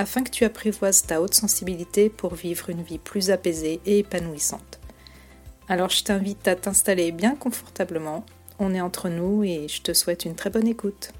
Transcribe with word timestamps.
afin 0.00 0.22
que 0.22 0.30
tu 0.30 0.44
apprivoises 0.44 1.02
ta 1.02 1.20
haute 1.20 1.34
sensibilité 1.34 2.08
pour 2.08 2.34
vivre 2.34 2.70
une 2.70 2.82
vie 2.82 2.98
plus 2.98 3.30
apaisée 3.30 3.80
et 3.84 3.98
épanouissante. 3.98 4.80
Alors 5.68 5.90
je 5.90 6.02
t'invite 6.02 6.48
à 6.48 6.56
t'installer 6.56 7.12
bien 7.12 7.36
confortablement, 7.36 8.24
on 8.58 8.74
est 8.74 8.80
entre 8.80 9.10
nous 9.10 9.44
et 9.44 9.68
je 9.68 9.82
te 9.82 9.92
souhaite 9.92 10.24
une 10.24 10.34
très 10.34 10.48
bonne 10.48 10.66
écoute. 10.66 11.12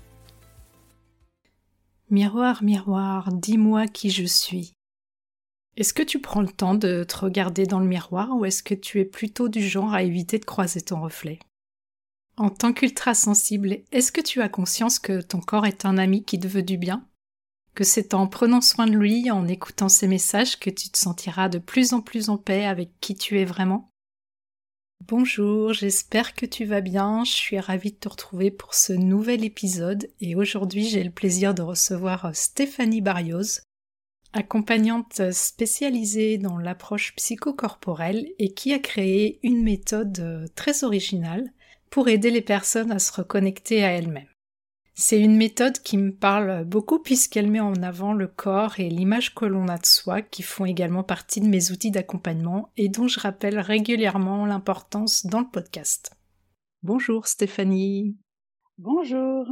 Miroir, 2.09 2.63
miroir, 2.63 3.31
dis-moi 3.33 3.87
qui 3.87 4.09
je 4.09 4.25
suis. 4.25 4.73
Est-ce 5.77 5.93
que 5.93 6.03
tu 6.03 6.19
prends 6.19 6.41
le 6.41 6.49
temps 6.49 6.75
de 6.75 7.05
te 7.05 7.19
regarder 7.19 7.67
dans 7.67 7.81
le 7.81 7.87
miroir 7.87 8.31
ou 8.35 8.47
est-ce 8.47 8.63
que 8.63 8.75
tu 8.75 8.99
es 8.99 9.05
plutôt 9.05 9.51
du 9.51 9.63
genre 9.63 9.93
à 9.93 10.03
éviter 10.03 10.39
de 10.39 10.45
croiser 10.47 10.81
ton 10.81 11.03
reflet? 11.03 11.39
En 12.39 12.49
tant 12.49 12.73
qu'ultra 12.73 13.13
sensible, 13.13 13.81
est-ce 13.93 14.11
que 14.11 14.23
tu 14.23 14.41
as 14.41 14.49
conscience 14.49 14.99
que 14.99 15.21
ton 15.21 15.41
corps 15.41 15.67
est 15.67 15.85
un 15.85 15.99
ami 15.99 16.25
qui 16.25 16.41
te 16.41 16.49
veut 16.49 16.63
du 16.63 16.79
bien? 16.79 17.07
Que 17.75 17.85
c'est 17.85 18.15
en 18.15 18.27
prenant 18.27 18.61
soin 18.61 18.87
de 18.87 18.97
lui, 18.97 19.31
en 19.31 19.47
écoutant 19.47 19.89
ses 19.89 20.09
messages, 20.09 20.59
que 20.59 20.71
tu 20.71 20.91
te 20.91 20.99
sentiras 20.99 21.49
de 21.49 21.59
plus 21.59 21.93
en 21.93 22.01
plus 22.01 22.29
en 22.29 22.37
paix 22.37 22.67
avec 22.67 22.91
qui 23.01 23.15
tu 23.15 23.39
es 23.39 23.45
vraiment. 23.45 23.91
Bonjour, 25.07 25.73
j'espère 25.73 26.35
que 26.35 26.47
tu 26.47 26.67
vas 26.67 26.83
bien, 26.83 27.25
je 27.25 27.33
suis 27.33 27.59
ravie 27.59 27.91
de 27.91 27.97
te 27.97 28.09
retrouver 28.09 28.51
pour 28.51 28.75
ce 28.75 28.93
nouvel 28.93 29.45
épisode 29.45 30.09
et 30.21 30.37
aujourd'hui 30.37 30.89
j'ai 30.89 31.03
le 31.03 31.11
plaisir 31.11 31.55
de 31.55 31.63
recevoir 31.63 32.31
Stéphanie 32.35 33.01
Barrios, 33.01 33.61
accompagnante 34.35 35.33
spécialisée 35.33 36.37
dans 36.39 36.59
l'approche 36.59 37.15
psychocorporelle 37.17 38.29
et 38.39 38.53
qui 38.53 38.75
a 38.75 38.79
créé 38.79 39.41
une 39.43 39.63
méthode 39.63 40.53
très 40.55 40.85
originale 40.85 41.51
pour 41.89 42.09
aider 42.09 42.31
les 42.31 42.43
personnes 42.43 42.93
à 42.93 42.99
se 42.99 43.13
reconnecter 43.13 43.83
à 43.83 43.93
elles-mêmes. 43.93 44.30
C'est 44.95 45.21
une 45.21 45.37
méthode 45.37 45.79
qui 45.79 45.97
me 45.97 46.13
parle 46.13 46.65
beaucoup 46.65 46.99
puisqu'elle 46.99 47.51
met 47.51 47.61
en 47.61 47.83
avant 47.83 48.13
le 48.13 48.27
corps 48.27 48.81
et 48.81 48.91
l'image 48.91 49.35
que 49.35 49.47
l'on 49.47 49.69
a 49.69 49.79
de 49.79 49.87
soi 49.87 50.21
qui 50.21 50.43
font 50.43 50.67
également 50.67 51.03
partie 51.03 51.41
de 51.41 51.49
mes 51.49 51.71
outils 51.71 51.91
d'accompagnement 51.91 52.71
et 52.77 52.89
dont 52.89 53.09
je 53.09 53.21
rappelle 53.21 53.59
régulièrement 53.59 54.47
l'importance 54.47 55.25
dans 55.27 55.41
le 55.41 55.51
podcast. 55.51 56.13
Bonjour 56.83 57.27
Stéphanie. 57.27 58.17
Bonjour. 58.79 59.47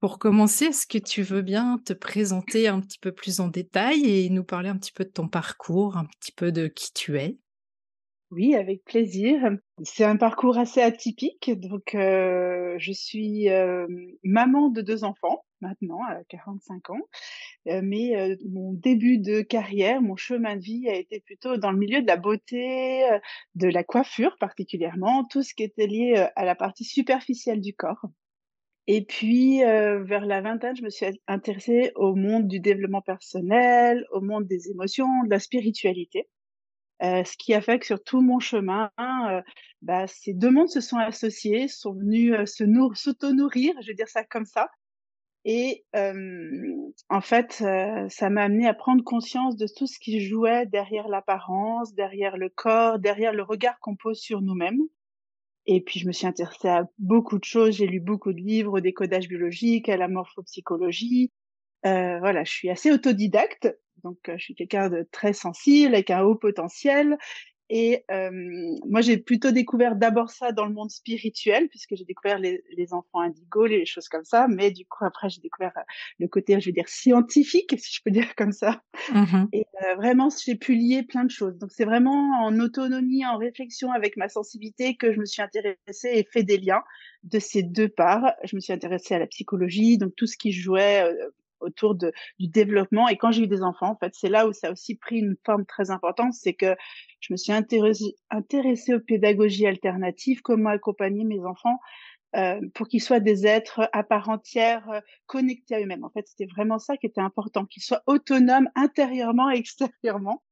Pour 0.00 0.18
commencer, 0.18 0.66
est-ce 0.66 0.86
que 0.86 0.98
tu 0.98 1.22
veux 1.22 1.42
bien 1.42 1.78
te 1.78 1.92
présenter 1.92 2.68
un 2.68 2.80
petit 2.80 2.98
peu 2.98 3.12
plus 3.12 3.40
en 3.40 3.48
détail 3.48 4.04
et 4.04 4.28
nous 4.28 4.44
parler 4.44 4.68
un 4.68 4.76
petit 4.76 4.92
peu 4.92 5.04
de 5.04 5.10
ton 5.10 5.28
parcours, 5.28 5.96
un 5.96 6.04
petit 6.04 6.32
peu 6.32 6.52
de 6.52 6.66
qui 6.66 6.92
tu 6.92 7.18
es? 7.18 7.38
Oui, 8.30 8.54
avec 8.54 8.84
plaisir. 8.84 9.40
C'est 9.84 10.04
un 10.04 10.16
parcours 10.16 10.58
assez 10.58 10.80
atypique. 10.80 11.50
Donc, 11.56 11.94
euh, 11.94 12.74
je 12.78 12.92
suis 12.92 13.48
euh, 13.50 13.86
maman 14.24 14.70
de 14.70 14.80
deux 14.80 15.04
enfants 15.04 15.44
maintenant, 15.60 16.02
à 16.04 16.22
45 16.28 16.90
ans. 16.90 17.00
Euh, 17.68 17.80
mais 17.82 18.36
mon 18.50 18.72
début 18.74 19.18
de 19.18 19.40
carrière, 19.40 20.02
mon 20.02 20.16
chemin 20.16 20.56
de 20.56 20.62
vie 20.62 20.88
a 20.88 20.94
été 20.94 21.20
plutôt 21.20 21.56
dans 21.56 21.70
le 21.70 21.78
milieu 21.78 22.02
de 22.02 22.06
la 22.06 22.16
beauté, 22.16 23.04
de 23.54 23.68
la 23.68 23.84
coiffure 23.84 24.36
particulièrement, 24.38 25.24
tout 25.24 25.42
ce 25.42 25.54
qui 25.54 25.62
était 25.62 25.86
lié 25.86 26.26
à 26.36 26.44
la 26.44 26.54
partie 26.54 26.84
superficielle 26.84 27.60
du 27.60 27.74
corps. 27.74 28.04
Et 28.86 29.04
puis, 29.04 29.60
vers 29.60 30.26
la 30.26 30.42
vingtaine, 30.42 30.76
je 30.76 30.82
me 30.82 30.90
suis 30.90 31.06
intéressée 31.28 31.92
au 31.94 32.14
monde 32.14 32.46
du 32.48 32.60
développement 32.60 33.00
personnel, 33.00 34.04
au 34.12 34.20
monde 34.20 34.46
des 34.46 34.70
émotions, 34.70 35.24
de 35.24 35.30
la 35.30 35.38
spiritualité. 35.38 36.28
Euh, 37.04 37.22
ce 37.24 37.36
qui 37.36 37.52
a 37.52 37.60
fait 37.60 37.78
que 37.78 37.86
sur 37.86 38.02
tout 38.02 38.22
mon 38.22 38.38
chemin, 38.38 38.90
euh, 38.98 39.42
bah, 39.82 40.06
ces 40.06 40.32
deux 40.32 40.50
mondes 40.50 40.70
se 40.70 40.80
sont 40.80 40.96
associés, 40.96 41.68
sont 41.68 41.92
venus 41.92 42.32
euh, 42.32 42.46
se 42.46 42.64
s'auto-nourrir, 42.94 43.74
je 43.82 43.88
vais 43.88 43.94
dire 43.94 44.08
ça 44.08 44.24
comme 44.24 44.46
ça. 44.46 44.70
Et 45.46 45.84
en 47.10 47.20
fait, 47.20 47.62
ça 48.08 48.30
m'a 48.30 48.44
amené 48.44 48.66
à 48.66 48.72
prendre 48.72 49.04
conscience 49.04 49.56
de 49.58 49.66
tout 49.66 49.86
ce 49.86 49.98
qui 49.98 50.20
jouait 50.20 50.64
derrière 50.64 51.06
l'apparence, 51.06 51.92
derrière 51.92 52.38
le 52.38 52.48
corps, 52.48 52.98
derrière 52.98 53.34
le 53.34 53.42
regard 53.42 53.78
qu'on 53.80 53.94
pose 53.94 54.18
sur 54.18 54.40
nous-mêmes. 54.40 54.80
Et 55.66 55.82
puis, 55.82 56.00
je 56.00 56.06
me 56.06 56.12
suis 56.12 56.26
intéressée 56.26 56.68
à 56.68 56.88
beaucoup 56.96 57.38
de 57.38 57.44
choses. 57.44 57.76
J'ai 57.76 57.86
lu 57.86 58.00
beaucoup 58.00 58.32
de 58.32 58.40
livres 58.40 58.78
au 58.78 58.80
décodage 58.80 59.28
biologique, 59.28 59.90
à 59.90 59.98
la 59.98 60.08
morphopsychologie. 60.08 61.30
voilà, 61.82 62.42
je 62.44 62.50
suis 62.50 62.70
assez 62.70 62.90
autodidacte 62.90 63.68
donc, 64.04 64.18
je 64.28 64.42
suis 64.42 64.54
quelqu'un 64.54 64.88
de 64.88 65.08
très 65.10 65.32
sensible, 65.32 65.94
avec 65.94 66.10
un 66.10 66.22
haut 66.22 66.36
potentiel. 66.36 67.18
Et 67.70 68.04
moi, 68.84 69.00
j'ai 69.00 69.16
plutôt 69.16 69.50
découvert 69.50 69.96
d'abord 69.96 70.30
ça 70.30 70.52
dans 70.52 70.66
le 70.66 70.72
monde 70.72 70.90
spirituel, 70.90 71.68
puisque 71.68 71.96
j'ai 71.96 72.04
découvert 72.04 72.38
les, 72.38 72.62
enfants 72.92 73.20
indigos, 73.20 73.66
les 73.66 73.86
choses 73.86 74.08
comme 74.08 74.24
ça. 74.24 74.46
Mais 74.48 74.70
du 74.70 74.84
coup, 74.84 75.04
après, 75.04 75.30
j'ai 75.30 75.40
découvert 75.40 75.72
le 76.18 76.28
côté, 76.28 76.60
je 76.60 76.66
veux 76.68 76.72
dire, 76.72 76.88
scientifique, 76.88 77.74
si 77.78 77.94
je 77.94 78.00
peux 78.04 78.10
dire 78.10 78.34
comme 78.36 78.52
ça. 78.52 78.82
Mmh 79.12 79.46
et 79.52 79.66
vraiment, 79.96 80.28
j'ai 80.30 80.54
pu 80.56 80.74
lier 80.74 81.02
plein 81.02 81.24
de 81.24 81.30
choses. 81.30 81.56
Donc, 81.58 81.70
c'est 81.72 81.84
vraiment 81.84 82.44
en 82.44 82.58
autonomie, 82.60 83.24
en 83.24 83.38
réflexion 83.38 83.92
avec 83.92 84.16
ma 84.16 84.28
sensibilité 84.28 84.96
que 84.96 85.12
je 85.12 85.18
me 85.18 85.24
suis 85.24 85.42
intéressée 85.42 86.10
et 86.12 86.24
fait 86.24 86.42
des 86.42 86.58
liens 86.58 86.82
de 87.22 87.38
ces 87.38 87.62
deux 87.62 87.88
parts. 87.88 88.34
Je 88.44 88.56
me 88.56 88.60
suis 88.60 88.72
intéressée 88.72 89.14
à 89.14 89.18
la 89.18 89.26
psychologie, 89.26 89.98
donc 89.98 90.14
tout 90.16 90.26
ce 90.26 90.36
qui 90.36 90.52
jouait 90.52 91.12
autour 91.60 91.94
de, 91.94 92.12
du 92.38 92.48
développement. 92.48 93.08
Et 93.08 93.16
quand 93.16 93.32
j'ai 93.32 93.44
eu 93.44 93.46
des 93.46 93.62
enfants, 93.62 93.90
en 93.90 93.96
fait, 93.96 94.12
c'est 94.14 94.28
là 94.28 94.46
où 94.46 94.52
ça 94.52 94.68
a 94.68 94.72
aussi 94.72 94.96
pris 94.96 95.18
une 95.18 95.36
forme 95.44 95.64
très 95.66 95.90
importante, 95.90 96.32
c'est 96.32 96.54
que 96.54 96.76
je 97.20 97.32
me 97.32 97.36
suis 97.36 97.52
intéressée, 97.52 98.14
intéressée 98.30 98.94
aux 98.94 99.00
pédagogies 99.00 99.66
alternatives, 99.66 100.42
comment 100.42 100.70
accompagner 100.70 101.24
mes 101.24 101.44
enfants 101.44 101.78
euh, 102.36 102.60
pour 102.74 102.88
qu'ils 102.88 103.02
soient 103.02 103.20
des 103.20 103.46
êtres 103.46 103.88
à 103.92 104.02
part 104.02 104.28
entière, 104.28 104.88
euh, 104.90 105.00
connectés 105.26 105.76
à 105.76 105.80
eux-mêmes. 105.80 106.04
En 106.04 106.10
fait, 106.10 106.26
c'était 106.26 106.46
vraiment 106.46 106.78
ça 106.80 106.96
qui 106.96 107.06
était 107.06 107.20
important, 107.20 107.64
qu'ils 107.64 107.82
soient 107.82 108.02
autonomes 108.06 108.68
intérieurement 108.74 109.50
et 109.50 109.56
extérieurement. 109.56 110.42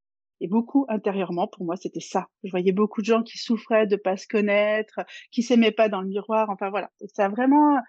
Et 0.40 0.48
beaucoup 0.48 0.86
intérieurement, 0.88 1.48
pour 1.48 1.64
moi, 1.64 1.76
c'était 1.76 2.00
ça. 2.00 2.26
Je 2.44 2.50
voyais 2.50 2.72
beaucoup 2.72 3.00
de 3.00 3.06
gens 3.06 3.22
qui 3.22 3.38
souffraient 3.38 3.86
de 3.86 3.96
pas 3.96 4.16
se 4.16 4.26
connaître, 4.26 5.00
qui 5.30 5.42
s'aimaient 5.42 5.72
pas 5.72 5.88
dans 5.88 6.00
le 6.00 6.08
miroir. 6.08 6.50
Enfin 6.50 6.70
voilà, 6.70 6.90
ça 7.14 7.26
a 7.26 7.28
vraiment 7.28 7.80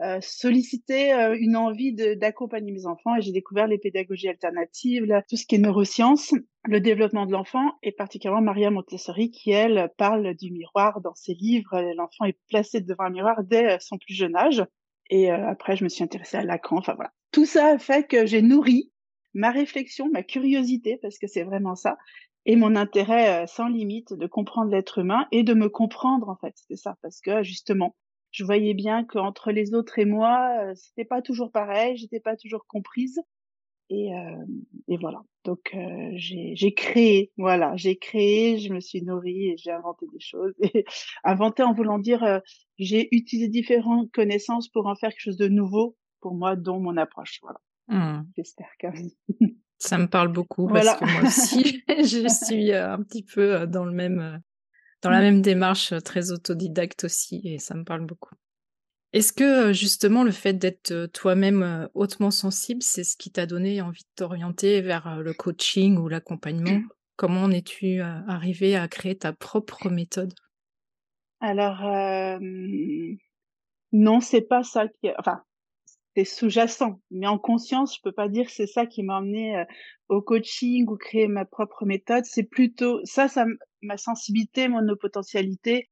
euh, 0.00 0.20
solliciter 0.20 1.12
euh, 1.12 1.36
une 1.36 1.56
envie 1.56 1.92
d'accompagner 1.92 2.70
mes 2.70 2.86
enfants 2.86 3.16
et 3.16 3.20
j'ai 3.20 3.32
découvert 3.32 3.66
les 3.66 3.78
pédagogies 3.78 4.28
alternatives, 4.28 5.04
tout 5.28 5.36
ce 5.36 5.44
qui 5.44 5.56
est 5.56 5.58
neurosciences, 5.58 6.34
le 6.66 6.80
développement 6.80 7.26
de 7.26 7.32
l'enfant 7.32 7.72
et 7.82 7.90
particulièrement 7.90 8.40
Maria 8.40 8.70
Montessori 8.70 9.32
qui, 9.32 9.50
elle, 9.50 9.90
parle 9.96 10.36
du 10.36 10.52
miroir 10.52 11.00
dans 11.00 11.14
ses 11.14 11.34
livres. 11.34 11.80
L'enfant 11.96 12.26
est 12.26 12.38
placé 12.48 12.80
devant 12.80 13.04
un 13.04 13.10
miroir 13.10 13.42
dès 13.42 13.72
euh, 13.72 13.76
son 13.80 13.98
plus 13.98 14.14
jeune 14.14 14.36
âge. 14.36 14.64
Et 15.10 15.30
après, 15.30 15.74
je 15.74 15.84
me 15.84 15.88
suis 15.88 16.04
intéressée 16.04 16.36
à 16.36 16.44
Lacan. 16.44 16.76
Enfin 16.76 16.94
voilà. 16.94 17.10
Tout 17.32 17.46
ça 17.46 17.68
a 17.68 17.78
fait 17.78 18.06
que 18.06 18.26
j'ai 18.26 18.42
nourri 18.42 18.92
ma 19.32 19.50
réflexion, 19.50 20.10
ma 20.12 20.22
curiosité, 20.22 20.98
parce 21.00 21.18
que 21.18 21.26
c'est 21.26 21.44
vraiment 21.44 21.74
ça, 21.74 21.96
et 22.44 22.56
mon 22.56 22.76
intérêt 22.76 23.46
sans 23.46 23.68
limite 23.68 24.12
de 24.12 24.26
comprendre 24.26 24.70
l'être 24.70 24.98
humain 24.98 25.26
et 25.32 25.44
de 25.44 25.54
me 25.54 25.70
comprendre 25.70 26.28
en 26.28 26.36
fait. 26.36 26.52
C'est 26.68 26.76
ça, 26.76 26.96
parce 27.00 27.22
que 27.22 27.42
justement, 27.42 27.96
je 28.38 28.44
voyais 28.44 28.74
bien 28.74 29.04
qu'entre 29.04 29.50
les 29.50 29.74
autres 29.74 29.98
et 29.98 30.04
moi, 30.04 30.50
euh, 30.62 30.72
c'était 30.76 31.04
pas 31.04 31.22
toujours 31.22 31.50
pareil, 31.50 31.96
j'étais 31.96 32.20
pas 32.20 32.36
toujours 32.36 32.66
comprise. 32.68 33.20
Et, 33.90 34.14
euh, 34.14 34.44
et 34.86 34.96
voilà. 34.96 35.22
Donc 35.44 35.74
euh, 35.74 36.10
j'ai 36.14 36.74
créé, 36.74 37.32
voilà, 37.36 37.74
j'ai 37.74 37.96
créé, 37.96 38.58
je 38.58 38.72
me 38.72 38.78
suis 38.78 39.02
nourrie 39.02 39.48
et 39.48 39.56
j'ai 39.56 39.72
inventé 39.72 40.06
des 40.12 40.20
choses. 40.20 40.52
Et 40.74 40.84
inventé 41.24 41.64
en 41.64 41.72
voulant 41.72 41.98
dire, 41.98 42.22
euh, 42.22 42.38
j'ai 42.78 43.08
utilisé 43.10 43.48
différentes 43.48 44.12
connaissances 44.12 44.68
pour 44.68 44.86
en 44.86 44.94
faire 44.94 45.10
quelque 45.10 45.22
chose 45.22 45.36
de 45.36 45.48
nouveau 45.48 45.96
pour 46.20 46.34
moi, 46.34 46.54
dont 46.54 46.78
mon 46.78 46.96
approche. 46.96 47.40
Voilà. 47.42 47.58
Mmh. 47.88 48.24
J'espère 48.36 48.70
que. 48.78 48.86
Ça 49.78 49.98
me 49.98 50.06
parle 50.06 50.28
beaucoup 50.28 50.68
parce 50.68 50.96
que 50.96 51.04
moi 51.04 51.22
aussi, 51.22 51.82
je 51.88 52.28
suis 52.44 52.72
un 52.72 53.02
petit 53.02 53.24
peu 53.24 53.66
dans 53.66 53.84
le 53.84 53.92
même 53.92 54.42
dans 55.02 55.10
la 55.10 55.20
mmh. 55.20 55.24
même 55.24 55.42
démarche 55.42 55.92
euh, 55.92 56.00
très 56.00 56.32
autodidacte 56.32 57.04
aussi, 57.04 57.40
et 57.44 57.58
ça 57.58 57.74
me 57.74 57.84
parle 57.84 58.04
beaucoup. 58.04 58.34
Est-ce 59.12 59.32
que 59.32 59.72
justement 59.72 60.22
le 60.22 60.32
fait 60.32 60.52
d'être 60.52 61.06
toi-même 61.06 61.88
hautement 61.94 62.30
sensible, 62.30 62.82
c'est 62.82 63.04
ce 63.04 63.16
qui 63.16 63.32
t'a 63.32 63.46
donné 63.46 63.80
envie 63.80 64.02
de 64.02 64.08
t'orienter 64.16 64.82
vers 64.82 65.22
le 65.22 65.32
coaching 65.32 65.96
ou 65.96 66.08
l'accompagnement? 66.08 66.82
Comment 67.16 67.44
en 67.44 67.50
es-tu 67.50 68.00
arrivé 68.00 68.76
à 68.76 68.86
créer 68.86 69.16
ta 69.16 69.32
propre 69.32 69.88
méthode? 69.88 70.34
Alors, 71.40 71.84
euh, 71.84 72.38
non, 73.92 74.20
c'est 74.20 74.42
pas 74.42 74.62
ça 74.62 74.88
qui. 74.88 75.10
Enfin, 75.18 75.42
sous-jacent. 76.24 77.00
Mais 77.10 77.26
en 77.26 77.38
conscience, 77.38 77.96
je 77.96 78.00
peux 78.02 78.12
pas 78.12 78.28
dire 78.28 78.50
c'est 78.50 78.66
ça 78.66 78.86
qui 78.86 79.02
m'a 79.02 79.18
emmené 79.18 79.64
au 80.08 80.22
coaching 80.22 80.86
ou 80.88 80.96
créer 80.96 81.28
ma 81.28 81.44
propre 81.44 81.84
méthode. 81.84 82.24
C'est 82.24 82.44
plutôt 82.44 83.00
ça, 83.04 83.28
ça 83.28 83.46
ma 83.82 83.96
sensibilité, 83.96 84.68
mon 84.68 84.80
potentialité, 84.96 85.88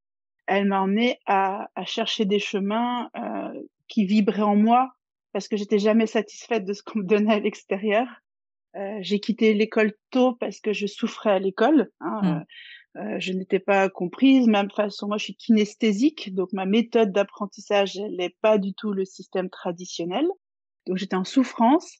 elle 0.46 0.66
m'a 0.66 0.80
emmené 0.80 1.18
à, 1.26 1.68
chercher 1.84 2.24
des 2.24 2.38
chemins 2.38 3.10
euh, 3.16 3.52
qui 3.88 4.06
vibraient 4.06 4.42
en 4.42 4.56
moi 4.56 4.92
parce 5.32 5.48
que 5.48 5.56
j'étais 5.56 5.78
jamais 5.78 6.06
satisfaite 6.06 6.64
de 6.64 6.72
ce 6.72 6.82
qu'on 6.82 7.00
me 7.00 7.04
donnait 7.04 7.34
à 7.34 7.40
l'extérieur. 7.40 8.06
Euh, 8.76 8.98
j'ai 9.00 9.20
quitté 9.20 9.54
l'école 9.54 9.92
tôt 10.10 10.34
parce 10.34 10.60
que 10.60 10.72
je 10.72 10.86
souffrais 10.86 11.30
à 11.30 11.38
l'école. 11.38 11.90
Hein, 12.00 12.20
mmh. 12.22 12.26
Euh, 12.26 12.44
je 13.18 13.32
n'étais 13.32 13.58
pas 13.58 13.88
comprise. 13.88 14.46
Même 14.46 14.70
façon, 14.70 15.08
moi, 15.08 15.18
je 15.18 15.24
suis 15.24 15.36
kinesthésique, 15.36 16.34
donc 16.34 16.52
ma 16.52 16.66
méthode 16.66 17.12
d'apprentissage, 17.12 17.96
n'est 17.96 18.34
pas 18.40 18.58
du 18.58 18.74
tout 18.74 18.92
le 18.92 19.04
système 19.04 19.50
traditionnel. 19.50 20.26
Donc, 20.86 20.96
j'étais 20.96 21.16
en 21.16 21.24
souffrance. 21.24 21.92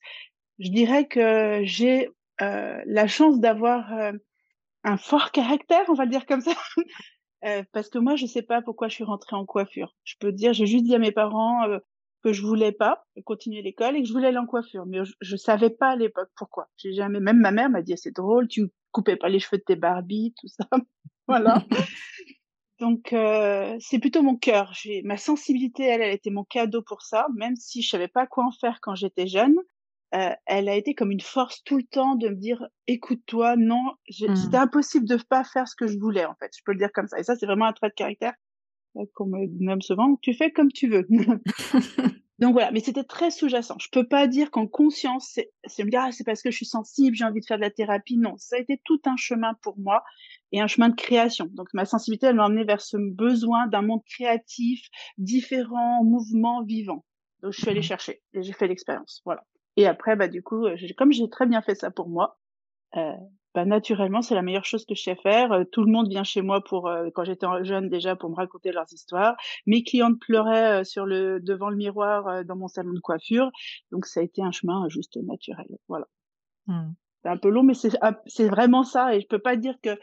Je 0.59 0.71
dirais 0.71 1.07
que 1.07 1.61
j'ai 1.65 2.09
euh, 2.43 2.83
la 2.87 3.07
chance 3.07 3.41
d'avoir 3.41 3.93
euh, 3.95 4.13
un 4.85 4.97
fort 4.97 5.31
caractère, 5.31 5.85
on 5.89 5.95
va 5.95 6.05
le 6.05 6.11
dire 6.11 6.27
comme 6.27 6.41
ça, 6.41 6.53
euh, 7.45 7.63
parce 7.73 7.89
que 7.89 7.99
moi, 7.99 8.17
je 8.17 8.27
sais 8.27 8.43
pas 8.43 8.63
pourquoi 8.63 8.89
je 8.89 8.95
suis 8.95 9.05
rentrée 9.05 9.37
en 9.37 9.47
coiffure. 9.47 9.95
Je 10.05 10.15
peux 10.19 10.33
dire, 10.33 10.53
j'ai 10.53 10.67
juste 10.67 10.85
dit 10.85 10.95
à 10.95 10.99
mes 10.99 11.13
parents 11.13 11.63
que 12.23 12.33
je 12.33 12.43
voulais 12.43 12.73
pas 12.73 13.05
continuer 13.25 13.63
l'école 13.63 13.97
et 13.97 14.03
que 14.03 14.09
je 14.09 14.13
voulais 14.13 14.29
aller 14.29 14.39
en 14.39 14.47
coiffure, 14.47 14.85
mais 14.87 15.05
je, 15.05 15.13
je 15.21 15.37
savais 15.37 15.71
pas 15.71 15.91
à 15.91 15.97
l'époque 15.97 16.31
pourquoi. 16.37 16.69
J'ai 16.77 16.93
jamais, 16.93 17.21
même 17.21 17.39
ma 17.39 17.53
mère 17.53 17.71
m'a 17.71 17.83
dit, 17.83 17.95
c'est 17.97 18.15
drôle, 18.15 18.49
tu 18.49 18.69
coupais 18.97 19.17
pas 19.17 19.29
les 19.29 19.39
cheveux 19.39 19.59
de 19.59 19.63
tes 19.63 19.77
Barbie, 19.77 20.35
tout 20.41 20.49
ça. 20.49 20.67
voilà. 21.29 21.63
Donc 22.81 23.13
euh, 23.13 23.77
c'est 23.79 23.99
plutôt 23.99 24.23
mon 24.23 24.37
cœur. 24.37 24.73
J'ai 24.75 25.03
ma 25.03 25.17
sensibilité, 25.19 25.85
elle, 25.85 26.01
elle 26.03 26.15
était 26.15 26.31
mon 26.31 26.45
cadeau 26.45 26.83
pour 26.83 27.03
ça, 27.03 27.27
même 27.35 27.57
si 27.57 27.83
je 27.83 27.89
savais 27.89 28.09
pas 28.09 28.27
quoi 28.27 28.45
en 28.45 28.53
faire 28.53 28.79
quand 28.81 28.95
j'étais 28.95 29.27
jeune. 29.27 29.57
Euh, 30.15 30.31
elle 30.47 30.69
a 30.69 30.77
été 30.77 30.95
comme 30.95 31.11
une 31.11 31.21
force 31.21 31.63
tout 31.65 31.77
le 31.77 31.83
temps 31.83 32.15
de 32.15 32.29
me 32.29 32.37
dire 32.37 32.65
écoute-toi, 32.87 33.57
non, 33.57 33.83
mmh. 34.09 34.37
c'était 34.37 34.57
impossible 34.57 35.07
de 35.07 35.17
pas 35.29 35.43
faire 35.43 35.67
ce 35.69 35.75
que 35.75 35.87
je 35.87 35.99
voulais 35.99 36.25
en 36.25 36.35
fait. 36.37 36.51
Je 36.57 36.63
peux 36.65 36.73
le 36.73 36.79
dire 36.79 36.93
comme 36.93 37.09
ça. 37.09 37.19
Et 37.19 37.23
ça 37.23 37.35
c'est 37.37 37.47
vraiment 37.47 37.67
un 37.67 37.73
trait 37.73 37.89
de 37.89 37.95
caractère 37.95 38.35
euh, 38.97 39.05
qu'on 39.15 39.27
me 39.27 39.47
nomme 39.61 39.83
souvent. 39.83 40.17
Tu 40.23 40.33
fais 40.33 40.53
comme 40.53 40.73
tu 40.73 40.89
veux. 40.89 41.07
Donc 42.39 42.53
voilà, 42.53 42.71
mais 42.71 42.81
c'était 42.81 43.05
très 43.05 43.31
sous-jacent. 43.31 43.77
Je 43.81 43.89
peux 43.91 44.07
pas 44.07 44.27
dire 44.27 44.51
qu'en 44.51 44.67
conscience, 44.67 45.39
c'est 45.65 45.85
me 45.85 45.91
dire 45.91 46.03
ah, 46.05 46.13
c'est 46.13 46.25
parce 46.25 46.43
que 46.43 46.51
je 46.51 46.57
suis 46.57 46.67
sensible, 46.67 47.17
j'ai 47.17 47.25
envie 47.25 47.41
de 47.41 47.47
faire 47.47 47.57
de 47.57 47.63
la 47.63 47.71
thérapie. 47.71 48.19
Non, 48.19 48.35
ça 48.37 48.57
a 48.57 48.59
été 48.59 48.81
tout 48.85 49.01
un 49.07 49.17
chemin 49.17 49.55
pour 49.63 49.79
moi 49.79 50.05
et 50.53 50.61
un 50.61 50.67
chemin 50.67 50.91
de 50.91 50.95
création. 50.95 51.47
Donc 51.53 51.69
ma 51.73 51.87
sensibilité, 51.87 52.27
elle 52.27 52.37
m'a 52.37 52.45
emmené 52.45 52.65
vers 52.65 52.83
ce 52.83 52.99
besoin 52.99 53.67
d'un 53.69 53.83
monde 53.83 54.03
créatif, 54.05 54.87
différent, 55.17 56.05
mouvement, 56.05 56.63
vivant. 56.63 57.05
Donc 57.43 57.53
je 57.53 57.61
suis 57.61 57.71
allée 57.71 57.81
mmh 57.81 57.85
chercher 57.85 58.23
et 58.35 58.43
j'ai 58.43 58.53
fait 58.53 58.69
l'expérience. 58.69 59.23
Voilà. 59.25 59.43
Et 59.77 59.87
après, 59.87 60.15
bah 60.17 60.29
du 60.29 60.43
coup, 60.43 60.67
comme 60.99 61.13
j'ai 61.13 61.31
très 61.31 61.47
bien 61.47 61.63
fait 61.63 61.75
ça 61.75 61.91
pour 61.91 62.09
moi, 62.09 62.39
euh, 62.97 63.13
bah, 63.57 63.65
naturellement, 63.65 64.21
c'est 64.21 64.35
la 64.35 64.43
meilleure 64.43 64.67
chose 64.67 64.85
que 64.85 64.95
je 64.95 65.03
sais 65.03 65.17
faire. 65.17 65.51
Euh, 65.51 65.65
tout 65.65 65.83
le 65.83 65.91
monde 65.91 66.11
vient 66.11 66.25
chez 66.25 66.43
moi 66.43 66.63
pour, 66.63 66.89
euh, 66.89 67.09
quand 67.15 67.25
j'étais 67.25 67.47
jeune 67.63 67.89
déjà, 67.89 68.15
pour 68.15 68.29
me 68.29 68.35
raconter 68.35 68.71
leurs 68.71 68.93
histoires. 68.93 69.35
Mes 69.65 69.83
clientes 69.83 70.21
pleuraient 70.21 70.83
euh, 70.83 70.85
sur 70.85 71.07
le, 71.07 71.41
devant 71.41 71.71
le 71.71 71.77
miroir 71.77 72.45
dans 72.45 72.55
mon 72.55 72.69
salon 72.69 72.93
de 72.93 73.01
coiffure. 73.01 73.51
Donc, 73.93 74.05
ça 74.05 74.21
a 74.21 74.23
été 74.25 74.43
un 74.43 74.51
chemin 74.51 74.87
juste 74.91 75.17
naturel. 75.17 75.67
Voilà. 75.89 76.07
Mmh. 76.67 76.91
C'est 77.23 77.31
un 77.31 77.39
peu 77.39 77.49
long, 77.49 77.63
mais 77.63 77.73
c'est 77.73 78.49
vraiment 78.49 78.85
ça. 78.85 79.15
Et 79.15 79.23
je 79.23 79.27
peux 79.27 79.39
pas 79.39 79.57
dire 79.57 79.77
que 79.83 79.99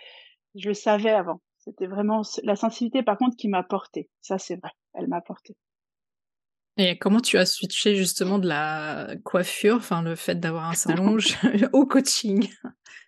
je 0.55 0.69
le 0.69 0.73
savais 0.73 1.11
avant. 1.11 1.39
C'était 1.59 1.85
vraiment 1.85 2.23
la 2.41 2.55
sensibilité, 2.55 3.03
par 3.03 3.19
contre, 3.19 3.37
qui 3.37 3.49
m'a 3.49 3.61
porté. 3.61 4.09
Ça, 4.19 4.39
c'est 4.39 4.55
vrai. 4.55 4.71
Elle 4.95 5.07
m'a 5.07 5.21
porté. 5.21 5.55
Et 6.77 6.97
comment 6.97 7.19
tu 7.19 7.37
as 7.37 7.45
switché 7.45 7.95
justement 7.95 8.39
de 8.39 8.47
la 8.47 9.15
coiffure, 9.23 9.75
enfin 9.75 10.01
le 10.01 10.15
fait 10.15 10.39
d'avoir 10.39 10.69
un 10.69 10.73
salon 10.73 11.17
au 11.73 11.85
coaching? 11.85 12.49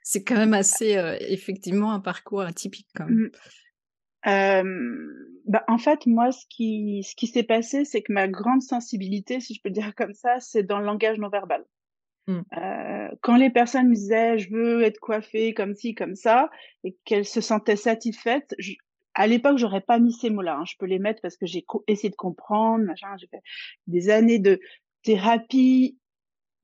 C'est 0.04 0.24
quand 0.24 0.36
même 0.36 0.54
assez 0.54 0.98
euh, 0.98 1.18
effectivement 1.20 1.92
un 1.92 2.00
parcours 2.00 2.42
atypique 2.42 2.88
quand 2.96 3.06
même. 3.06 3.32
Mmh. 4.28 5.00
bah, 5.48 5.64
en 5.68 5.78
fait, 5.80 6.06
moi, 6.06 6.32
ce 6.32 6.46
qui, 6.50 7.04
ce 7.08 7.16
qui 7.16 7.28
s'est 7.28 7.44
passé, 7.44 7.86
c'est 7.86 8.04
que 8.04 8.14
ma 8.14 8.28
grande 8.28 8.62
sensibilité, 8.62 9.40
si 9.40 9.56
je 9.56 9.62
peux 9.64 9.72
dire 9.72 9.96
comme 9.96 10.14
ça, 10.14 10.40
c'est 10.40 10.64
dans 10.64 10.80
le 10.80 10.86
langage 10.86 11.18
non 11.18 11.30
verbal. 11.30 11.66
Mmh. 12.28 12.42
Euh, 12.58 13.08
quand 13.22 13.36
les 13.36 13.52
personnes 13.52 13.90
me 13.90 13.94
disaient 13.94 14.40
je 14.40 14.50
veux 14.52 14.82
être 14.82 15.00
coiffée 15.00 15.54
comme 15.54 15.76
ci 15.76 15.94
comme 15.94 16.16
ça 16.16 16.50
et 16.84 16.98
qu'elles 17.06 17.26
se 17.26 17.42
sentaient 17.42 17.76
satisfaites, 17.76 18.56
je, 18.58 18.74
à 19.16 19.28
l'époque, 19.28 19.58
j'aurais 19.58 19.82
pas 19.82 19.98
mis 20.00 20.14
ces 20.14 20.30
mots-là. 20.30 20.58
Hein. 20.58 20.66
Je 20.66 20.76
peux 20.78 20.86
les 20.86 21.00
mettre 21.00 21.22
parce 21.22 21.38
que 21.38 21.46
j'ai 21.46 21.66
essayé 21.88 22.10
de 22.10 22.16
comprendre, 22.16 22.84
machin. 22.84 23.16
J'ai 23.18 23.28
fait 23.28 23.42
des 23.88 24.10
années 24.10 24.40
de 24.40 24.60
thérapie, 25.04 25.98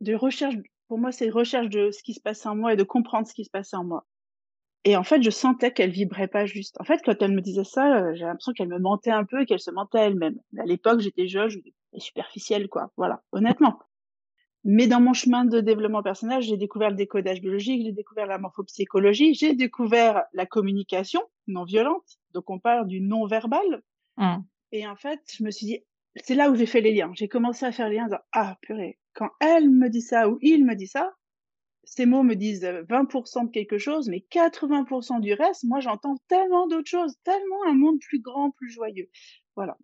de 0.02 0.14
recherche. 0.14 0.56
Pour 0.88 1.00
moi, 1.00 1.12
c'est 1.12 1.30
recherche 1.30 1.70
de 1.70 1.92
ce 1.92 2.04
qui 2.04 2.14
se 2.14 2.20
passe 2.20 2.46
en 2.46 2.56
moi 2.56 2.74
et 2.74 2.76
de 2.76 2.84
comprendre 2.84 3.26
ce 3.26 3.34
qui 3.34 3.46
se 3.46 3.50
passait 3.50 3.78
en 3.78 3.86
moi. 3.86 4.06
Et 4.84 4.98
en 4.98 5.04
fait, 5.04 5.22
je 5.22 5.30
sentais 5.30 5.72
qu'elle 5.72 5.92
vibrait 5.92 6.28
pas 6.28 6.46
juste. 6.46 6.76
En 6.82 6.84
fait, 6.84 7.02
quand 7.06 7.22
elle 7.22 7.34
me 7.34 7.42
disait 7.42 7.64
ça, 7.64 7.98
euh, 7.98 8.16
j'ai 8.16 8.26
l'impression 8.26 8.52
qu'elle 8.52 8.68
me 8.68 8.80
mentait 8.80 9.12
un 9.12 9.26
peu 9.26 9.42
et 9.42 9.46
qu'elle 9.46 9.60
se 9.60 9.72
mentait 9.72 10.00
elle-même. 10.00 10.40
À 10.58 10.66
l'époque, 10.66 11.00
j'étais 11.02 11.28
jeune, 11.28 11.50
j'étais 11.50 11.74
superficielle, 11.98 12.68
quoi. 12.68 12.92
Voilà, 12.98 13.22
honnêtement. 13.32 13.80
Mais 14.64 14.88
dans 14.88 15.02
mon 15.02 15.14
chemin 15.14 15.46
de 15.46 15.60
développement 15.60 16.04
personnel, 16.04 16.42
j'ai 16.42 16.58
découvert 16.58 16.92
le 16.92 16.96
décodage 16.96 17.42
biologique, 17.42 17.84
j'ai 17.84 17.92
découvert 17.92 18.28
la 18.28 18.38
morphopsychologie, 18.38 19.34
j'ai 19.34 19.56
découvert 19.56 20.24
la 20.34 20.46
communication 20.46 21.22
non 21.48 21.64
violente. 21.64 22.20
Donc 22.32 22.50
on 22.50 22.60
parle 22.60 22.88
du 22.88 23.02
non 23.02 23.26
verbal. 23.26 23.82
Mmh. 24.18 24.38
Et 24.72 24.88
en 24.88 24.96
fait, 24.96 25.20
je 25.36 25.44
me 25.44 25.52
suis 25.52 25.66
dit, 25.66 25.80
c'est 26.16 26.36
là 26.36 26.52
où 26.52 26.56
j'ai 26.56 26.66
fait 26.66 26.82
les 26.82 26.94
liens. 26.94 27.12
J'ai 27.16 27.28
commencé 27.28 27.66
à 27.66 27.72
faire 27.72 27.90
les 27.90 27.96
liens. 27.96 28.06
Disant, 28.06 28.20
ah 28.34 28.58
purée, 28.62 29.00
quand 29.14 29.30
elle 29.40 29.70
me 29.70 29.90
dit 29.90 30.02
ça 30.02 30.30
ou 30.30 30.38
il 30.42 30.66
me 30.66 30.76
dit 30.76 30.88
ça, 30.88 31.12
ces 31.84 32.06
mots 32.06 32.24
me 32.24 32.36
disent 32.36 32.64
20% 32.64 33.48
de 33.48 33.52
quelque 33.52 33.78
chose, 33.78 34.08
mais 34.10 34.24
80% 34.32 35.20
du 35.20 35.34
reste, 35.34 35.64
moi 35.64 35.80
j'entends 35.80 36.16
tellement 36.28 36.68
d'autres 36.68 36.90
choses, 36.90 37.16
tellement 37.24 37.66
un 37.68 37.74
monde 37.74 38.00
plus 38.00 38.22
grand, 38.22 38.52
plus 38.52 38.70
joyeux. 38.70 39.10
Voilà. 39.56 39.78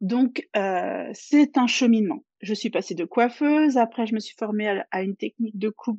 Donc, 0.00 0.48
euh, 0.56 1.08
c'est 1.12 1.56
un 1.56 1.66
cheminement. 1.66 2.24
Je 2.40 2.54
suis 2.54 2.70
passée 2.70 2.94
de 2.94 3.04
coiffeuse, 3.04 3.76
après 3.76 4.06
je 4.06 4.14
me 4.14 4.20
suis 4.20 4.34
formée 4.36 4.82
à, 4.90 5.02
une 5.02 5.16
technique 5.16 5.58
de 5.58 5.68
coupe 5.68 5.98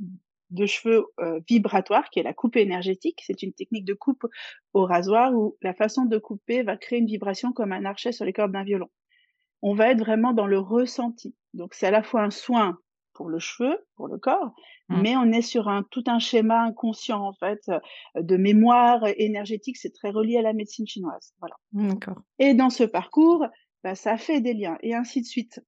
de 0.50 0.66
cheveux 0.66 1.06
euh, 1.20 1.40
vibratoire, 1.48 2.10
qui 2.10 2.20
est 2.20 2.24
la 2.24 2.34
coupe 2.34 2.58
énergétique. 2.58 3.22
C'est 3.26 3.42
une 3.42 3.54
technique 3.54 3.86
de 3.86 3.94
coupe 3.94 4.26
au 4.74 4.86
rasoir 4.86 5.34
où 5.34 5.58
la 5.62 5.74
façon 5.74 6.06
de 6.06 6.18
couper 6.18 6.64
va 6.64 6.78
créer 6.78 7.00
une 7.00 7.06
vibration 7.06 7.54
comme 7.54 7.72
un 7.72 7.86
archet 7.86 8.12
sur 8.12 8.26
les 8.26 8.34
cordes 8.34 8.52
d'un 8.52 8.64
violon. 8.64 8.90
On 9.62 9.76
va 9.76 9.92
être 9.92 10.00
vraiment 10.00 10.34
dans 10.34 10.48
le 10.48 10.60
ressenti. 10.60 11.36
Donc, 11.54 11.74
c'est 11.74 11.88
à 11.88 11.92
la 11.92 12.04
fois 12.04 12.24
un 12.24 12.32
soin 12.32 12.78
pour 13.14 13.30
le 13.30 13.40
cheveu, 13.40 13.78
pour 13.96 14.08
le 14.08 14.18
corps, 14.18 14.54
mmh. 14.90 15.02
mais 15.02 15.16
on 15.16 15.32
est 15.32 15.42
sur 15.42 15.68
un 15.68 15.84
tout 15.84 16.04
un 16.08 16.20
schéma 16.20 16.64
inconscient 16.64 17.22
en 17.22 17.34
fait 17.34 17.70
de 18.16 18.38
mémoire 18.38 19.06
énergétique. 19.18 19.78
C'est 19.78 19.94
très 19.94 20.10
relié 20.10 20.38
à 20.38 20.42
la 20.42 20.54
médecine 20.54 20.88
chinoise. 20.88 21.34
Voilà. 21.40 21.56
D'accord. 21.72 22.22
Et 22.40 22.54
dans 22.54 22.70
ce 22.70 22.84
parcours, 22.84 23.46
bah, 23.84 23.96
ça 23.96 24.18
fait 24.18 24.42
des 24.42 24.54
liens 24.54 24.78
et 24.82 24.96
ainsi 24.96 25.22
de 25.22 25.26
suite. 25.26 25.62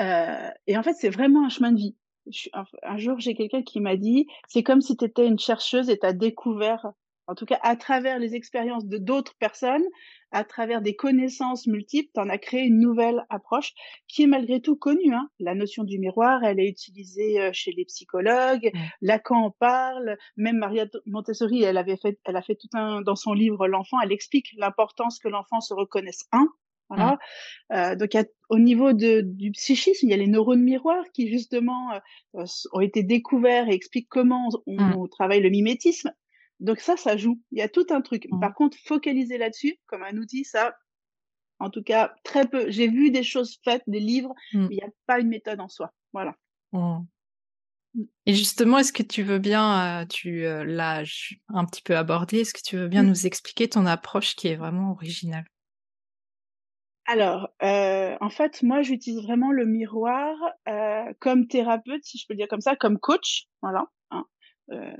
Euh, 0.00 0.50
et 0.66 0.76
en 0.76 0.82
fait, 0.82 0.94
c'est 0.94 1.10
vraiment 1.10 1.44
un 1.44 1.48
chemin 1.48 1.72
de 1.72 1.78
vie. 1.78 1.96
un, 2.82 2.98
jour, 2.98 3.18
j'ai 3.18 3.34
quelqu'un 3.34 3.62
qui 3.62 3.80
m'a 3.80 3.96
dit, 3.96 4.26
c'est 4.48 4.62
comme 4.62 4.80
si 4.80 4.96
tu 4.96 5.04
étais 5.04 5.26
une 5.26 5.38
chercheuse 5.38 5.90
et 5.90 5.98
tu 5.98 6.06
as 6.06 6.12
découvert, 6.12 6.86
en 7.26 7.34
tout 7.34 7.46
cas 7.46 7.58
à 7.62 7.74
travers 7.76 8.18
les 8.18 8.34
expériences 8.34 8.86
de 8.86 8.98
d'autres 8.98 9.34
personnes, 9.38 9.84
à 10.30 10.44
travers 10.44 10.82
des 10.82 10.94
connaissances 10.94 11.66
multiples, 11.66 12.10
tu 12.14 12.20
en 12.20 12.28
as 12.28 12.38
créé 12.38 12.66
une 12.66 12.80
nouvelle 12.80 13.24
approche 13.30 13.72
qui 14.06 14.22
est 14.22 14.26
malgré 14.26 14.60
tout 14.60 14.76
connue. 14.76 15.14
Hein. 15.14 15.28
La 15.40 15.54
notion 15.54 15.84
du 15.84 15.98
miroir, 15.98 16.44
elle 16.44 16.60
est 16.60 16.68
utilisée 16.68 17.40
euh, 17.40 17.50
chez 17.52 17.72
les 17.72 17.86
psychologues, 17.86 18.70
mmh. 18.72 18.78
Lacan 19.02 19.46
en 19.46 19.50
parle, 19.50 20.16
même 20.36 20.58
Maria 20.58 20.86
Montessori, 21.06 21.62
elle 21.62 21.78
avait 21.78 21.96
fait, 21.96 22.18
elle 22.24 22.36
a 22.36 22.42
fait 22.42 22.56
tout 22.56 22.68
un, 22.74 23.00
dans 23.00 23.16
son 23.16 23.32
livre 23.32 23.66
L'enfant, 23.66 24.00
elle 24.00 24.12
explique 24.12 24.52
l'importance 24.56 25.18
que 25.18 25.28
l'enfant 25.28 25.60
se 25.60 25.74
reconnaisse 25.74 26.26
un, 26.32 26.46
voilà. 26.88 27.18
Mmh. 27.70 27.74
Euh, 27.74 27.96
donc, 27.96 28.10
au 28.48 28.58
niveau 28.58 28.92
de, 28.92 29.20
du 29.20 29.50
psychisme, 29.52 30.06
il 30.06 30.10
y 30.10 30.14
a 30.14 30.16
les 30.16 30.26
neurones 30.26 30.62
miroirs 30.62 31.04
qui 31.12 31.28
justement 31.28 31.92
euh, 32.34 32.44
ont 32.72 32.80
été 32.80 33.02
découverts 33.02 33.68
et 33.68 33.74
expliquent 33.74 34.08
comment 34.08 34.48
on, 34.66 34.74
mmh. 34.74 35.08
travaille 35.10 35.40
le 35.40 35.50
mimétisme. 35.50 36.12
Donc 36.60 36.80
ça, 36.80 36.96
ça 36.96 37.16
joue. 37.16 37.40
Il 37.52 37.58
y 37.58 37.62
a 37.62 37.68
tout 37.68 37.86
un 37.90 38.00
truc. 38.00 38.26
Mmh. 38.30 38.40
Par 38.40 38.54
contre, 38.54 38.76
focaliser 38.84 39.38
là-dessus 39.38 39.76
comme 39.86 40.02
un 40.02 40.16
outil, 40.16 40.44
ça, 40.44 40.76
en 41.58 41.70
tout 41.70 41.82
cas, 41.82 42.14
très 42.24 42.46
peu. 42.46 42.70
J'ai 42.70 42.88
vu 42.88 43.10
des 43.10 43.22
choses 43.22 43.58
faites, 43.64 43.82
des 43.86 44.00
livres, 44.00 44.34
mais 44.54 44.68
il 44.70 44.76
n'y 44.76 44.82
a 44.82 44.90
pas 45.06 45.20
une 45.20 45.28
méthode 45.28 45.60
en 45.60 45.68
soi. 45.68 45.92
Voilà. 46.12 46.34
Et 48.26 48.34
justement, 48.34 48.78
est-ce 48.78 48.92
que 48.92 49.02
tu 49.02 49.22
veux 49.22 49.38
bien, 49.38 50.02
euh, 50.02 50.06
tu 50.06 50.42
l'as 50.42 51.02
un 51.48 51.64
petit 51.64 51.82
peu 51.82 51.96
abordé, 51.96 52.40
est-ce 52.40 52.54
que 52.54 52.62
tu 52.62 52.76
veux 52.76 52.88
bien 52.88 53.02
nous 53.02 53.26
expliquer 53.26 53.68
ton 53.68 53.86
approche 53.86 54.36
qui 54.36 54.48
est 54.48 54.56
vraiment 54.56 54.92
originale? 54.92 55.46
Alors, 57.10 57.48
euh, 57.62 58.16
en 58.20 58.28
fait, 58.28 58.62
moi, 58.62 58.82
j'utilise 58.82 59.22
vraiment 59.22 59.50
le 59.50 59.64
miroir 59.64 60.36
euh, 60.68 61.04
comme 61.20 61.48
thérapeute, 61.48 62.04
si 62.04 62.18
je 62.18 62.26
peux 62.28 62.34
dire 62.34 62.48
comme 62.48 62.60
ça, 62.60 62.76
comme 62.76 62.98
coach, 62.98 63.46
voilà. 63.62 63.86
Hein, 64.10 64.26
euh, 64.72 64.92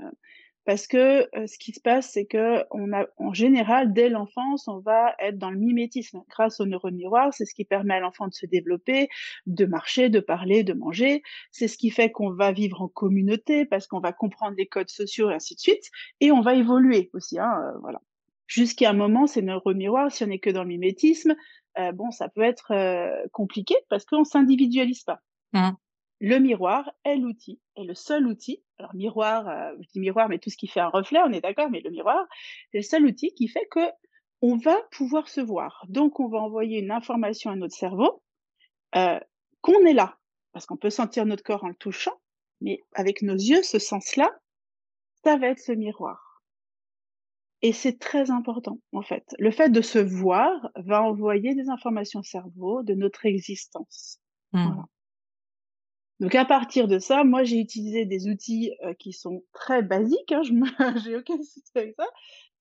Parce 0.65 0.87
que 0.87 1.27
ce 1.33 1.59
qui 1.59 1.71
se 1.73 1.79
passe, 1.81 2.11
c'est 2.13 2.25
que 2.25 2.63
on 2.71 2.93
a, 2.93 3.05
en 3.17 3.33
général, 3.33 3.93
dès 3.93 4.09
l'enfance, 4.09 4.67
on 4.67 4.79
va 4.79 5.15
être 5.19 5.37
dans 5.37 5.51
le 5.51 5.59
mimétisme. 5.59 6.23
Grâce 6.29 6.59
au 6.59 6.65
neuromiroir, 6.65 7.31
c'est 7.33 7.45
ce 7.45 7.53
qui 7.53 7.65
permet 7.65 7.93
à 7.95 7.99
l'enfant 7.99 8.27
de 8.27 8.33
se 8.33 8.47
développer, 8.47 9.09
de 9.45 9.65
marcher, 9.65 10.09
de 10.09 10.19
parler, 10.19 10.63
de 10.63 10.73
manger. 10.73 11.21
C'est 11.51 11.67
ce 11.67 11.77
qui 11.77 11.91
fait 11.91 12.11
qu'on 12.11 12.31
va 12.33 12.51
vivre 12.51 12.81
en 12.81 12.87
communauté 12.87 13.65
parce 13.65 13.87
qu'on 13.87 13.99
va 13.99 14.13
comprendre 14.13 14.55
les 14.57 14.67
codes 14.67 14.89
sociaux 14.89 15.29
et 15.29 15.35
ainsi 15.35 15.55
de 15.55 15.59
suite. 15.59 15.85
Et 16.21 16.31
on 16.31 16.41
va 16.41 16.55
évoluer 16.55 17.11
aussi, 17.13 17.39
hein, 17.39 17.73
voilà. 17.81 18.01
Jusqu'à 18.47 18.89
un 18.89 18.93
moment, 18.93 19.27
ces 19.27 19.43
neuromiroirs, 19.43 20.11
si 20.11 20.23
on 20.23 20.27
n'est 20.27 20.39
que 20.39 20.49
dans 20.49 20.63
le 20.63 20.69
mimétisme, 20.69 21.35
bon, 21.93 22.11
ça 22.11 22.29
peut 22.29 22.41
être 22.41 22.73
compliqué 23.31 23.75
parce 23.89 24.05
qu'on 24.05 24.23
s'individualise 24.23 25.03
pas. 25.03 25.19
Mmh 25.53 25.71
le 26.19 26.37
miroir 26.39 26.91
est 27.05 27.15
l'outil, 27.15 27.59
est 27.75 27.83
le 27.83 27.95
seul 27.95 28.27
outil. 28.27 28.63
Alors 28.77 28.93
miroir, 28.93 29.47
euh, 29.47 29.71
je 29.79 29.87
dis 29.89 29.99
miroir, 29.99 30.29
mais 30.29 30.39
tout 30.39 30.49
ce 30.49 30.57
qui 30.57 30.67
fait 30.67 30.79
un 30.79 30.89
reflet, 30.89 31.19
on 31.25 31.31
est 31.31 31.41
d'accord, 31.41 31.69
mais 31.69 31.81
le 31.81 31.89
miroir, 31.89 32.25
c'est 32.71 32.79
le 32.79 32.83
seul 32.83 33.05
outil 33.05 33.33
qui 33.33 33.47
fait 33.47 33.67
que 33.71 33.89
on 34.41 34.57
va 34.57 34.77
pouvoir 34.91 35.27
se 35.27 35.41
voir. 35.41 35.85
Donc 35.89 36.19
on 36.19 36.27
va 36.27 36.39
envoyer 36.39 36.79
une 36.79 36.91
information 36.91 37.51
à 37.51 37.55
notre 37.55 37.75
cerveau 37.75 38.21
euh, 38.95 39.19
qu'on 39.61 39.85
est 39.85 39.93
là, 39.93 40.17
parce 40.53 40.65
qu'on 40.65 40.77
peut 40.77 40.89
sentir 40.89 41.25
notre 41.25 41.43
corps 41.43 41.63
en 41.63 41.69
le 41.69 41.75
touchant, 41.75 42.19
mais 42.61 42.81
avec 42.93 43.21
nos 43.21 43.35
yeux, 43.35 43.63
ce 43.63 43.79
sens-là, 43.79 44.29
ça 45.23 45.37
va 45.37 45.47
être 45.47 45.59
ce 45.59 45.71
miroir. 45.71 46.28
Et 47.61 47.73
c'est 47.73 47.99
très 47.99 48.31
important, 48.31 48.79
en 48.93 49.01
fait. 49.01 49.35
Le 49.37 49.51
fait 49.51 49.69
de 49.69 49.81
se 49.81 49.99
voir 49.99 50.69
va 50.75 51.03
envoyer 51.03 51.55
des 51.55 51.69
informations 51.69 52.21
au 52.21 52.23
cerveau 52.23 52.83
de 52.83 52.93
notre 52.93 53.25
existence. 53.25 54.19
Mmh. 54.53 54.63
Voilà. 54.65 54.85
Donc 56.19 56.35
à 56.35 56.43
partir 56.43 56.87
de 56.87 56.99
ça, 56.99 57.23
moi 57.23 57.43
j'ai 57.43 57.59
utilisé 57.59 58.05
des 58.05 58.27
outils 58.27 58.73
euh, 58.83 58.93
qui 58.93 59.13
sont 59.13 59.43
très 59.53 59.81
basiques, 59.81 60.31
hein, 60.31 60.41
je 60.43 60.51
j'ai 61.03 61.15
aucun 61.15 61.37
souci 61.37 61.71
avec 61.75 61.95
ça. 61.97 62.05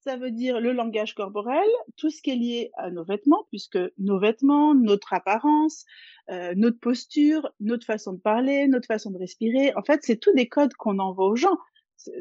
Ça 0.05 0.17
veut 0.17 0.31
dire 0.31 0.61
le 0.61 0.73
langage 0.73 1.15
corporel, 1.15 1.69
tout 1.97 2.09
ce 2.09 2.23
qui 2.23 2.31
est 2.31 2.37
lié 2.37 2.71
à 2.77 2.91
nos 2.91 3.05
vêtements, 3.05 3.47
puisque 3.51 3.79
nos 3.99 4.21
vêtements, 4.21 4.77
notre 4.77 5.13
apparence, 5.13 5.85
euh, 6.31 6.55
notre 6.57 6.79
posture, 6.79 7.51
notre 7.59 7.85
façon 7.85 8.13
de 8.13 8.21
parler, 8.21 8.69
notre 8.69 8.87
façon 8.87 9.11
de 9.11 9.19
respirer, 9.19 9.75
en 9.75 9.83
fait 9.83 10.01
c'est 10.05 10.19
tous 10.19 10.33
des 10.35 10.49
codes 10.49 10.75
qu'on 10.75 11.01
envoie 11.01 11.27
aux 11.27 11.37
gens. 11.37 11.59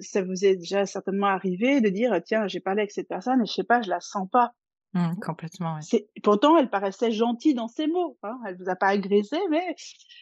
Ça 0.01 0.24
vous 0.24 0.46
est 0.46 0.55
déjà 0.55 0.86
certainement 0.86 1.27
arrivé 1.27 1.81
de 1.81 1.89
dire 1.89 2.19
tiens 2.25 2.48
j'ai 2.48 2.60
parlé 2.60 2.81
avec 2.81 2.91
cette 2.91 3.07
personne 3.07 3.41
et 3.41 3.46
je 3.46 3.53
sais 3.53 3.63
pas 3.63 3.81
je 3.81 3.89
la 3.89 4.00
sens 4.00 4.27
pas. 4.31 4.51
Mmh, 4.93 5.19
complètement. 5.22 5.75
Oui. 5.75 5.81
C'est 5.84 6.10
pourtant 6.24 6.57
elle 6.57 6.69
paraissait 6.69 7.12
gentille 7.12 7.53
dans 7.53 7.67
ses 7.67 7.88
mots. 7.88 8.17
Hein, 8.24 8.39
elle 8.48 8.57
vous 8.57 8.69
a 8.69 8.75
pas 8.75 8.88
agressé 8.88 9.38
mais 9.50 9.75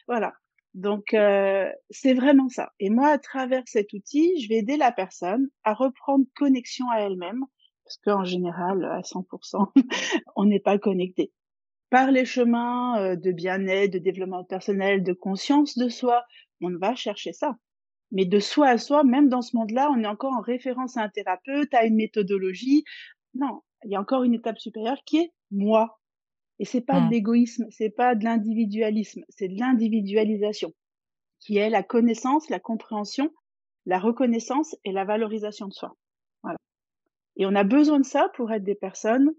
voilà. 0.08 0.34
Donc, 0.76 1.14
euh, 1.14 1.72
c'est 1.90 2.14
vraiment 2.14 2.50
ça. 2.50 2.74
Et 2.82 2.90
moi, 2.90 3.08
à 3.08 3.18
travers 3.18 3.64
cet 3.66 3.94
outil, 3.94 4.38
je 4.42 4.50
vais 4.50 4.56
aider 4.56 4.76
la 4.76 4.92
personne 4.92 5.48
à 5.64 5.74
reprendre 5.74 6.26
connexion 6.36 6.86
à 6.92 7.00
elle-même, 7.00 7.46
parce 7.86 7.98
qu'en 8.04 8.26
général, 8.26 8.84
à 8.84 9.00
100%, 9.00 9.72
on 10.36 10.44
n'est 10.44 10.60
pas 10.60 10.78
connecté. 10.78 11.32
Par 11.90 12.12
les 12.12 12.26
chemins 12.26 13.00
euh, 13.00 13.16
de 13.16 13.32
bien-être, 13.32 13.94
de 13.94 14.00
développement 14.00 14.44
personnel, 14.44 15.02
de 15.02 15.14
conscience 15.14 15.78
de 15.78 15.88
soi, 15.88 16.26
on 16.62 16.78
va 16.78 16.94
chercher 16.94 17.32
ça. 17.32 17.56
Mais 18.16 18.26
de 18.26 18.40
soi 18.40 18.70
à 18.70 18.78
soi, 18.78 19.04
même 19.04 19.28
dans 19.28 19.42
ce 19.42 19.58
monde-là, 19.58 19.92
on 19.92 20.02
est 20.02 20.08
encore 20.08 20.32
en 20.32 20.40
référence 20.40 20.96
à 20.96 21.02
un 21.02 21.10
thérapeute, 21.10 21.74
à 21.74 21.84
une 21.84 21.96
méthodologie. 21.96 22.86
Non, 23.34 23.62
il 23.84 23.92
y 23.92 23.96
a 23.96 24.00
encore 24.00 24.24
une 24.24 24.34
étape 24.34 24.58
supérieure 24.58 25.00
qui 25.06 25.18
est 25.18 25.34
moi. 25.52 26.00
Et 26.58 26.66
c'est 26.66 26.80
pas 26.80 27.02
de 27.02 27.08
mmh. 27.08 27.12
l'égoïsme, 27.12 27.66
c'est 27.70 27.90
pas 27.90 28.16
de 28.16 28.24
l'individualisme, 28.24 29.24
c'est 29.28 29.50
de 29.50 29.60
l'individualisation, 29.60 30.72
qui 31.42 31.58
est 31.58 31.70
la 31.70 31.84
connaissance, 31.84 32.50
la 32.50 32.62
compréhension, 32.62 33.30
la 33.86 34.00
reconnaissance 34.00 34.78
et 34.86 34.94
la 34.94 35.04
valorisation 35.04 35.68
de 35.68 35.74
soi. 35.74 35.98
Voilà. 36.42 36.58
Et 37.36 37.46
on 37.46 37.54
a 37.54 37.66
besoin 37.66 38.00
de 38.00 38.06
ça 38.06 38.30
pour 38.36 38.54
être 38.54 38.64
des 38.64 38.76
personnes 38.76 39.32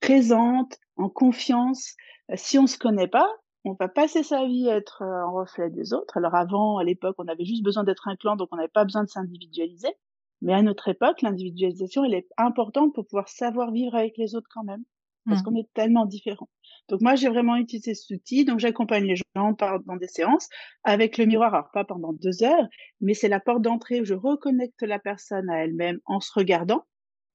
présentes, 0.00 0.76
en 0.96 1.08
confiance. 1.08 1.94
Si 2.34 2.58
on 2.58 2.66
se 2.66 2.78
connaît 2.78 3.06
pas, 3.06 3.30
on 3.64 3.72
va 3.74 3.88
passer 3.88 4.22
sa 4.22 4.44
vie 4.46 4.68
à 4.68 4.76
être 4.76 5.02
euh, 5.02 5.26
en 5.26 5.32
reflet 5.32 5.70
des 5.70 5.92
autres. 5.92 6.16
Alors 6.16 6.34
avant, 6.34 6.78
à 6.78 6.84
l'époque, 6.84 7.16
on 7.18 7.28
avait 7.28 7.44
juste 7.44 7.64
besoin 7.64 7.84
d'être 7.84 8.08
un 8.08 8.16
clan, 8.16 8.36
donc 8.36 8.48
on 8.52 8.56
n'avait 8.56 8.68
pas 8.68 8.84
besoin 8.84 9.04
de 9.04 9.08
s'individualiser. 9.08 9.94
Mais 10.42 10.52
à 10.52 10.62
notre 10.62 10.88
époque, 10.88 11.22
l'individualisation, 11.22 12.04
elle 12.04 12.14
est 12.14 12.28
importante 12.36 12.94
pour 12.94 13.06
pouvoir 13.06 13.28
savoir 13.28 13.72
vivre 13.72 13.94
avec 13.94 14.18
les 14.18 14.34
autres 14.34 14.48
quand 14.52 14.64
même 14.64 14.84
parce 15.26 15.40
mmh. 15.40 15.44
qu'on 15.44 15.56
est 15.56 15.68
tellement 15.74 16.06
différents. 16.06 16.48
Donc 16.88 17.00
moi, 17.00 17.14
j'ai 17.14 17.28
vraiment 17.28 17.56
utilisé 17.56 17.94
cet 17.94 18.10
outil. 18.10 18.44
Donc 18.44 18.58
j'accompagne 18.58 19.04
les 19.04 19.16
gens 19.16 19.24
dans 19.34 19.96
des 19.96 20.08
séances 20.08 20.48
avec 20.84 21.18
le 21.18 21.24
miroir, 21.24 21.54
alors 21.54 21.70
pas 21.72 21.84
pendant 21.84 22.12
deux 22.12 22.42
heures, 22.42 22.68
mais 23.00 23.14
c'est 23.14 23.28
la 23.28 23.40
porte 23.40 23.62
d'entrée 23.62 24.00
où 24.00 24.04
je 24.04 24.14
reconnecte 24.14 24.82
la 24.82 24.98
personne 24.98 25.48
à 25.48 25.64
elle-même 25.64 25.98
en 26.04 26.20
se 26.20 26.30
regardant, 26.34 26.84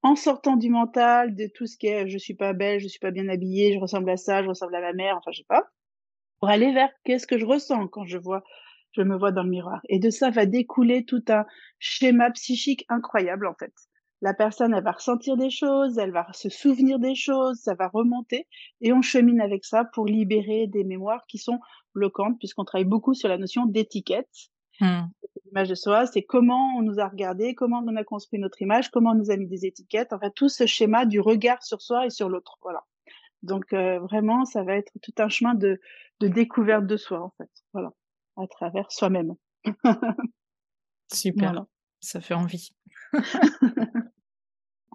en 0.03 0.15
sortant 0.15 0.55
du 0.55 0.69
mental, 0.69 1.35
de 1.35 1.47
tout 1.53 1.65
ce 1.65 1.77
qui 1.77 1.87
est 1.87 2.07
je 2.07 2.17
suis 2.17 2.35
pas 2.35 2.53
belle, 2.53 2.79
je 2.79 2.87
suis 2.87 2.99
pas 2.99 3.11
bien 3.11 3.27
habillée, 3.27 3.73
je 3.73 3.79
ressemble 3.79 4.09
à 4.09 4.17
ça, 4.17 4.43
je 4.43 4.49
ressemble 4.49 4.75
à 4.75 4.81
ma 4.81 4.93
mère, 4.93 5.17
enfin 5.17 5.31
je 5.31 5.39
sais 5.39 5.47
pas, 5.47 5.67
pour 6.39 6.49
aller 6.49 6.73
vers 6.73 6.89
qu'est-ce 7.03 7.27
que 7.27 7.37
je 7.37 7.45
ressens 7.45 7.87
quand 7.87 8.05
je 8.05 8.17
vois 8.17 8.43
je 8.93 9.03
me 9.03 9.15
vois 9.15 9.31
dans 9.31 9.43
le 9.43 9.51
miroir. 9.51 9.81
Et 9.87 9.99
de 9.99 10.09
ça 10.09 10.31
va 10.31 10.47
découler 10.47 11.05
tout 11.05 11.23
un 11.29 11.45
schéma 11.77 12.31
psychique 12.31 12.85
incroyable 12.89 13.45
en 13.45 13.53
fait 13.53 13.71
la 14.21 14.33
personne, 14.33 14.73
elle 14.73 14.83
va 14.83 14.91
ressentir 14.91 15.37
des 15.37 15.49
choses, 15.49 15.97
elle 15.97 16.11
va 16.11 16.27
se 16.33 16.49
souvenir 16.49 16.99
des 16.99 17.15
choses, 17.15 17.59
ça 17.59 17.73
va 17.73 17.87
remonter, 17.87 18.47
et 18.81 18.91
on 18.91 19.01
chemine 19.01 19.39
avec 19.39 19.63
ça 19.63 19.85
pour 19.85 20.05
libérer 20.05 20.67
des 20.67 20.83
mémoires 20.83 21.25
qui 21.27 21.37
sont 21.37 21.59
bloquantes, 21.95 22.37
puisqu'on 22.37 22.65
travaille 22.65 22.87
beaucoup 22.87 23.13
sur 23.13 23.29
la 23.29 23.37
notion 23.37 23.65
d'étiquette. 23.65 24.29
Mmh. 24.81 25.01
L'image 25.45 25.69
de 25.69 25.75
soi, 25.75 26.05
c'est 26.05 26.23
comment 26.23 26.77
on 26.77 26.81
nous 26.81 26.99
a 26.99 27.07
regardé, 27.07 27.55
comment 27.55 27.83
on 27.85 27.95
a 27.95 28.03
construit 28.03 28.39
notre 28.39 28.61
image, 28.61 28.91
comment 28.91 29.11
on 29.11 29.15
nous 29.15 29.31
a 29.31 29.37
mis 29.37 29.47
des 29.47 29.65
étiquettes, 29.65 30.13
enfin 30.13 30.29
tout 30.35 30.49
ce 30.49 30.65
schéma 30.65 31.05
du 31.05 31.19
regard 31.19 31.63
sur 31.63 31.81
soi 31.81 32.05
et 32.05 32.09
sur 32.09 32.29
l'autre. 32.29 32.57
Voilà. 32.61 32.83
Donc 33.43 33.73
euh, 33.73 33.99
vraiment, 33.99 34.45
ça 34.45 34.63
va 34.63 34.75
être 34.75 34.91
tout 35.01 35.13
un 35.17 35.29
chemin 35.29 35.53
de, 35.53 35.79
de 36.19 36.27
découverte 36.27 36.85
de 36.85 36.97
soi, 36.97 37.21
en 37.21 37.33
fait. 37.37 37.49
Voilà, 37.73 37.91
à 38.37 38.47
travers 38.47 38.91
soi-même. 38.91 39.33
Super, 41.13 41.65
ça 41.99 42.21
fait 42.21 42.33
envie. 42.33 42.69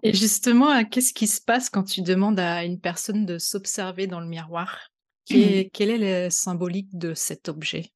Et 0.03 0.13
justement, 0.13 0.71
euh, 0.71 0.83
qu'est-ce 0.89 1.13
qui 1.13 1.27
se 1.27 1.41
passe 1.41 1.69
quand 1.69 1.83
tu 1.83 2.01
demandes 2.01 2.39
à 2.39 2.63
une 2.63 2.79
personne 2.79 3.25
de 3.25 3.39
s'observer 3.39 4.07
dans 4.07 4.19
le 4.19 4.27
miroir? 4.27 4.89
Est, 5.31 5.71
quelle 5.73 5.89
est 5.89 6.25
le 6.25 6.29
symbolique 6.29 6.95
de 6.95 7.15
cet 7.15 7.49
objet? 7.49 7.91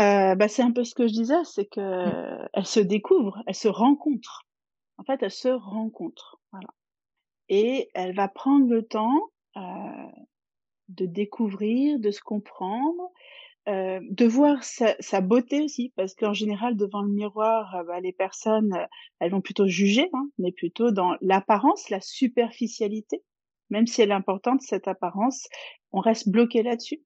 Euh, 0.00 0.34
bah, 0.34 0.48
C'est 0.48 0.62
un 0.62 0.72
peu 0.72 0.84
ce 0.84 0.94
que 0.94 1.06
je 1.06 1.12
disais, 1.12 1.44
c'est 1.44 1.66
qu'elle 1.66 2.48
mmh. 2.56 2.64
se 2.64 2.80
découvre, 2.80 3.42
elle 3.46 3.54
se 3.54 3.68
rencontre. 3.68 4.46
En 4.96 5.04
fait, 5.04 5.22
elle 5.22 5.30
se 5.30 5.48
rencontre. 5.48 6.40
Voilà. 6.52 6.68
Et 7.50 7.90
elle 7.94 8.14
va 8.14 8.28
prendre 8.28 8.66
le 8.70 8.82
temps 8.82 9.28
de 9.56 11.06
découvrir, 11.06 11.98
de 11.98 12.10
se 12.10 12.20
comprendre, 12.20 13.10
euh, 13.68 14.00
de 14.02 14.26
voir 14.26 14.64
sa, 14.64 14.96
sa, 14.98 15.20
beauté 15.20 15.62
aussi, 15.62 15.92
parce 15.94 16.16
qu'en 16.16 16.32
général, 16.32 16.76
devant 16.76 17.02
le 17.02 17.12
miroir, 17.12 17.76
euh, 17.76 17.84
bah, 17.84 18.00
les 18.00 18.12
personnes, 18.12 18.72
euh, 18.74 18.86
elles 19.20 19.30
vont 19.30 19.40
plutôt 19.40 19.68
juger, 19.68 20.10
hein, 20.12 20.28
mais 20.38 20.50
plutôt 20.50 20.90
dans 20.90 21.14
l'apparence, 21.20 21.88
la 21.88 22.00
superficialité. 22.00 23.22
Même 23.70 23.86
si 23.86 24.02
elle 24.02 24.10
est 24.10 24.14
importante, 24.14 24.62
cette 24.62 24.88
apparence, 24.88 25.46
on 25.92 26.00
reste 26.00 26.28
bloqué 26.28 26.64
là-dessus. 26.64 27.02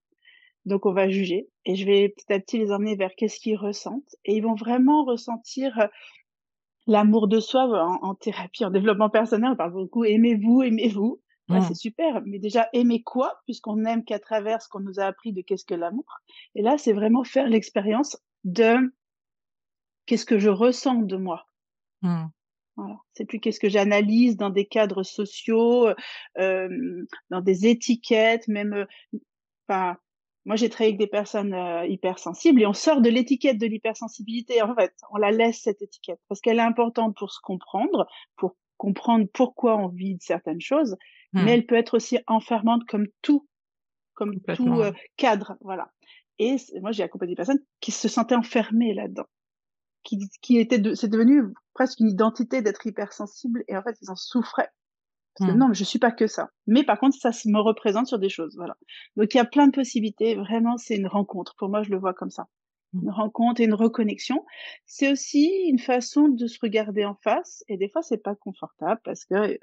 Donc, 0.64 0.86
on 0.86 0.92
va 0.92 1.10
juger. 1.10 1.48
Et 1.66 1.76
je 1.76 1.84
vais 1.84 2.08
petit 2.08 2.32
à 2.32 2.40
petit 2.40 2.58
les 2.58 2.72
emmener 2.72 2.96
vers 2.96 3.14
qu'est-ce 3.16 3.38
qu'ils 3.38 3.58
ressentent. 3.58 4.16
Et 4.24 4.34
ils 4.36 4.42
vont 4.42 4.54
vraiment 4.54 5.04
ressentir 5.04 5.88
l'amour 6.86 7.28
de 7.28 7.38
soi 7.38 7.64
en, 7.64 8.02
en, 8.02 8.14
thérapie, 8.14 8.64
en 8.64 8.70
développement 8.70 9.10
personnel. 9.10 9.50
On 9.52 9.56
parle 9.56 9.72
beaucoup 9.72 10.04
aimez-vous, 10.04 10.62
aimez-vous. 10.62 11.20
Mmh. 11.48 11.60
c'est 11.60 11.74
super, 11.74 12.22
mais 12.26 12.38
déjà 12.38 12.68
aimer 12.72 13.02
quoi, 13.02 13.40
puisqu'on 13.44 13.76
n'aime 13.76 14.04
qu'à 14.04 14.18
travers 14.18 14.60
ce 14.60 14.68
qu'on 14.68 14.80
nous 14.80 14.98
a 14.98 15.04
appris 15.04 15.32
de 15.32 15.42
qu'est-ce 15.42 15.64
que 15.64 15.74
l'amour. 15.74 16.06
Et 16.56 16.62
là, 16.62 16.76
c'est 16.76 16.92
vraiment 16.92 17.22
faire 17.22 17.46
l'expérience 17.46 18.16
de 18.44 18.76
qu'est-ce 20.06 20.26
que 20.26 20.38
je 20.38 20.48
ressens 20.48 21.02
de 21.02 21.16
moi. 21.16 21.46
Mmh. 22.02 22.26
Voilà. 22.76 22.96
C'est 23.14 23.24
plus 23.24 23.40
qu'est-ce 23.40 23.60
que 23.60 23.68
j'analyse 23.68 24.36
dans 24.36 24.50
des 24.50 24.66
cadres 24.66 25.02
sociaux, 25.02 25.88
euh, 26.38 27.06
dans 27.30 27.40
des 27.40 27.66
étiquettes, 27.66 28.48
même. 28.48 28.72
Euh, 28.74 28.84
enfin, 29.68 29.96
moi, 30.44 30.56
j'ai 30.56 30.68
travaillé 30.68 30.90
avec 30.90 31.00
des 31.00 31.06
personnes 31.06 31.54
euh, 31.54 31.86
hypersensibles 31.86 32.60
et 32.62 32.66
on 32.66 32.72
sort 32.72 33.00
de 33.00 33.08
l'étiquette 33.08 33.58
de 33.58 33.66
l'hypersensibilité. 33.66 34.62
En 34.62 34.74
fait, 34.74 34.94
on 35.10 35.16
la 35.16 35.30
laisse 35.30 35.62
cette 35.62 35.82
étiquette 35.82 36.20
parce 36.28 36.40
qu'elle 36.40 36.58
est 36.58 36.62
importante 36.62 37.16
pour 37.16 37.32
se 37.32 37.40
comprendre, 37.40 38.06
pour 38.36 38.56
comprendre 38.76 39.26
pourquoi 39.32 39.76
on 39.76 39.88
vit 39.88 40.18
certaines 40.20 40.60
choses, 40.60 40.96
mais 41.36 41.44
mmh. 41.44 41.48
elle 41.48 41.66
peut 41.66 41.74
être 41.76 41.94
aussi 41.94 42.18
enfermante 42.26 42.84
comme 42.88 43.06
tout, 43.22 43.46
comme 44.14 44.40
tout 44.54 44.80
euh, 44.80 44.92
cadre, 45.16 45.56
voilà. 45.60 45.90
Et 46.38 46.56
moi, 46.80 46.92
j'ai 46.92 47.02
accompagné 47.02 47.32
des 47.32 47.36
personnes 47.36 47.62
qui 47.80 47.92
se 47.92 48.08
sentaient 48.08 48.34
enfermées 48.34 48.94
là-dedans, 48.94 49.26
qui, 50.02 50.18
qui 50.42 50.58
étaient, 50.58 50.78
de, 50.78 50.94
c'est 50.94 51.08
devenu 51.08 51.42
presque 51.74 52.00
une 52.00 52.10
identité 52.10 52.62
d'être 52.62 52.86
hypersensible, 52.86 53.64
et 53.68 53.76
en 53.76 53.82
fait, 53.82 53.96
ils 54.02 54.10
en 54.10 54.16
souffraient. 54.16 54.70
Parce 55.38 55.50
que 55.50 55.54
mmh. 55.54 55.58
non, 55.58 55.68
mais 55.68 55.74
je 55.74 55.84
suis 55.84 55.98
pas 55.98 56.12
que 56.12 56.26
ça. 56.26 56.48
Mais 56.66 56.82
par 56.82 56.98
contre, 56.98 57.16
ça 57.18 57.30
me 57.44 57.60
représente 57.60 58.06
sur 58.06 58.18
des 58.18 58.30
choses, 58.30 58.56
voilà. 58.56 58.76
Donc 59.16 59.34
il 59.34 59.36
y 59.36 59.40
a 59.40 59.44
plein 59.44 59.66
de 59.66 59.72
possibilités. 59.72 60.34
Vraiment, 60.34 60.78
c'est 60.78 60.96
une 60.96 61.06
rencontre. 61.06 61.54
Pour 61.56 61.68
moi, 61.68 61.82
je 61.82 61.90
le 61.90 61.98
vois 61.98 62.14
comme 62.14 62.30
ça. 62.30 62.46
mmh. 62.96 63.02
une 63.02 63.10
rencontre 63.10 63.60
et 63.60 63.64
une 63.64 63.74
reconnexion. 63.74 64.44
C'est 64.86 65.10
aussi 65.12 65.50
une 65.68 65.78
façon 65.78 66.28
de 66.28 66.46
se 66.46 66.58
regarder 66.62 67.04
en 67.04 67.14
face 67.22 67.64
et 67.68 67.76
des 67.76 67.88
fois 67.88 68.02
c'est 68.02 68.22
pas 68.22 68.34
confortable 68.34 69.00
parce 69.04 69.24
que 69.24 69.58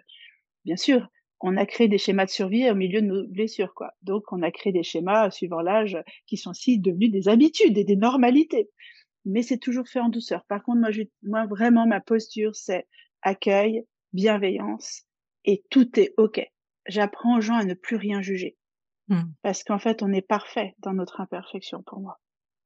bien 0.65 0.77
sûr, 0.77 1.07
on 1.43 1.57
a 1.57 1.65
créé 1.65 1.87
des 1.89 1.97
schémas 1.97 2.25
de 2.25 2.31
survie 2.31 2.69
au 2.71 2.75
milieu 2.75 3.01
de 3.01 3.07
nos 3.07 3.27
blessures 3.27 3.73
quoi. 3.73 3.91
Donc 4.01 4.23
on 4.31 4.41
a 4.41 4.49
créé 4.49 4.71
des 4.71 4.81
schémas 4.81 5.29
suivant 5.29 5.61
l'âge 5.61 5.97
qui 6.25 6.37
sont 6.37 6.51
aussi 6.51 6.79
devenus 6.79 7.11
des 7.11 7.27
habitudes 7.27 7.77
et 7.77 7.83
des 7.83 7.97
normalités. 7.97 8.69
Mais 9.25 9.43
c'est 9.43 9.57
toujours 9.57 9.87
fait 9.87 9.99
en 9.99 10.09
douceur. 10.09 10.45
Par 10.45 10.63
contre 10.63 10.79
moi 10.79 10.89
moi 11.21 11.45
vraiment 11.45 11.85
ma 11.85 11.99
posture 11.99 12.55
c'est 12.55 12.87
accueil, 13.21 13.85
bienveillance 14.13 15.03
et 15.43 15.63
tout 15.69 15.99
est 15.99 16.13
OK. 16.17 16.41
J'apprends 16.87 17.37
aux 17.37 17.41
gens 17.41 17.57
à 17.57 17.65
ne 17.65 17.73
plus 17.73 17.97
rien 17.97 18.21
juger. 18.21 18.57
Mmh. 19.09 19.21
Parce 19.41 19.63
qu'en 19.63 19.79
fait, 19.79 20.01
on 20.01 20.13
est 20.13 20.21
parfait 20.21 20.75
dans 20.79 20.93
notre 20.93 21.19
imperfection 21.19 21.83
pour 21.83 21.99
moi. 21.99 22.19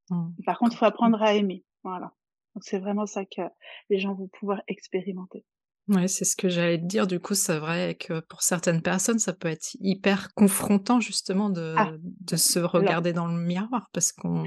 Mmh. 0.10 0.30
Par 0.46 0.60
contre, 0.60 0.74
il 0.74 0.78
faut 0.78 0.86
apprendre 0.86 1.22
à 1.22 1.34
aimer. 1.34 1.64
Voilà. 1.84 2.14
Donc 2.54 2.64
c'est 2.64 2.80
vraiment 2.80 3.06
ça 3.06 3.26
que 3.26 3.42
les 3.90 4.00
gens 4.00 4.14
vont 4.14 4.28
pouvoir 4.28 4.62
expérimenter. 4.68 5.46
Ouais, 5.90 6.08
c'est 6.08 6.26
ce 6.26 6.36
que 6.36 6.50
j'allais 6.50 6.78
te 6.78 6.86
dire. 6.86 7.08
Du 7.08 7.20
coup, 7.20 7.34
c'est 7.34 7.58
vrai 7.58 7.96
que 7.96 8.20
pour 8.20 8.42
certaines 8.42 8.82
personnes, 8.82 9.20
ça 9.20 9.34
peut 9.34 9.48
être 9.48 9.76
hyper 9.80 10.34
confrontant 10.34 11.00
justement 11.00 11.50
de, 11.50 11.76
ah. 11.78 11.94
de 12.02 12.36
se 12.36 12.60
regarder 12.60 13.14
dans 13.14 13.28
le 13.28 13.40
miroir 13.40 13.90
parce 13.94 14.12
qu'on 14.12 14.44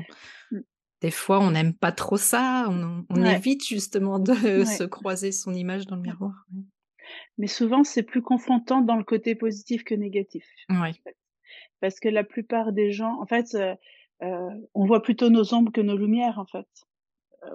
mmh. 0.50 0.60
des 1.00 1.10
fois 1.10 1.40
on 1.40 1.52
n'aime 1.52 1.74
pas 1.74 1.92
trop 1.92 2.18
ça, 2.18 2.66
on, 2.68 3.04
on 3.08 3.24
évite 3.24 3.66
justement 3.66 4.18
de 4.18 4.34
se 4.64 4.84
croiser 4.84 5.32
son 5.32 5.54
image 5.54 5.86
dans 5.86 5.96
le 5.96 6.02
miroir. 6.02 6.46
Mais 7.38 7.46
souvent, 7.46 7.84
c'est 7.84 8.02
plus 8.02 8.22
confrontant 8.22 8.82
dans 8.82 8.96
le 8.96 9.04
côté 9.04 9.34
positif 9.34 9.82
que 9.82 9.94
négatif. 9.94 10.44
Ouais 10.68 10.92
parce 11.80 11.98
que 11.98 12.08
la 12.08 12.24
plupart 12.24 12.72
des 12.72 12.92
gens, 12.92 13.20
en 13.20 13.26
fait, 13.26 13.54
euh, 13.54 13.74
euh, 14.22 14.50
on 14.74 14.86
voit 14.86 15.02
plutôt 15.02 15.30
nos 15.30 15.54
ombres 15.54 15.72
que 15.72 15.80
nos 15.80 15.96
lumières, 15.96 16.38
en 16.38 16.46
fait. 16.46 16.68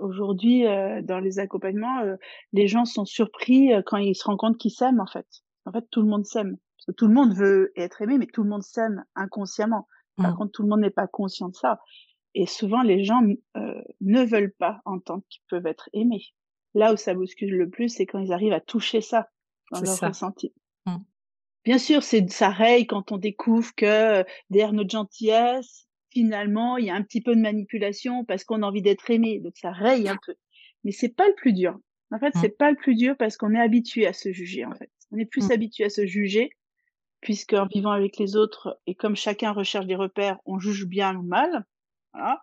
Aujourd'hui, 0.01 0.65
euh, 0.65 1.01
dans 1.01 1.19
les 1.19 1.39
accompagnements, 1.39 2.01
les 2.53 2.67
gens 2.67 2.85
sont 2.85 3.05
surpris 3.05 3.71
quand 3.85 3.97
ils 3.97 4.15
se 4.15 4.23
rendent 4.23 4.39
compte 4.39 4.57
qu'ils 4.57 4.71
s'aiment, 4.71 4.99
en 4.99 5.07
fait. 5.07 5.27
En 5.65 5.71
fait, 5.71 5.85
tout 5.91 6.01
le 6.01 6.07
monde 6.07 6.25
s'aime. 6.25 6.57
Tout 6.97 7.07
le 7.07 7.13
monde 7.13 7.33
veut 7.33 7.71
être 7.75 8.01
aimé, 8.01 8.17
mais 8.17 8.27
tout 8.27 8.43
le 8.43 8.49
monde 8.49 8.63
s'aime 8.63 9.03
inconsciemment. 9.15 9.87
Par 10.17 10.33
mmh. 10.33 10.37
contre, 10.37 10.51
tout 10.51 10.63
le 10.63 10.69
monde 10.69 10.81
n'est 10.81 10.91
pas 10.91 11.07
conscient 11.07 11.49
de 11.49 11.55
ça. 11.55 11.79
Et 12.35 12.45
souvent, 12.45 12.83
les 12.83 13.03
gens 13.03 13.21
ne 14.01 14.25
veulent 14.25 14.53
pas 14.57 14.81
entendre 14.85 15.23
qu'ils 15.29 15.43
peuvent 15.49 15.65
être 15.65 15.89
aimés. 15.93 16.25
Là 16.73 16.93
où 16.93 16.97
ça 16.97 17.13
bouscule 17.13 17.55
le 17.55 17.69
plus, 17.69 17.89
c'est 17.89 18.05
quand 18.05 18.19
ils 18.19 18.33
arrivent 18.33 18.53
à 18.53 18.59
toucher 18.59 19.01
ça 19.01 19.29
dans 19.71 19.81
leur 19.81 19.99
ressenti. 19.99 20.53
Mmh. 20.85 20.97
Bien 21.63 21.77
sûr, 21.79 22.03
c'est 22.03 22.29
ça 22.29 22.49
raye 22.49 22.85
quand 22.85 23.11
on 23.11 23.17
découvre 23.17 23.73
que 23.75 24.23
derrière 24.49 24.73
notre 24.73 24.91
gentillesse, 24.91 25.87
finalement, 26.15 26.77
il 26.77 26.85
y 26.85 26.89
a 26.89 26.95
un 26.95 27.01
petit 27.01 27.21
peu 27.21 27.35
de 27.35 27.41
manipulation 27.41 28.23
parce 28.23 28.45
qu'on 28.45 28.63
a 28.63 28.65
envie 28.65 28.81
d'être 28.81 29.09
aimé. 29.11 29.41
Donc 29.43 29.57
ça 29.57 29.71
raye 29.71 30.07
un 30.07 30.17
peu. 30.25 30.35
Mais 30.85 30.91
c'est 30.91 31.13
pas 31.13 31.27
le 31.27 31.35
plus 31.35 31.51
dur. 31.51 31.77
En 32.11 32.19
fait, 32.19 32.33
mmh. 32.33 32.39
c'est 32.41 32.57
pas 32.57 32.71
le 32.71 32.77
plus 32.77 32.95
dur 32.95 33.15
parce 33.19 33.35
qu'on 33.35 33.53
est 33.53 33.59
habitué 33.59 34.07
à 34.07 34.13
se 34.13 34.31
juger. 34.31 34.65
En 34.65 34.73
fait, 34.73 34.89
on 35.11 35.17
est 35.17 35.25
plus 35.25 35.49
mmh. 35.49 35.51
habitué 35.51 35.83
à 35.83 35.89
se 35.89 36.05
juger 36.05 36.51
puisqu'en 37.19 37.65
vivant 37.65 37.91
avec 37.91 38.17
les 38.17 38.37
autres 38.37 38.79
et 38.87 38.95
comme 38.95 39.15
chacun 39.15 39.51
recherche 39.51 39.87
des 39.87 39.95
repères, 39.95 40.37
on 40.45 40.57
juge 40.57 40.85
bien 40.85 41.17
ou 41.17 41.23
mal. 41.23 41.65
Voilà. 42.13 42.41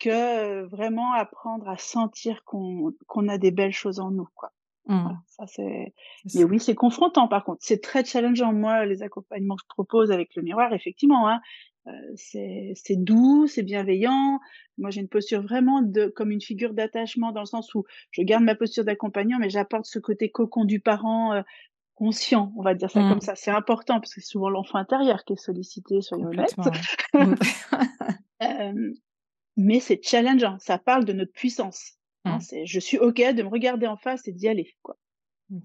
Que 0.00 0.62
vraiment 0.64 1.12
apprendre 1.12 1.68
à 1.68 1.76
sentir 1.76 2.42
qu'on 2.44 3.28
a 3.28 3.38
des 3.38 3.52
belles 3.52 3.72
choses 3.72 4.00
en 4.00 4.10
nous, 4.10 4.28
quoi. 4.34 4.50
Mmh. 4.86 5.10
ça 5.28 5.46
c'est. 5.46 5.94
Mais 6.34 6.42
oui, 6.42 6.58
c'est 6.58 6.74
confrontant 6.74 7.28
par 7.28 7.44
contre. 7.44 7.60
C'est 7.62 7.80
très 7.80 8.04
challengeant. 8.04 8.52
Moi, 8.52 8.84
les 8.86 9.04
accompagnements 9.04 9.54
que 9.54 9.62
je 9.62 9.68
propose 9.68 10.10
avec 10.10 10.34
le 10.34 10.42
miroir, 10.42 10.72
effectivement, 10.72 11.28
hein, 11.28 11.40
c'est 12.16 12.72
c'est 12.76 12.96
doux, 12.96 13.46
c'est 13.46 13.62
bienveillant. 13.62 14.38
Moi, 14.78 14.90
j'ai 14.90 15.00
une 15.00 15.08
posture 15.08 15.42
vraiment 15.42 15.82
de 15.82 16.06
comme 16.06 16.30
une 16.30 16.40
figure 16.40 16.74
d'attachement 16.74 17.32
dans 17.32 17.40
le 17.40 17.46
sens 17.46 17.74
où 17.74 17.84
je 18.10 18.22
garde 18.22 18.44
ma 18.44 18.54
posture 18.54 18.84
d'accompagnant, 18.84 19.38
mais 19.38 19.50
j'apporte 19.50 19.86
ce 19.86 19.98
côté 19.98 20.30
cocon 20.30 20.64
du 20.64 20.80
parent 20.80 21.32
euh, 21.34 21.42
conscient, 21.94 22.52
on 22.56 22.62
va 22.62 22.74
dire 22.74 22.90
ça 22.90 23.00
comme 23.00 23.18
mmh. 23.18 23.22
ça. 23.22 23.34
C'est 23.34 23.50
important 23.50 24.00
parce 24.00 24.14
que 24.14 24.20
c'est 24.20 24.26
souvent 24.26 24.48
l'enfant 24.48 24.78
intérieur 24.78 25.24
qui 25.24 25.34
est 25.34 25.36
sollicité, 25.36 26.00
soyons 26.00 26.28
honnêtes. 26.28 26.56
Mmh. 27.14 27.34
euh, 28.42 28.92
mais 29.58 29.78
c'est 29.78 30.02
challengeant. 30.02 30.56
Ça 30.58 30.78
parle 30.78 31.04
de 31.04 31.12
notre 31.12 31.32
puissance. 31.32 31.98
Hein, 32.24 32.38
mmh. 32.38 32.64
je 32.64 32.80
suis 32.80 32.98
OK 32.98 33.16
de 33.16 33.42
me 33.42 33.48
regarder 33.48 33.86
en 33.86 33.98
face 33.98 34.26
et 34.26 34.32
d'y 34.32 34.48
aller. 34.48 34.74
Quoi. 34.82 34.96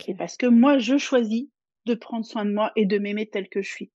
Et 0.08 0.14
parce 0.14 0.36
que 0.36 0.46
moi, 0.46 0.78
je 0.78 0.98
choisis 0.98 1.48
de 1.86 1.96
prendre 1.96 2.26
soin 2.26 2.44
de 2.44 2.52
moi 2.52 2.74
et 2.76 2.86
de 2.86 3.00
m'aimer 3.00 3.28
tel 3.28 3.48
que 3.48 3.62
je 3.62 3.70
suis 3.70 3.92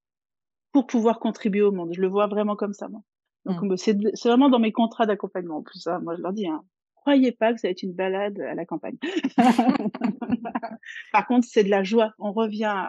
pour 0.73 0.87
pouvoir 0.87 1.21
contribuer 1.21 1.63
au 1.63 1.73
monde. 1.73 1.93
Je 1.93 2.01
le 2.01 2.09
vois 2.09 2.27
vraiment 2.27 2.57
comme 2.57 2.73
ça, 2.73 2.89
moi. 2.89 3.03
Donc, 3.45 3.63
mmh. 3.63 3.77
c'est, 3.77 3.97
vraiment 4.25 4.49
dans 4.49 4.59
mes 4.59 4.73
contrats 4.73 5.07
d'accompagnement. 5.07 5.59
En 5.59 5.63
plus, 5.63 5.87
hein, 5.87 6.01
moi, 6.01 6.17
je 6.17 6.23
leur 6.23 6.33
dis, 6.33 6.47
hein, 6.47 6.65
croyez 6.95 7.33
pas 7.33 7.53
que 7.53 7.61
ça 7.61 7.69
va 7.69 7.73
être 7.73 7.83
une 7.83 7.93
balade 7.93 8.41
à 8.41 8.55
la 8.55 8.65
campagne. 8.65 8.97
Par 11.13 11.27
contre, 11.27 11.47
c'est 11.49 11.65
de 11.65 11.71
la 11.71 11.83
joie. 11.83 12.13
On 12.19 12.33
revient 12.33 12.89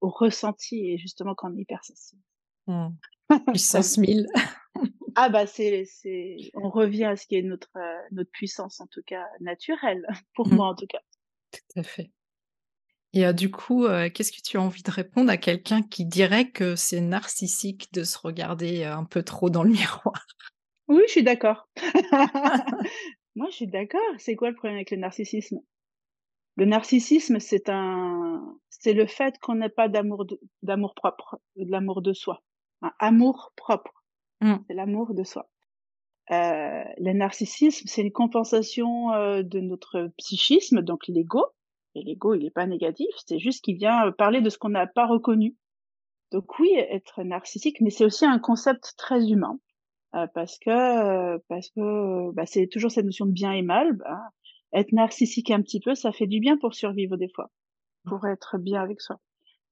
au 0.00 0.10
ressenti 0.10 0.90
et 0.90 0.98
justement 0.98 1.34
quand 1.34 1.50
on 1.52 1.56
est 1.56 1.62
hypersensible. 1.62 2.22
Mmh. 2.66 2.88
Puissance 3.48 3.98
1000. 3.98 4.26
Ah 5.14 5.28
bah 5.28 5.46
c'est 5.46 5.84
c'est 5.84 6.36
on 6.54 6.70
revient 6.70 7.04
à 7.04 7.16
ce 7.16 7.26
qui 7.26 7.36
est 7.36 7.42
notre 7.42 7.70
euh, 7.76 7.98
notre 8.12 8.30
puissance 8.30 8.80
en 8.80 8.86
tout 8.86 9.02
cas 9.04 9.26
naturelle 9.40 10.06
pour 10.34 10.48
mmh. 10.48 10.54
moi 10.54 10.68
en 10.68 10.74
tout 10.74 10.86
cas. 10.86 11.00
Tout 11.52 11.80
à 11.80 11.82
fait. 11.82 12.10
Et 13.14 13.26
euh, 13.26 13.32
du 13.32 13.50
coup, 13.50 13.84
euh, 13.84 14.08
qu'est-ce 14.08 14.32
que 14.32 14.42
tu 14.42 14.56
as 14.56 14.62
envie 14.62 14.82
de 14.82 14.90
répondre 14.90 15.30
à 15.30 15.36
quelqu'un 15.36 15.82
qui 15.82 16.04
dirait 16.04 16.50
que 16.50 16.76
c'est 16.76 17.00
narcissique 17.00 17.92
de 17.92 18.04
se 18.04 18.18
regarder 18.18 18.84
un 18.84 19.04
peu 19.04 19.22
trop 19.22 19.50
dans 19.50 19.62
le 19.62 19.70
miroir? 19.70 20.26
Oui, 20.88 21.02
je 21.06 21.12
suis 21.12 21.22
d'accord. 21.22 21.68
moi, 23.34 23.48
je 23.50 23.54
suis 23.56 23.66
d'accord. 23.66 24.00
C'est 24.18 24.36
quoi 24.36 24.50
le 24.50 24.56
problème 24.56 24.76
avec 24.76 24.90
le 24.90 24.96
narcissisme? 24.96 25.58
Le 26.56 26.66
narcissisme, 26.66 27.38
c'est 27.38 27.68
un 27.70 28.58
c'est 28.68 28.92
le 28.92 29.06
fait 29.06 29.38
qu'on 29.38 29.54
n'ait 29.54 29.68
pas 29.68 29.88
d'amour 29.88 30.26
d'amour 30.62 30.94
propre, 30.94 31.38
de 31.56 31.70
l'amour 31.70 32.02
de 32.02 32.12
soi, 32.12 32.42
un 32.82 32.92
amour 32.98 33.52
propre. 33.56 34.04
Mmh. 34.40 34.56
C'est 34.66 34.74
l'amour 34.74 35.14
de 35.14 35.24
soi. 35.24 35.48
Euh, 36.30 36.84
le 36.98 37.12
narcissisme, 37.12 37.86
c'est 37.86 38.02
une 38.02 38.12
compensation 38.12 39.12
euh, 39.12 39.42
de 39.42 39.60
notre 39.60 40.10
psychisme, 40.18 40.82
donc 40.82 41.06
l'ego. 41.08 41.44
Et 41.94 42.02
l'ego, 42.02 42.34
il 42.34 42.44
n'est 42.44 42.50
pas 42.50 42.66
négatif, 42.66 43.08
c'est 43.26 43.38
juste 43.38 43.64
qu'il 43.64 43.76
vient 43.76 44.06
euh, 44.06 44.12
parler 44.12 44.40
de 44.40 44.50
ce 44.50 44.58
qu'on 44.58 44.70
n'a 44.70 44.86
pas 44.86 45.06
reconnu. 45.06 45.56
Donc 46.32 46.58
oui, 46.58 46.70
être 46.74 47.22
narcissique, 47.22 47.80
mais 47.80 47.90
c'est 47.90 48.06
aussi 48.06 48.24
un 48.24 48.38
concept 48.38 48.94
très 48.96 49.30
humain, 49.30 49.58
euh, 50.14 50.26
parce 50.34 50.58
que 50.58 51.36
parce 51.48 51.68
que 51.70 52.32
bah, 52.32 52.46
c'est 52.46 52.66
toujours 52.68 52.90
cette 52.90 53.04
notion 53.04 53.26
de 53.26 53.32
bien 53.32 53.52
et 53.52 53.62
mal. 53.62 53.92
Bah, 53.94 54.20
être 54.72 54.92
narcissique 54.92 55.50
un 55.50 55.60
petit 55.60 55.80
peu, 55.80 55.94
ça 55.94 56.12
fait 56.12 56.26
du 56.26 56.40
bien 56.40 56.56
pour 56.56 56.74
survivre 56.74 57.16
des 57.16 57.28
fois, 57.28 57.50
pour 58.06 58.26
être 58.26 58.58
bien 58.58 58.82
avec 58.82 59.00
soi. 59.00 59.20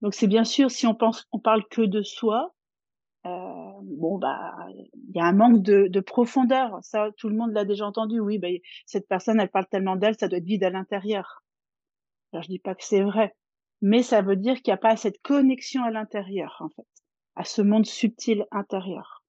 Donc 0.03 0.15
c'est 0.15 0.27
bien 0.27 0.45
sûr, 0.45 0.71
si 0.71 0.87
on 0.87 0.95
pense, 0.95 1.27
on 1.33 1.39
parle 1.39 1.67
que 1.69 1.83
de 1.83 2.03
soi, 2.03 2.53
euh, 3.27 3.73
bon 3.83 4.19
bah 4.19 4.55
il 4.69 5.15
y 5.15 5.21
a 5.21 5.25
un 5.25 5.33
manque 5.33 5.63
de, 5.63 5.89
de, 5.89 6.01
profondeur. 6.01 6.79
Ça, 6.83 7.11
tout 7.17 7.29
le 7.29 7.37
monde 7.37 7.53
l'a 7.53 7.65
déjà 7.65 7.87
entendu. 7.87 8.21
Oui, 8.21 8.39
bah, 8.39 8.49
cette 8.87 9.09
personne, 9.09 9.41
elle 9.41 9.51
parle 9.51 9.67
tellement 9.69 9.97
d'elle, 9.97 10.17
ça 10.19 10.29
doit 10.29 10.39
être 10.39 10.45
vide 10.45 10.65
à 10.65 10.71
l'intérieur. 10.71 11.43
Alors 12.33 12.43
je 12.43 12.49
dis 12.49 12.59
pas 12.59 12.75
que 12.75 12.85
c'est 12.85 13.03
vrai, 13.03 13.35
mais 13.83 14.03
ça 14.03 14.23
veut 14.23 14.37
dire 14.37 14.55
qu'il 14.57 14.71
n'y 14.73 14.75
a 14.75 14.79
pas 14.79 14.97
cette 14.97 15.21
connexion 15.23 15.83
à 15.83 15.91
l'intérieur 15.91 16.57
en 16.61 16.69
fait, 16.69 16.87
à 17.37 17.45
ce 17.45 17.63
monde 17.63 17.87
subtil 17.87 18.47
intérieur. 18.51 19.25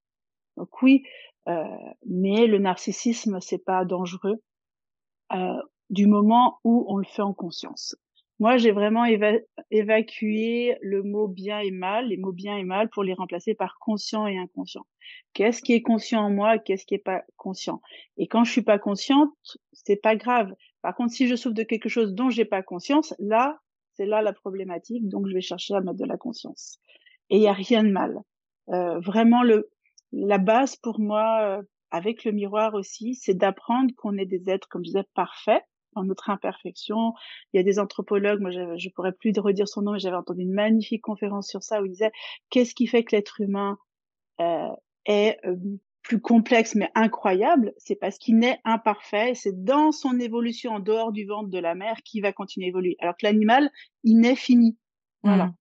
Donc 0.57 0.81
oui, 0.81 1.03
euh, 1.47 1.63
mais 2.05 2.47
le 2.47 2.59
narcissisme 2.59 3.39
c'est 3.41 3.63
pas 3.63 3.85
dangereux 3.85 4.41
euh, 5.33 5.61
du 5.89 6.07
moment 6.07 6.59
où 6.63 6.85
on 6.87 6.97
le 6.97 7.05
fait 7.05 7.21
en 7.21 7.33
conscience. 7.33 7.95
Moi, 8.41 8.57
j'ai 8.57 8.71
vraiment 8.71 9.05
évacué 9.69 10.75
le 10.81 11.03
mot 11.03 11.27
bien 11.27 11.59
et 11.59 11.69
mal, 11.69 12.07
les 12.07 12.17
mots 12.17 12.31
bien 12.31 12.57
et 12.57 12.63
mal, 12.63 12.89
pour 12.89 13.03
les 13.03 13.13
remplacer 13.13 13.53
par 13.53 13.77
conscient 13.79 14.25
et 14.25 14.35
inconscient. 14.35 14.87
Qu'est-ce 15.33 15.61
qui 15.61 15.73
est 15.73 15.83
conscient 15.83 16.21
en 16.23 16.31
moi, 16.31 16.57
qu'est-ce 16.57 16.87
qui 16.87 16.95
est 16.95 17.05
pas 17.05 17.21
conscient? 17.37 17.81
Et 18.17 18.25
quand 18.27 18.43
je 18.43 18.51
suis 18.51 18.63
pas 18.63 18.79
consciente, 18.79 19.29
c'est 19.73 20.01
pas 20.01 20.15
grave. 20.15 20.51
Par 20.81 20.95
contre, 20.95 21.13
si 21.13 21.27
je 21.27 21.35
souffre 21.35 21.55
de 21.55 21.63
quelque 21.63 21.89
chose 21.89 22.13
dont 22.13 22.29
j'ai 22.29 22.45
pas 22.45 22.61
conscience, 22.61 23.13
là, 23.19 23.59
c'est 23.93 24.05
là 24.05 24.21
la 24.21 24.33
problématique. 24.33 25.07
Donc, 25.07 25.27
je 25.27 25.33
vais 25.33 25.41
chercher 25.41 25.75
à 25.75 25.81
mettre 25.81 25.97
de 25.97 26.05
la 26.05 26.17
conscience. 26.17 26.79
Et 27.29 27.37
il 27.37 27.43
y 27.43 27.47
a 27.47 27.53
rien 27.53 27.83
de 27.83 27.91
mal. 27.91 28.19
Euh, 28.69 28.99
vraiment, 28.99 29.41
la 30.11 30.37
base 30.37 30.75
pour 30.75 30.99
moi, 30.99 31.41
euh, 31.41 31.61
avec 31.91 32.23
le 32.23 32.31
miroir 32.31 32.73
aussi, 32.73 33.15
c'est 33.15 33.33
d'apprendre 33.33 33.93
qu'on 33.95 34.17
est 34.17 34.25
des 34.25 34.49
êtres, 34.49 34.67
comme 34.69 34.83
je 34.83 34.91
disais, 34.91 35.05
parfaits 35.13 35.63
en 35.95 36.03
notre 36.03 36.29
imperfection. 36.29 37.13
Il 37.53 37.57
y 37.57 37.59
a 37.59 37.63
des 37.63 37.79
anthropologues, 37.79 38.39
moi 38.39 38.51
je, 38.51 38.77
je 38.77 38.89
pourrais 38.89 39.11
plus 39.11 39.33
redire 39.37 39.67
son 39.67 39.81
nom, 39.81 39.91
mais 39.91 39.99
j'avais 39.99 40.15
entendu 40.15 40.43
une 40.43 40.53
magnifique 40.53 41.01
conférence 41.01 41.49
sur 41.49 41.63
ça 41.63 41.81
où 41.81 41.85
il 41.85 41.91
disait 41.91 42.13
qu'est-ce 42.49 42.73
qui 42.73 42.87
fait 42.87 43.03
que 43.03 43.13
l'être 43.13 43.41
humain 43.41 43.77
euh, 44.39 44.69
est 45.05 45.37
plus 46.03 46.19
complexe 46.19 46.75
mais 46.75 46.89
incroyable, 46.95 47.73
c'est 47.77 47.95
parce 47.95 48.17
qu'il 48.17 48.37
naît 48.37 48.59
imparfait, 48.65 49.33
c'est 49.35 49.63
dans 49.63 49.91
son 49.91 50.19
évolution 50.19 50.73
en 50.73 50.79
dehors 50.79 51.11
du 51.11 51.25
ventre 51.25 51.49
de 51.49 51.59
la 51.59 51.75
mère 51.75 51.97
qu'il 52.03 52.21
va 52.21 52.33
continuer 52.33 52.67
à 52.67 52.69
évoluer. 52.69 52.95
Alors 52.99 53.15
que 53.15 53.25
l'animal, 53.25 53.69
il 54.03 54.19
naît 54.19 54.35
fini. 54.35 54.77
Voilà. 55.23 55.53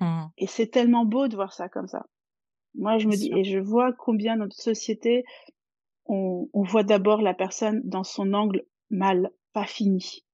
Mmh. 0.00 0.04
Mmh. 0.04 0.30
Et 0.38 0.46
c'est 0.46 0.68
tellement 0.68 1.04
beau 1.04 1.28
de 1.28 1.36
voir 1.36 1.52
ça 1.52 1.68
comme 1.68 1.88
ça. 1.88 2.06
Moi, 2.74 2.98
je 2.98 3.08
me 3.08 3.16
dis, 3.16 3.30
et 3.34 3.44
je 3.44 3.58
vois 3.58 3.92
combien 3.92 4.36
notre 4.36 4.56
société 4.56 5.24
on, 6.06 6.48
voit 6.54 6.84
d'abord 6.84 7.20
la 7.20 7.34
personne 7.34 7.82
dans 7.84 8.04
son 8.04 8.32
angle 8.32 8.64
mal, 8.90 9.30
pas 9.52 9.66
fini. 9.66 10.24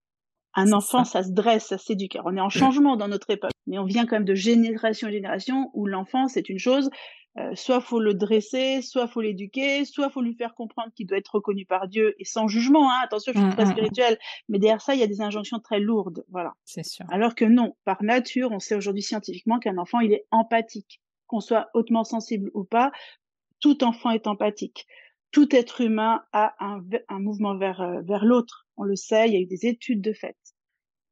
Un 0.55 0.73
enfant, 0.73 1.05
ça. 1.05 1.25
se 1.25 1.33
dresse, 1.33 1.67
ça 1.67 1.79
s'éduque. 1.79 2.17
On 2.25 2.37
est 2.37 2.41
en 2.41 2.49
changement 2.49 2.97
dans 2.97 3.09
notre 3.09 3.31
époque, 3.31 3.51
mais 3.67 3.79
on 3.79 3.85
vient 3.85 4.07
quand 4.07 4.17
même 4.17 4.25
de 4.25 4.37
génération 4.37 5.09
en 5.09 5.11
génération 5.11 5.71
où 5.75 5.87
l'enfant, 5.87 6.29
c'est 6.29 6.49
une 6.49 6.61
chose, 6.61 6.91
euh, 7.37 7.55
soit 7.55 7.81
faut 7.81 7.99
le 7.99 8.15
dresser, 8.15 8.81
soit 8.81 9.09
faut 9.09 9.21
l'éduquer, 9.21 9.85
soit 9.85 10.09
faut 10.09 10.23
lui 10.23 10.35
faire 10.35 10.55
comprendre 10.55 10.93
qu'il 10.95 11.07
doit 11.07 11.19
être 11.19 11.35
reconnu 11.35 11.67
par 11.67 11.89
Dieu 11.89 12.15
et 12.19 12.25
sans 12.25 12.47
jugement. 12.47 12.91
Hein, 12.91 13.01
attention, 13.03 13.33
je 13.35 13.41
suis 13.41 13.49
très 13.51 13.65
mmh, 13.65 13.67
mmh, 13.67 13.69
mmh. 13.69 13.73
spirituelle, 13.73 14.19
mais 14.49 14.59
derrière 14.59 14.81
ça, 14.81 14.95
il 14.95 15.01
y 15.01 15.03
a 15.03 15.09
des 15.09 15.21
injonctions 15.21 15.59
très 15.59 15.81
lourdes, 15.81 16.25
voilà. 16.29 16.55
C'est 16.65 16.85
sûr. 16.85 17.05
Alors 17.11 17.35
que 17.35 17.45
non, 17.45 17.77
par 17.85 18.03
nature, 18.05 18.53
on 18.53 18.61
sait 18.61 18.77
aujourd'hui 18.77 19.03
scientifiquement 19.03 19.59
qu'un 19.59 19.79
enfant, 19.79 20.01
il 20.01 20.13
est 20.13 20.27
empathique, 20.31 21.01
qu'on 21.27 21.41
soit 21.41 21.71
hautement 21.75 22.05
sensible 22.05 22.51
ou 22.55 22.65
pas, 22.65 22.93
tout 23.61 23.83
enfant 23.83 24.11
est 24.11 24.27
empathique. 24.27 24.87
Tout 25.33 25.57
être 25.57 25.81
humain 25.81 26.23
a 26.33 26.55
un, 26.61 26.85
un 27.09 27.19
mouvement 27.19 27.57
vers 27.57 27.81
euh, 27.81 28.01
vers 28.03 28.25
l'autre. 28.25 28.69
On 28.77 28.85
le 28.85 28.95
sait, 28.95 29.27
il 29.27 29.35
y 29.35 29.37
a 29.37 29.41
eu 29.41 29.47
des 29.47 29.67
études 29.67 30.01
de 30.01 30.13
fait. 30.13 30.37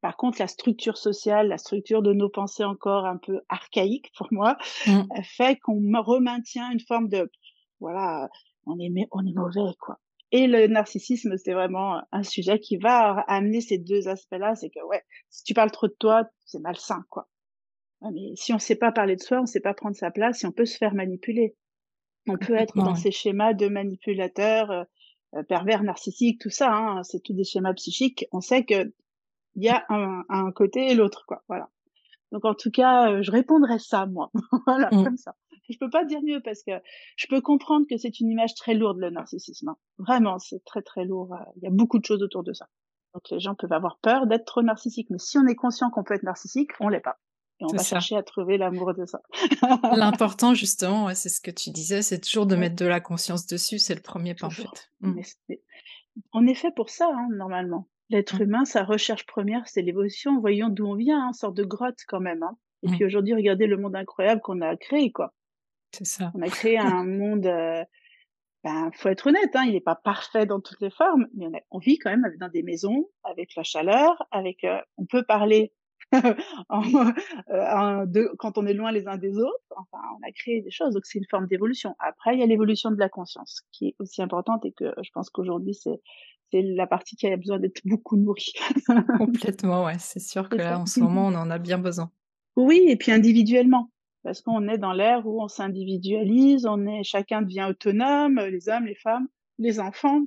Par 0.03 0.17
contre, 0.17 0.41
la 0.41 0.47
structure 0.47 0.97
sociale, 0.97 1.47
la 1.47 1.57
structure 1.57 2.01
de 2.01 2.11
nos 2.11 2.27
pensées 2.27 2.65
encore 2.65 3.05
un 3.05 3.15
peu 3.15 3.39
archaïque 3.47 4.11
pour 4.17 4.27
moi, 4.31 4.57
mmh. 4.85 5.03
fait 5.23 5.57
qu'on 5.59 5.79
remaintient 6.01 6.69
une 6.71 6.81
forme 6.81 7.07
de, 7.07 7.31
voilà, 7.79 8.27
on 8.65 8.77
est, 8.79 8.91
on 9.11 9.25
est 9.25 9.33
mauvais, 9.33 9.73
quoi. 9.79 10.01
Et 10.33 10.47
le 10.47 10.67
narcissisme, 10.67 11.37
c'est 11.37 11.53
vraiment 11.53 12.01
un 12.11 12.23
sujet 12.23 12.59
qui 12.59 12.75
va 12.75 13.23
amener 13.29 13.61
ces 13.61 13.77
deux 13.77 14.09
aspects-là. 14.09 14.55
C'est 14.55 14.69
que, 14.69 14.83
ouais, 14.87 15.03
si 15.29 15.45
tu 15.45 15.53
parles 15.53 15.71
trop 15.71 15.87
de 15.87 15.95
toi, 15.97 16.25
c'est 16.45 16.59
malsain, 16.59 17.05
quoi. 17.09 17.29
mais 18.01 18.35
si 18.35 18.51
on 18.51 18.59
sait 18.59 18.75
pas 18.75 18.91
parler 18.91 19.15
de 19.15 19.21
soi, 19.21 19.39
on 19.39 19.45
sait 19.45 19.61
pas 19.61 19.73
prendre 19.73 19.95
sa 19.95 20.11
place, 20.11 20.39
si 20.39 20.45
on 20.45 20.51
peut 20.51 20.65
se 20.65 20.77
faire 20.77 20.95
manipuler. 20.95 21.55
On 22.27 22.37
peut 22.37 22.55
être 22.55 22.75
dans 22.75 22.95
ces 22.95 23.11
schémas 23.11 23.53
de 23.53 23.69
manipulateurs, 23.69 24.69
euh, 24.69 24.83
euh, 25.35 25.43
pervers, 25.43 25.81
narcissiques, 25.81 26.41
tout 26.41 26.49
ça. 26.49 26.73
Hein, 26.73 27.03
c'est 27.03 27.23
tous 27.23 27.33
des 27.33 27.45
schémas 27.45 27.73
psychiques. 27.73 28.25
On 28.33 28.41
sait 28.41 28.65
que 28.65 28.91
il 29.55 29.63
y 29.63 29.69
a 29.69 29.85
un, 29.89 30.23
un 30.29 30.51
côté 30.51 30.91
et 30.91 30.95
l'autre, 30.95 31.25
quoi. 31.27 31.43
Voilà. 31.47 31.69
Donc 32.33 32.45
en 32.45 32.55
tout 32.55 32.71
cas, 32.71 33.11
euh, 33.11 33.21
je 33.21 33.31
répondrais 33.31 33.79
ça, 33.79 34.07
moi. 34.07 34.31
voilà, 34.67 34.89
mmh. 34.91 35.03
comme 35.03 35.17
ça. 35.17 35.35
Je 35.69 35.77
peux 35.77 35.89
pas 35.89 36.03
dire 36.03 36.21
mieux 36.23 36.41
parce 36.43 36.63
que 36.63 36.71
je 37.15 37.27
peux 37.27 37.41
comprendre 37.41 37.85
que 37.89 37.95
c'est 37.95 38.19
une 38.19 38.29
image 38.29 38.55
très 38.55 38.73
lourde, 38.73 38.97
le 38.97 39.11
narcissisme. 39.11 39.69
Hein. 39.69 39.77
Vraiment, 39.97 40.39
c'est 40.39 40.63
très 40.65 40.81
très 40.81 41.05
lourd. 41.05 41.33
Euh, 41.33 41.45
il 41.57 41.63
y 41.63 41.67
a 41.67 41.71
beaucoup 41.71 41.99
de 41.99 42.05
choses 42.05 42.23
autour 42.23 42.43
de 42.43 42.51
ça. 42.51 42.67
Donc 43.13 43.29
les 43.29 43.39
gens 43.39 43.53
peuvent 43.53 43.71
avoir 43.71 43.99
peur 43.99 44.25
d'être 44.25 44.45
trop 44.45 44.63
narcissique, 44.63 45.09
mais 45.11 45.19
si 45.19 45.37
on 45.37 45.45
est 45.45 45.55
conscient 45.55 45.91
qu'on 45.91 46.03
peut 46.03 46.15
être 46.15 46.23
narcissique, 46.23 46.71
on 46.79 46.89
l'est 46.89 46.99
pas. 46.99 47.19
Et 47.59 47.65
on 47.65 47.67
va 47.67 47.83
chercher 47.83 48.15
à 48.17 48.23
trouver 48.23 48.57
l'amour 48.57 48.95
de 48.95 49.05
ça. 49.05 49.21
L'important, 49.95 50.55
justement, 50.55 51.05
ouais, 51.05 51.15
c'est 51.15 51.29
ce 51.29 51.39
que 51.39 51.51
tu 51.51 51.69
disais, 51.69 52.01
c'est 52.01 52.19
toujours 52.19 52.47
de 52.47 52.55
mettre 52.55 52.75
de 52.75 52.85
la 52.85 52.99
conscience 52.99 53.45
dessus. 53.45 53.77
C'est 53.77 53.93
le 53.93 54.01
premier 54.01 54.33
pas, 54.33 54.47
en 54.47 54.49
fait. 54.49 54.91
Mmh. 55.01 55.21
on 56.33 56.47
est 56.47 56.55
fait 56.55 56.71
pour 56.71 56.89
ça, 56.89 57.07
hein, 57.13 57.27
normalement. 57.31 57.87
L'être 58.09 58.39
mmh. 58.39 58.43
humain, 58.43 58.65
sa 58.65 58.83
recherche 58.83 59.25
première, 59.25 59.67
c'est 59.67 59.81
l'évolution. 59.81 60.39
Voyons 60.39 60.69
d'où 60.69 60.85
on 60.85 60.95
vient, 60.95 61.27
hein, 61.27 61.33
sorte 61.33 61.55
de 61.55 61.63
grotte 61.63 61.99
quand 62.07 62.19
même. 62.19 62.43
Hein. 62.43 62.57
Et 62.83 62.89
mmh. 62.89 62.91
puis 62.95 63.05
aujourd'hui, 63.05 63.33
regardez 63.33 63.67
le 63.67 63.77
monde 63.77 63.95
incroyable 63.95 64.41
qu'on 64.41 64.61
a 64.61 64.75
créé, 64.75 65.11
quoi. 65.11 65.33
C'est 65.91 66.05
ça. 66.05 66.31
On 66.35 66.41
a 66.41 66.49
créé 66.49 66.77
un 66.77 67.03
monde. 67.05 67.45
Euh, 67.45 67.83
ben, 68.63 68.91
faut 68.93 69.09
être 69.09 69.27
honnête, 69.27 69.55
hein, 69.55 69.65
il 69.65 69.73
n'est 69.73 69.81
pas 69.81 69.95
parfait 69.95 70.45
dans 70.45 70.61
toutes 70.61 70.79
les 70.79 70.89
formes, 70.89 71.27
mais 71.35 71.47
on, 71.69 71.79
vit 71.79 71.97
quand 71.97 72.09
même 72.09 72.25
dans 72.39 72.47
des 72.47 72.63
maisons 72.63 73.09
avec 73.23 73.55
la 73.55 73.63
chaleur, 73.63 74.23
avec. 74.31 74.63
Euh, 74.63 74.79
on 74.97 75.05
peut 75.05 75.23
parler 75.23 75.73
euh, 76.13 78.05
de, 78.05 78.31
quand 78.37 78.57
on 78.57 78.65
est 78.65 78.73
loin 78.73 78.91
les 78.93 79.07
uns 79.07 79.17
des 79.17 79.37
autres. 79.37 79.73
Enfin, 79.75 80.01
on 80.17 80.27
a 80.27 80.31
créé 80.31 80.61
des 80.61 80.71
choses, 80.71 80.93
donc 80.93 81.05
c'est 81.05 81.19
une 81.19 81.27
forme 81.29 81.47
d'évolution. 81.47 81.95
Après, 81.99 82.35
il 82.35 82.39
y 82.39 82.43
a 82.43 82.45
l'évolution 82.45 82.89
de 82.91 82.99
la 82.99 83.09
conscience, 83.09 83.63
qui 83.71 83.89
est 83.89 83.95
aussi 83.99 84.21
importante 84.21 84.65
et 84.65 84.71
que 84.71 84.93
je 85.01 85.09
pense 85.13 85.29
qu'aujourd'hui 85.29 85.73
c'est 85.73 85.99
c'est 86.53 86.61
la 86.61 86.85
partie 86.85 87.15
qui 87.15 87.25
a 87.25 87.35
besoin 87.35 87.57
d'être 87.57 87.81
beaucoup 87.83 88.15
nourrie. 88.15 88.53
Complètement, 89.17 89.85
ouais. 89.85 89.97
C'est 89.97 90.19
sûr 90.19 90.49
que 90.49 90.57
là, 90.57 90.79
en 90.79 90.85
ce 90.85 90.99
moment, 90.99 91.27
on 91.27 91.35
en 91.35 91.49
a 91.49 91.57
bien 91.57 91.79
besoin. 91.79 92.11
Oui, 92.55 92.83
et 92.87 92.95
puis 92.95 93.11
individuellement. 93.11 93.89
Parce 94.21 94.41
qu'on 94.41 94.67
est 94.67 94.77
dans 94.77 94.93
l'ère 94.93 95.25
où 95.25 95.41
on 95.41 95.47
s'individualise, 95.47 96.67
on 96.67 96.85
est, 96.85 97.03
chacun 97.03 97.41
devient 97.41 97.65
autonome, 97.69 98.39
les 98.39 98.69
hommes, 98.69 98.85
les 98.85 98.95
femmes, 98.95 99.27
les 99.57 99.79
enfants. 99.79 100.21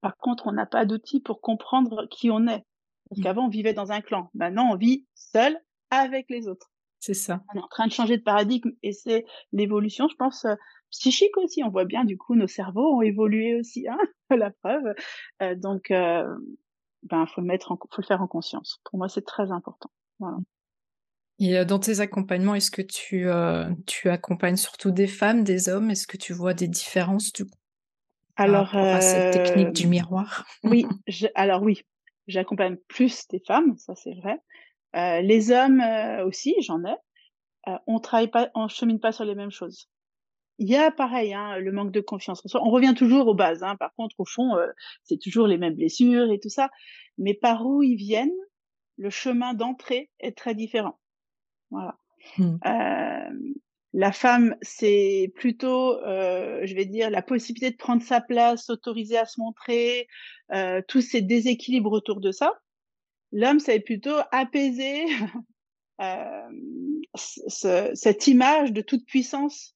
Par 0.00 0.16
contre, 0.16 0.46
on 0.46 0.52
n'a 0.52 0.66
pas 0.66 0.86
d'outils 0.86 1.20
pour 1.20 1.42
comprendre 1.42 2.06
qui 2.10 2.30
on 2.30 2.48
est. 2.48 2.64
Parce 3.10 3.20
mmh. 3.20 3.22
qu'avant, 3.22 3.46
on 3.46 3.50
vivait 3.50 3.74
dans 3.74 3.92
un 3.92 4.00
clan. 4.00 4.30
Maintenant, 4.34 4.70
on 4.72 4.76
vit 4.76 5.06
seul 5.14 5.56
avec 5.90 6.30
les 6.30 6.48
autres. 6.48 6.72
C'est 6.98 7.14
ça. 7.14 7.42
On 7.52 7.58
est 7.58 7.62
en 7.62 7.68
train 7.68 7.86
de 7.86 7.92
changer 7.92 8.16
de 8.16 8.22
paradigme 8.22 8.70
et 8.82 8.92
c'est 8.92 9.26
l'évolution, 9.52 10.08
je 10.08 10.14
pense, 10.16 10.46
euh, 10.46 10.54
psychique 10.90 11.36
aussi. 11.36 11.62
On 11.62 11.68
voit 11.68 11.84
bien, 11.84 12.04
du 12.04 12.16
coup, 12.16 12.36
nos 12.36 12.46
cerveaux 12.46 12.96
ont 12.96 13.02
évolué 13.02 13.58
aussi, 13.58 13.86
hein, 13.88 13.98
la 14.36 14.50
preuve. 14.50 14.94
Euh, 15.42 15.54
donc, 15.54 15.90
euh, 15.90 16.26
ben, 17.02 17.26
faut 17.26 17.40
le 17.40 17.46
mettre, 17.46 17.72
en, 17.72 17.76
faut 17.76 18.02
le 18.02 18.06
faire 18.06 18.22
en 18.22 18.26
conscience. 18.26 18.80
Pour 18.84 18.98
moi, 18.98 19.08
c'est 19.08 19.24
très 19.24 19.50
important. 19.50 19.90
Voilà. 20.18 20.38
Et 21.38 21.58
euh, 21.58 21.64
dans 21.64 21.78
tes 21.78 22.00
accompagnements, 22.00 22.54
est-ce 22.54 22.70
que 22.70 22.82
tu, 22.82 23.28
euh, 23.28 23.68
tu 23.86 24.08
accompagnes 24.08 24.56
surtout 24.56 24.90
des 24.90 25.06
femmes, 25.06 25.44
des 25.44 25.68
hommes? 25.68 25.90
Est-ce 25.90 26.06
que 26.06 26.16
tu 26.16 26.32
vois 26.32 26.54
des 26.54 26.68
différences 26.68 27.32
du 27.32 27.44
coup 27.44 27.58
Alors, 28.36 28.74
à 28.76 29.00
cette 29.00 29.32
technique 29.32 29.72
du 29.72 29.86
miroir? 29.86 30.46
Oui, 30.64 30.86
alors 31.34 31.62
oui, 31.62 31.82
j'accompagne 32.28 32.76
plus 32.88 33.26
des 33.28 33.42
femmes, 33.46 33.76
ça 33.76 33.94
c'est 33.96 34.14
vrai. 34.14 34.38
Euh, 34.94 35.20
les 35.22 35.50
hommes 35.50 35.82
aussi, 36.24 36.54
j'en 36.60 36.84
ai. 36.84 36.94
on 37.86 37.98
travaille 37.98 38.30
pas, 38.30 38.50
on 38.54 38.68
chemine 38.68 39.00
pas 39.00 39.12
sur 39.12 39.24
les 39.24 39.34
mêmes 39.34 39.50
choses. 39.50 39.88
Il 40.58 40.68
y 40.68 40.76
a 40.76 40.90
pareil, 40.90 41.34
hein, 41.34 41.58
le 41.58 41.72
manque 41.72 41.92
de 41.92 42.00
confiance 42.00 42.44
en 42.44 42.48
soi. 42.48 42.62
On 42.62 42.70
revient 42.70 42.94
toujours 42.96 43.26
aux 43.26 43.34
bases. 43.34 43.62
Hein. 43.62 43.76
Par 43.76 43.94
contre, 43.94 44.16
au 44.18 44.24
fond, 44.24 44.56
euh, 44.56 44.66
c'est 45.02 45.18
toujours 45.18 45.46
les 45.46 45.58
mêmes 45.58 45.74
blessures 45.74 46.30
et 46.30 46.38
tout 46.38 46.50
ça. 46.50 46.70
Mais 47.18 47.34
par 47.34 47.66
où 47.66 47.82
ils 47.82 47.96
viennent, 47.96 48.30
le 48.96 49.10
chemin 49.10 49.54
d'entrée 49.54 50.10
est 50.20 50.36
très 50.36 50.54
différent. 50.54 50.98
Voilà. 51.70 51.96
Mmh. 52.38 52.58
Euh, 52.66 53.52
la 53.94 54.12
femme, 54.12 54.56
c'est 54.62 55.32
plutôt, 55.34 55.98
euh, 56.04 56.62
je 56.64 56.74
vais 56.74 56.86
dire, 56.86 57.10
la 57.10 57.20
possibilité 57.20 57.70
de 57.70 57.76
prendre 57.76 58.02
sa 58.02 58.20
place, 58.22 58.64
s'autoriser 58.64 59.18
à 59.18 59.26
se 59.26 59.38
montrer, 59.38 60.08
euh, 60.52 60.80
tous 60.88 61.02
ces 61.02 61.20
déséquilibres 61.20 61.92
autour 61.92 62.20
de 62.20 62.32
ça. 62.32 62.54
L'homme, 63.32 63.60
c'est 63.60 63.80
plutôt 63.80 64.16
apaiser 64.30 65.04
euh, 66.00 66.48
cette 67.14 68.26
image 68.26 68.72
de 68.72 68.80
toute 68.80 69.04
puissance 69.04 69.74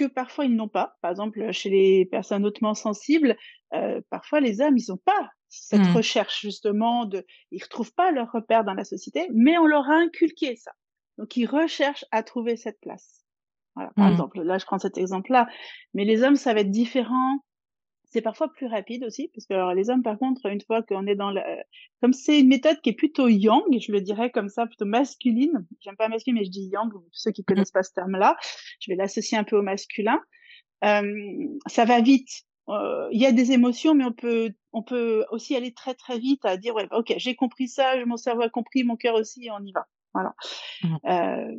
que 0.00 0.06
parfois 0.06 0.46
ils 0.46 0.56
n'ont 0.56 0.68
pas. 0.68 0.96
Par 1.02 1.10
exemple, 1.10 1.52
chez 1.52 1.68
les 1.68 2.06
personnes 2.06 2.46
hautement 2.46 2.74
sensibles, 2.74 3.36
euh, 3.74 4.00
parfois 4.08 4.40
les 4.40 4.62
hommes, 4.62 4.78
ils 4.78 4.86
n'ont 4.88 4.96
pas 4.96 5.30
cette 5.50 5.80
mmh. 5.80 5.96
recherche 5.96 6.40
justement 6.40 7.04
de, 7.04 7.26
ils 7.50 7.62
retrouvent 7.62 7.92
pas 7.92 8.10
leur 8.12 8.30
repère 8.32 8.64
dans 8.64 8.72
la 8.72 8.84
société, 8.84 9.28
mais 9.34 9.58
on 9.58 9.66
leur 9.66 9.90
a 9.90 9.96
inculqué 9.96 10.56
ça. 10.56 10.70
Donc 11.18 11.36
ils 11.36 11.46
recherchent 11.46 12.04
à 12.12 12.22
trouver 12.22 12.56
cette 12.56 12.80
place. 12.80 13.24
Voilà, 13.74 13.90
par 13.94 14.08
mmh. 14.08 14.12
exemple, 14.12 14.42
là 14.42 14.56
je 14.56 14.64
prends 14.64 14.78
cet 14.78 14.96
exemple-là, 14.96 15.48
mais 15.92 16.04
les 16.04 16.22
hommes 16.22 16.36
ça 16.36 16.54
va 16.54 16.60
être 16.60 16.70
différent 16.70 17.40
c'est 18.10 18.22
parfois 18.22 18.52
plus 18.52 18.66
rapide 18.66 19.04
aussi, 19.04 19.30
parce 19.34 19.46
que 19.46 19.54
alors, 19.54 19.72
les 19.72 19.88
hommes, 19.88 20.02
par 20.02 20.18
contre, 20.18 20.46
une 20.46 20.60
fois 20.60 20.82
qu'on 20.82 21.06
est 21.06 21.14
dans 21.14 21.30
le... 21.30 21.40
Comme 22.02 22.12
c'est 22.12 22.40
une 22.40 22.48
méthode 22.48 22.80
qui 22.80 22.90
est 22.90 22.94
plutôt 22.94 23.28
yang, 23.28 23.62
je 23.80 23.92
le 23.92 24.00
dirais 24.00 24.30
comme 24.30 24.48
ça, 24.48 24.66
plutôt 24.66 24.84
masculine. 24.84 25.66
J'aime 25.80 25.96
pas 25.96 26.08
masculine, 26.08 26.38
mais 26.40 26.44
je 26.44 26.50
dis 26.50 26.68
yang, 26.72 26.92
ceux 27.12 27.30
qui 27.30 27.44
connaissent 27.44 27.70
pas 27.70 27.84
ce 27.84 27.92
terme-là. 27.92 28.36
Je 28.80 28.90
vais 28.90 28.96
l'associer 28.96 29.38
un 29.38 29.44
peu 29.44 29.56
au 29.56 29.62
masculin. 29.62 30.20
Euh, 30.84 31.48
ça 31.66 31.84
va 31.84 32.00
vite. 32.00 32.30
Euh, 32.68 33.08
il 33.12 33.20
y 33.20 33.26
a 33.26 33.32
des 33.32 33.52
émotions, 33.52 33.94
mais 33.94 34.04
on 34.04 34.12
peut, 34.12 34.50
on 34.72 34.82
peut 34.82 35.24
aussi 35.30 35.54
aller 35.54 35.72
très 35.72 35.94
très 35.94 36.18
vite 36.18 36.44
à 36.44 36.56
dire 36.56 36.74
ouais, 36.74 36.88
ok, 36.92 37.14
j'ai 37.16 37.34
compris 37.34 37.68
ça, 37.68 37.94
mon 38.06 38.16
cerveau 38.16 38.42
a 38.42 38.48
compris, 38.48 38.84
mon 38.84 38.96
cœur 38.96 39.14
aussi, 39.14 39.48
on 39.52 39.64
y 39.64 39.72
va. 39.72 39.86
Voilà. 40.14 40.34
Mmh. 40.82 40.96
Euh, 41.06 41.56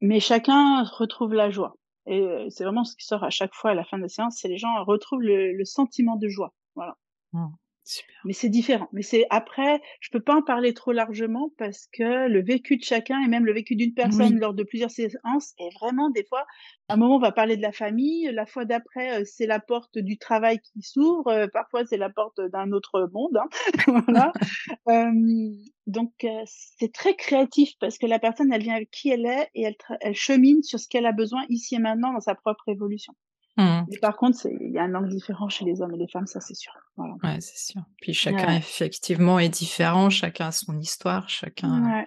mais 0.00 0.20
chacun 0.20 0.84
retrouve 0.84 1.34
la 1.34 1.50
joie. 1.50 1.76
Et 2.10 2.50
c'est 2.50 2.64
vraiment 2.64 2.82
ce 2.82 2.96
qui 2.96 3.04
sort 3.06 3.22
à 3.22 3.30
chaque 3.30 3.54
fois 3.54 3.70
à 3.70 3.74
la 3.74 3.84
fin 3.84 3.96
de 3.96 4.02
la 4.02 4.08
séance, 4.08 4.38
c'est 4.40 4.48
les 4.48 4.58
gens 4.58 4.84
retrouvent 4.84 5.22
le, 5.22 5.52
le 5.52 5.64
sentiment 5.64 6.16
de 6.16 6.28
joie. 6.28 6.52
Voilà. 6.74 6.96
Mmh. 7.32 7.46
Mais 8.24 8.32
c'est 8.32 8.48
différent. 8.48 8.88
Mais 8.92 9.02
c'est 9.02 9.26
après, 9.30 9.80
je 10.00 10.10
peux 10.10 10.20
pas 10.20 10.36
en 10.36 10.42
parler 10.42 10.74
trop 10.74 10.92
largement 10.92 11.50
parce 11.58 11.88
que 11.92 12.28
le 12.28 12.42
vécu 12.42 12.76
de 12.76 12.84
chacun 12.84 13.20
et 13.22 13.28
même 13.28 13.46
le 13.46 13.52
vécu 13.52 13.76
d'une 13.76 13.94
personne 13.94 14.38
lors 14.38 14.54
de 14.54 14.62
plusieurs 14.62 14.90
séances 14.90 15.54
est 15.58 15.74
vraiment 15.74 16.10
des 16.10 16.24
fois. 16.24 16.44
À 16.88 16.94
un 16.94 16.96
moment, 16.96 17.16
on 17.16 17.20
va 17.20 17.32
parler 17.32 17.56
de 17.56 17.62
la 17.62 17.72
famille. 17.72 18.30
La 18.32 18.46
fois 18.46 18.64
d'après, 18.64 19.24
c'est 19.24 19.46
la 19.46 19.60
porte 19.60 19.98
du 19.98 20.18
travail 20.18 20.60
qui 20.60 20.82
s'ouvre. 20.82 21.46
Parfois, 21.52 21.84
c'est 21.86 21.96
la 21.96 22.10
porte 22.10 22.40
d'un 22.40 22.72
autre 22.72 23.08
monde. 23.12 23.38
Hein. 23.38 23.48
voilà. 24.06 24.32
euh, 24.88 25.10
donc, 25.86 26.12
euh, 26.24 26.42
c'est 26.44 26.92
très 26.92 27.14
créatif 27.14 27.72
parce 27.80 27.98
que 27.98 28.06
la 28.06 28.18
personne, 28.18 28.52
elle 28.52 28.62
vient 28.62 28.74
avec 28.74 28.90
qui 28.90 29.10
elle 29.10 29.26
est 29.26 29.48
et 29.54 29.62
elle, 29.62 29.76
elle 30.00 30.14
chemine 30.14 30.62
sur 30.62 30.78
ce 30.78 30.88
qu'elle 30.88 31.06
a 31.06 31.12
besoin 31.12 31.44
ici 31.48 31.74
et 31.74 31.78
maintenant 31.78 32.12
dans 32.12 32.20
sa 32.20 32.34
propre 32.34 32.68
évolution. 32.68 33.14
Mmh. 33.56 33.80
Mais 33.88 33.98
par 33.98 34.16
contre, 34.16 34.46
il 34.46 34.70
y 34.70 34.78
a 34.78 34.82
un 34.82 34.94
angle 34.94 35.08
différent 35.08 35.48
chez 35.48 35.64
les 35.64 35.82
hommes 35.82 35.94
et 35.94 35.98
les 35.98 36.08
femmes, 36.08 36.26
ça 36.26 36.40
c'est 36.40 36.54
sûr. 36.54 36.72
Voilà. 36.96 37.14
Ouais, 37.22 37.40
c'est 37.40 37.72
sûr. 37.72 37.82
Puis 38.00 38.14
chacun 38.14 38.56
effectivement 38.56 39.38
est 39.38 39.48
différent, 39.48 40.08
chacun 40.10 40.48
a 40.48 40.52
son 40.52 40.78
histoire, 40.78 41.28
chacun 41.28 42.04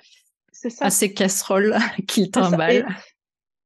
a 0.79 0.89
ses 0.89 1.13
casseroles 1.13 1.75
qu'il 2.07 2.31
trimballe. 2.31 2.87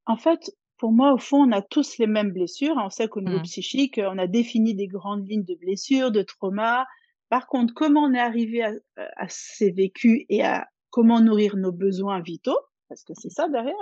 En 0.05 0.17
fait, 0.17 0.51
pour 0.77 0.91
moi, 0.91 1.13
au 1.13 1.17
fond, 1.17 1.47
on 1.47 1.51
a 1.51 1.61
tous 1.61 1.97
les 1.97 2.07
mêmes 2.07 2.31
blessures. 2.31 2.75
On 2.77 2.89
sait 2.89 3.07
qu'au 3.07 3.21
niveau 3.21 3.39
mmh. 3.39 3.43
psychique, 3.43 4.01
on 4.03 4.17
a 4.17 4.27
défini 4.27 4.73
des 4.73 4.87
grandes 4.87 5.27
lignes 5.27 5.45
de 5.45 5.55
blessures, 5.55 6.11
de 6.11 6.21
traumas. 6.21 6.85
Par 7.29 7.47
contre, 7.47 7.73
comment 7.73 8.01
on 8.03 8.13
est 8.13 8.19
arrivé 8.19 8.63
à, 8.63 8.71
à 9.17 9.27
ces 9.27 9.71
vécus 9.71 10.23
et 10.29 10.43
à 10.43 10.67
comment 10.89 11.19
nourrir 11.19 11.57
nos 11.57 11.71
besoins 11.71 12.21
vitaux, 12.21 12.59
parce 12.89 13.03
que 13.03 13.13
c'est 13.13 13.29
ça 13.29 13.47
derrière, 13.49 13.75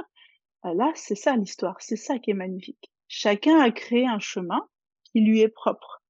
euh, 0.66 0.74
là, 0.74 0.92
c'est 0.96 1.16
ça 1.16 1.36
l'histoire, 1.36 1.78
c'est 1.80 1.96
ça 1.96 2.20
qui 2.20 2.32
est 2.32 2.36
magnifique. 2.36 2.92
Chacun 3.08 3.60
a 3.60 3.72
créé 3.72 4.08
un 4.08 4.20
chemin 4.20 4.68
qui 5.04 5.22
lui 5.22 5.42
est 5.42 5.50
propre. 5.50 6.04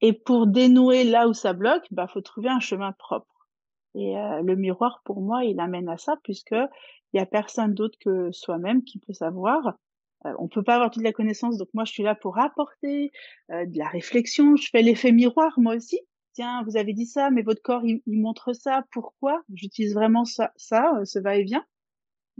Et 0.00 0.12
pour 0.12 0.46
dénouer 0.46 1.04
là 1.04 1.28
où 1.28 1.32
ça 1.32 1.52
bloque, 1.52 1.86
bah 1.90 2.06
faut 2.06 2.20
trouver 2.20 2.48
un 2.48 2.60
chemin 2.60 2.92
propre. 2.92 3.48
Et 3.94 4.16
euh, 4.16 4.42
le 4.42 4.54
miroir, 4.54 5.02
pour 5.04 5.20
moi, 5.20 5.44
il 5.44 5.58
amène 5.60 5.88
à 5.88 5.96
ça, 5.96 6.16
puisque 6.22 6.52
il 6.52 7.16
y 7.16 7.20
a 7.20 7.26
personne 7.26 7.74
d'autre 7.74 7.98
que 8.00 8.30
soi-même 8.32 8.84
qui 8.84 8.98
peut 8.98 9.12
savoir. 9.12 9.74
Euh, 10.26 10.32
on 10.38 10.48
peut 10.48 10.62
pas 10.62 10.74
avoir 10.74 10.90
toute 10.90 11.02
la 11.02 11.12
connaissance, 11.12 11.56
donc 11.58 11.68
moi 11.74 11.84
je 11.84 11.92
suis 11.92 12.02
là 12.02 12.14
pour 12.14 12.38
apporter 12.38 13.12
euh, 13.50 13.66
de 13.66 13.78
la 13.78 13.88
réflexion. 13.88 14.56
Je 14.56 14.68
fais 14.70 14.82
l'effet 14.82 15.12
miroir 15.12 15.54
moi 15.58 15.74
aussi. 15.76 16.00
Tiens, 16.34 16.62
vous 16.64 16.76
avez 16.76 16.92
dit 16.92 17.06
ça, 17.06 17.30
mais 17.30 17.42
votre 17.42 17.62
corps 17.62 17.84
il, 17.84 18.02
montre 18.06 18.52
ça. 18.52 18.84
Pourquoi? 18.92 19.42
J'utilise 19.54 19.94
vraiment 19.94 20.24
ça, 20.24 20.52
ça, 20.56 20.92
ce 21.04 21.18
va-et-vient 21.18 21.64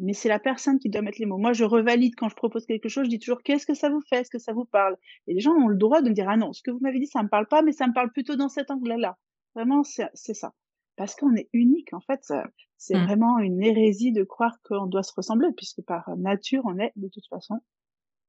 mais 0.00 0.12
c'est 0.12 0.28
la 0.28 0.38
personne 0.38 0.78
qui 0.78 0.88
doit 0.88 1.02
mettre 1.02 1.18
les 1.18 1.26
mots. 1.26 1.38
Moi, 1.38 1.52
je 1.52 1.64
revalide 1.64 2.14
quand 2.16 2.28
je 2.28 2.36
propose 2.36 2.66
quelque 2.66 2.88
chose, 2.88 3.04
je 3.04 3.10
dis 3.10 3.18
toujours 3.18 3.42
qu'est-ce 3.42 3.66
que 3.66 3.74
ça 3.74 3.90
vous 3.90 4.00
fait, 4.00 4.20
est-ce 4.20 4.30
que 4.30 4.38
ça 4.38 4.52
vous 4.52 4.64
parle? 4.64 4.96
Et 5.26 5.34
les 5.34 5.40
gens 5.40 5.52
ont 5.52 5.68
le 5.68 5.76
droit 5.76 6.02
de 6.02 6.08
me 6.08 6.14
dire 6.14 6.28
ah 6.28 6.36
non, 6.36 6.52
ce 6.52 6.62
que 6.62 6.70
vous 6.70 6.80
m'avez 6.80 6.98
dit, 6.98 7.06
ça 7.06 7.22
me 7.22 7.28
parle 7.28 7.48
pas, 7.48 7.62
mais 7.62 7.72
ça 7.72 7.86
me 7.86 7.92
parle 7.92 8.12
plutôt 8.12 8.36
dans 8.36 8.48
cet 8.48 8.70
angle-là. 8.70 9.18
Vraiment, 9.54 9.82
c'est 9.82 10.34
ça. 10.34 10.54
Parce 10.96 11.14
qu'on 11.14 11.34
est 11.36 11.48
unique, 11.52 11.92
en 11.92 12.00
fait, 12.00 12.32
c'est 12.76 12.96
mmh. 12.96 13.04
vraiment 13.04 13.38
une 13.38 13.62
hérésie 13.62 14.12
de 14.12 14.24
croire 14.24 14.58
qu'on 14.64 14.86
doit 14.86 15.02
se 15.02 15.12
ressembler, 15.14 15.48
puisque 15.56 15.82
par 15.82 16.08
nature, 16.16 16.62
on 16.64 16.78
est 16.78 16.92
de 16.96 17.08
toute 17.08 17.26
façon 17.28 17.60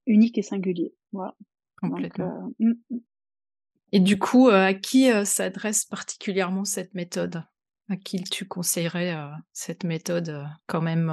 unique 0.05 0.38
et 0.38 0.43
singulier. 0.43 0.93
Voilà. 1.12 1.36
Complètement. 1.82 2.51
Euh, 2.60 2.65
mmh, 2.65 2.73
mmh. 2.89 2.97
Et 3.91 3.99
du 3.99 4.19
coup, 4.19 4.49
euh, 4.49 4.65
à 4.67 4.73
qui 4.73 5.12
euh, 5.12 5.25
s'adresse 5.25 5.86
particulièrement 5.86 6.63
cette 6.63 6.93
méthode? 6.93 7.43
À 7.89 7.97
qui 7.97 8.23
tu 8.23 8.47
conseillerais 8.47 9.15
cette 9.51 9.84
méthode 9.84 10.45
quand 10.67 10.82
même 10.82 11.12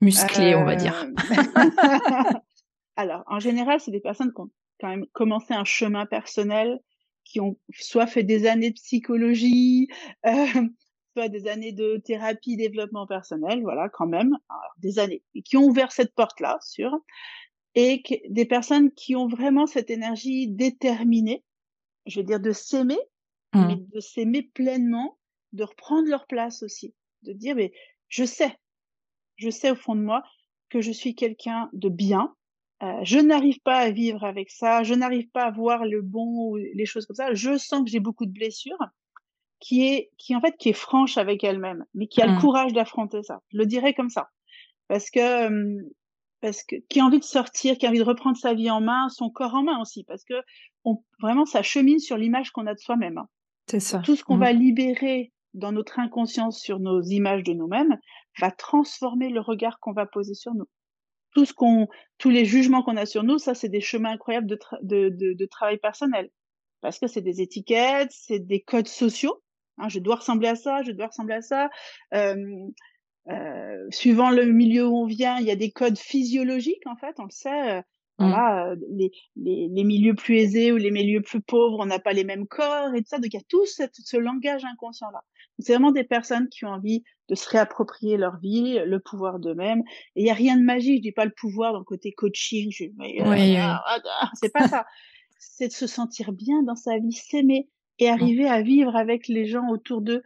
musclé, 0.00 0.54
on 0.54 0.64
va 0.64 0.76
dire. 0.76 0.94
Euh, 0.94 2.38
alors, 2.96 3.24
en 3.26 3.40
général, 3.40 3.80
c'est 3.80 3.90
des 3.90 4.00
personnes 4.00 4.32
qui 4.32 4.40
ont 4.40 4.50
quand 4.80 4.88
même 4.88 5.06
commencé 5.12 5.54
un 5.54 5.64
chemin 5.64 6.06
personnel, 6.06 6.80
qui 7.24 7.40
ont 7.40 7.56
soit 7.72 8.06
fait 8.06 8.22
des 8.22 8.46
années 8.46 8.70
de 8.70 8.74
psychologie, 8.74 9.88
euh, 10.26 10.46
soit 11.14 11.28
des 11.28 11.48
années 11.48 11.72
de 11.72 12.00
thérapie, 12.04 12.56
développement 12.56 13.06
personnel, 13.06 13.62
voilà, 13.62 13.88
quand 13.88 14.06
même, 14.06 14.36
des 14.78 14.98
années, 14.98 15.22
et 15.34 15.42
qui 15.42 15.56
ont 15.56 15.64
ouvert 15.64 15.92
cette 15.92 16.14
porte-là, 16.14 16.58
sûr, 16.62 16.90
et 17.74 18.02
des 18.28 18.46
personnes 18.46 18.90
qui 18.92 19.14
ont 19.14 19.28
vraiment 19.28 19.66
cette 19.66 19.90
énergie 19.90 20.48
déterminée, 20.48 21.44
je 22.06 22.20
veux 22.20 22.26
dire, 22.26 22.40
de 22.40 22.52
s'aimer, 22.52 22.98
mais 23.54 23.76
mmh. 23.76 23.86
de 23.94 24.00
s'aimer 24.00 24.42
pleinement, 24.42 25.18
de 25.52 25.64
reprendre 25.64 26.08
leur 26.08 26.26
place 26.26 26.62
aussi, 26.62 26.94
de 27.22 27.32
dire, 27.32 27.56
mais 27.56 27.72
je 28.08 28.24
sais, 28.24 28.56
je 29.38 29.50
sais 29.50 29.70
au 29.70 29.76
fond 29.76 29.94
de 29.94 30.02
moi 30.02 30.22
que 30.68 30.80
je 30.80 30.92
suis 30.92 31.14
quelqu'un 31.14 31.70
de 31.72 31.88
bien. 31.88 32.34
Euh, 32.82 33.00
je 33.02 33.18
n'arrive 33.18 33.58
pas 33.60 33.78
à 33.78 33.90
vivre 33.90 34.24
avec 34.24 34.50
ça, 34.50 34.82
je 34.82 34.94
n'arrive 34.94 35.28
pas 35.30 35.44
à 35.44 35.50
voir 35.50 35.84
le 35.84 36.00
bon 36.02 36.26
ou 36.26 36.56
les 36.56 36.86
choses 36.86 37.06
comme 37.06 37.16
ça. 37.16 37.34
Je 37.34 37.56
sens 37.56 37.82
que 37.82 37.90
j'ai 37.90 37.98
beaucoup 37.98 38.26
de 38.26 38.32
blessures, 38.32 38.78
qui 39.58 39.88
est, 39.88 40.10
qui 40.16 40.36
en 40.36 40.40
fait, 40.40 40.56
qui 40.58 40.68
est 40.68 40.74
franche 40.74 41.18
avec 41.18 41.42
elle-même, 41.42 41.84
mais 41.94 42.06
qui 42.06 42.22
a 42.22 42.26
le 42.26 42.34
mmh. 42.34 42.40
courage 42.40 42.72
d'affronter 42.72 43.22
ça. 43.22 43.40
Je 43.48 43.58
le 43.58 43.66
dirais 43.66 43.94
comme 43.94 44.10
ça, 44.10 44.28
parce 44.86 45.10
que 45.10 45.78
parce 46.40 46.62
que 46.62 46.76
qui 46.88 47.00
a 47.00 47.04
envie 47.04 47.18
de 47.18 47.24
sortir, 47.24 47.78
qui 47.78 47.86
a 47.86 47.88
envie 47.88 47.98
de 47.98 48.04
reprendre 48.04 48.36
sa 48.36 48.54
vie 48.54 48.70
en 48.70 48.80
main, 48.80 49.08
son 49.08 49.28
corps 49.28 49.54
en 49.54 49.64
main 49.64 49.80
aussi, 49.80 50.04
parce 50.04 50.22
que 50.22 50.34
on, 50.84 51.02
vraiment 51.20 51.46
ça 51.46 51.62
chemine 51.62 51.98
sur 51.98 52.16
l'image 52.16 52.50
qu'on 52.52 52.66
a 52.66 52.74
de 52.74 52.78
soi-même. 52.78 53.18
Hein. 53.18 53.28
C'est 53.66 53.80
ça. 53.80 53.98
Tout 53.98 54.14
ce 54.14 54.22
qu'on 54.22 54.36
mmh. 54.36 54.40
va 54.40 54.52
libérer 54.52 55.32
dans 55.54 55.72
notre 55.72 55.98
inconscience 55.98 56.60
sur 56.60 56.78
nos 56.78 57.02
images 57.02 57.42
de 57.42 57.52
nous-mêmes 57.52 57.98
va 58.40 58.50
transformer 58.50 59.30
le 59.30 59.40
regard 59.40 59.78
qu'on 59.80 59.92
va 59.92 60.06
poser 60.06 60.34
sur 60.34 60.54
nous. 60.54 60.68
Tout 61.34 61.44
ce 61.44 61.52
qu'on, 61.52 61.88
tous 62.16 62.30
les 62.30 62.44
jugements 62.44 62.82
qu'on 62.82 62.96
a 62.96 63.06
sur 63.06 63.22
nous, 63.22 63.38
ça, 63.38 63.54
c'est 63.54 63.68
des 63.68 63.80
chemins 63.80 64.12
incroyables 64.12 64.46
de, 64.46 64.58
de, 64.82 65.34
de, 65.34 65.46
travail 65.46 65.78
personnel. 65.78 66.30
Parce 66.80 66.98
que 66.98 67.06
c'est 67.06 67.20
des 67.20 67.40
étiquettes, 67.40 68.12
c'est 68.12 68.38
des 68.38 68.60
codes 68.60 68.88
sociaux. 68.88 69.42
Hein, 69.78 69.88
je 69.88 69.98
dois 69.98 70.16
ressembler 70.16 70.48
à 70.48 70.56
ça, 70.56 70.82
je 70.82 70.92
dois 70.92 71.08
ressembler 71.08 71.34
à 71.34 71.42
ça. 71.42 71.70
Euh, 72.14 72.36
euh, 73.28 73.86
suivant 73.90 74.30
le 74.30 74.46
milieu 74.46 74.86
où 74.86 74.96
on 74.96 75.06
vient, 75.06 75.38
il 75.38 75.46
y 75.46 75.50
a 75.50 75.56
des 75.56 75.70
codes 75.70 75.98
physiologiques, 75.98 76.86
en 76.86 76.96
fait, 76.96 77.16
on 77.18 77.24
le 77.24 77.30
sait. 77.30 77.82
Mmh. 78.18 78.30
Voilà, 78.30 78.74
les, 78.90 79.12
les, 79.36 79.68
les, 79.70 79.84
milieux 79.84 80.14
plus 80.14 80.38
aisés 80.38 80.72
ou 80.72 80.76
les 80.76 80.90
milieux 80.90 81.22
plus 81.22 81.40
pauvres, 81.40 81.78
on 81.78 81.86
n'a 81.86 82.00
pas 82.00 82.12
les 82.12 82.24
mêmes 82.24 82.48
corps 82.48 82.92
et 82.92 83.02
tout 83.02 83.08
ça. 83.08 83.18
Donc 83.18 83.32
il 83.32 83.36
y 83.36 83.40
a 83.40 83.44
tout 83.48 83.64
cette, 83.64 83.94
ce 83.94 84.16
langage 84.16 84.64
inconscient-là. 84.64 85.22
C'est 85.60 85.72
vraiment 85.72 85.92
des 85.92 86.02
personnes 86.02 86.48
qui 86.48 86.64
ont 86.64 86.70
envie 86.70 87.04
de 87.28 87.36
se 87.36 87.48
réapproprier 87.48 88.16
leur 88.16 88.38
vie, 88.38 88.80
le 88.84 88.98
pouvoir 88.98 89.38
d'eux-mêmes. 89.38 89.82
Et 90.16 90.22
il 90.22 90.26
y 90.26 90.30
a 90.30 90.34
rien 90.34 90.56
de 90.56 90.64
magique. 90.64 90.98
Je 90.98 91.02
dis 91.02 91.12
pas 91.12 91.26
le 91.26 91.32
pouvoir 91.36 91.72
dans 91.72 91.78
le 91.78 91.84
côté 91.84 92.12
coaching. 92.12 92.72
Je, 92.72 92.86
oui, 92.98 93.56
ah, 93.56 93.82
ah, 93.86 93.98
ah, 94.20 94.30
c'est 94.34 94.52
pas 94.52 94.66
ça. 94.66 94.84
C'est 95.38 95.68
de 95.68 95.72
se 95.72 95.86
sentir 95.86 96.32
bien 96.32 96.64
dans 96.64 96.74
sa 96.74 96.98
vie, 96.98 97.12
s'aimer 97.12 97.68
et 98.00 98.10
mmh. 98.10 98.12
arriver 98.12 98.48
à 98.48 98.62
vivre 98.62 98.96
avec 98.96 99.28
les 99.28 99.46
gens 99.46 99.68
autour 99.68 100.00
d'eux. 100.00 100.24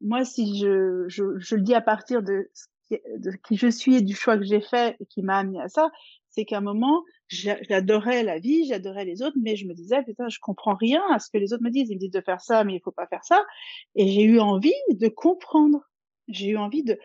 Moi, 0.00 0.24
si 0.24 0.56
je, 0.60 1.06
je, 1.08 1.36
je 1.38 1.56
le 1.56 1.62
dis 1.62 1.74
à 1.74 1.80
partir 1.80 2.22
de, 2.22 2.48
de 2.90 3.32
qui 3.46 3.56
je 3.56 3.68
suis 3.68 3.96
et 3.96 4.02
du 4.02 4.14
choix 4.14 4.38
que 4.38 4.44
j'ai 4.44 4.60
fait 4.60 4.96
et 5.00 5.06
qui 5.06 5.22
m'a 5.22 5.38
amené 5.38 5.60
à 5.60 5.68
ça, 5.68 5.90
c'est 6.38 6.44
qu'à 6.44 6.58
un 6.58 6.60
moment, 6.60 7.02
j'adorais 7.26 8.22
la 8.22 8.38
vie, 8.38 8.64
j'adorais 8.64 9.04
les 9.04 9.22
autres, 9.22 9.36
mais 9.42 9.56
je 9.56 9.66
me 9.66 9.74
disais, 9.74 10.04
putain, 10.04 10.28
je 10.28 10.38
comprends 10.40 10.76
rien 10.76 11.02
à 11.10 11.18
ce 11.18 11.30
que 11.32 11.38
les 11.38 11.52
autres 11.52 11.64
me 11.64 11.70
disent. 11.70 11.90
Ils 11.90 11.96
me 11.96 11.98
disent 11.98 12.12
de 12.12 12.20
faire 12.20 12.40
ça, 12.40 12.62
mais 12.62 12.76
il 12.76 12.80
faut 12.80 12.92
pas 12.92 13.08
faire 13.08 13.24
ça. 13.24 13.44
Et 13.96 14.06
j'ai 14.06 14.22
eu 14.22 14.38
envie 14.38 14.72
de 14.90 15.08
comprendre. 15.08 15.80
J'ai 16.28 16.50
eu 16.50 16.56
envie 16.56 16.84
de, 16.84 16.96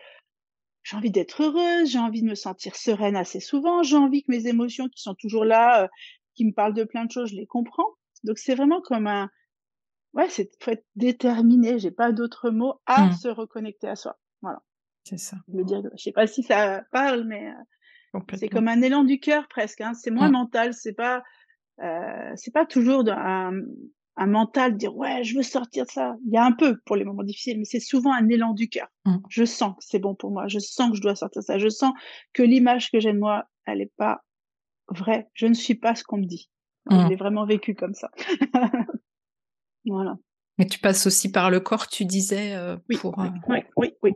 j'ai 0.84 0.96
envie 0.96 1.10
d'être 1.10 1.42
heureuse, 1.42 1.90
j'ai 1.90 1.98
envie 1.98 2.22
de 2.22 2.28
me 2.28 2.36
sentir 2.36 2.76
sereine 2.76 3.16
assez 3.16 3.40
souvent, 3.40 3.82
j'ai 3.82 3.96
envie 3.96 4.22
que 4.22 4.30
mes 4.30 4.46
émotions 4.46 4.88
qui 4.88 5.02
sont 5.02 5.14
toujours 5.14 5.44
là, 5.44 5.84
euh, 5.84 5.88
qui 6.34 6.44
me 6.44 6.52
parlent 6.52 6.74
de 6.74 6.84
plein 6.84 7.06
de 7.06 7.10
choses, 7.10 7.30
je 7.30 7.36
les 7.36 7.46
comprends. 7.46 7.88
Donc 8.22 8.38
c'est 8.38 8.54
vraiment 8.54 8.82
comme 8.82 9.08
un, 9.08 9.30
ouais, 10.12 10.28
c'est 10.28 10.50
faut 10.62 10.70
être 10.70 10.86
déterminé, 10.94 11.80
j'ai 11.80 11.90
pas 11.90 12.12
d'autre 12.12 12.50
mot 12.50 12.74
à 12.86 13.06
mmh. 13.06 13.12
se 13.14 13.28
reconnecter 13.28 13.88
à 13.88 13.96
soi. 13.96 14.16
Voilà. 14.42 14.62
C'est 15.04 15.18
ça. 15.18 15.38
Je, 15.48 15.62
dire, 15.62 15.82
je 15.96 16.02
sais 16.02 16.12
pas 16.12 16.26
si 16.26 16.42
ça 16.42 16.84
parle, 16.92 17.24
mais 17.24 17.48
euh, 17.48 17.62
c'est 18.34 18.48
comme 18.48 18.68
un 18.68 18.82
élan 18.82 19.04
du 19.04 19.20
cœur 19.20 19.48
presque. 19.48 19.80
Hein. 19.80 19.94
C'est 19.94 20.10
moins 20.10 20.30
mental. 20.30 20.74
C'est 20.74 20.92
pas, 20.92 21.22
euh, 21.82 22.32
c'est 22.36 22.52
pas 22.52 22.66
toujours 22.66 23.04
un, 23.08 23.52
un 24.16 24.26
mental 24.26 24.72
de 24.72 24.78
dire 24.78 24.96
ouais, 24.96 25.24
je 25.24 25.36
veux 25.36 25.42
sortir 25.42 25.86
de 25.86 25.90
ça. 25.90 26.16
Il 26.26 26.32
y 26.32 26.36
a 26.36 26.44
un 26.44 26.52
peu 26.52 26.78
pour 26.84 26.96
les 26.96 27.04
moments 27.04 27.22
difficiles, 27.22 27.58
mais 27.58 27.64
c'est 27.64 27.80
souvent 27.80 28.12
un 28.12 28.28
élan 28.28 28.52
du 28.52 28.68
cœur. 28.68 28.88
Mmh. 29.04 29.16
Je 29.28 29.44
sens 29.44 29.72
que 29.76 29.84
c'est 29.84 29.98
bon 29.98 30.14
pour 30.14 30.30
moi. 30.30 30.46
Je 30.48 30.58
sens 30.58 30.90
que 30.90 30.96
je 30.96 31.02
dois 31.02 31.16
sortir 31.16 31.42
de 31.42 31.46
ça. 31.46 31.58
Je 31.58 31.68
sens 31.68 31.92
que 32.32 32.42
l'image 32.42 32.90
que 32.90 33.00
j'ai 33.00 33.12
de 33.12 33.18
moi, 33.18 33.44
elle 33.66 33.80
est 33.80 33.92
pas 33.96 34.24
vraie. 34.88 35.28
Je 35.34 35.46
ne 35.46 35.54
suis 35.54 35.74
pas 35.74 35.94
ce 35.94 36.04
qu'on 36.04 36.18
me 36.18 36.26
dit. 36.26 36.50
Je 36.90 36.96
mmh. 36.96 37.08
l'ai 37.08 37.16
vraiment 37.16 37.46
vécu 37.46 37.74
comme 37.74 37.94
ça. 37.94 38.10
voilà. 39.86 40.16
Mais 40.58 40.66
tu 40.66 40.78
passes 40.78 41.06
aussi 41.06 41.32
par 41.32 41.50
le 41.50 41.60
corps, 41.60 41.88
tu 41.88 42.04
disais. 42.04 42.54
Euh, 42.54 42.76
oui, 42.88 42.96
pour, 42.96 43.16
oui, 43.48 43.60
oui, 43.76 43.92
oui, 44.02 44.12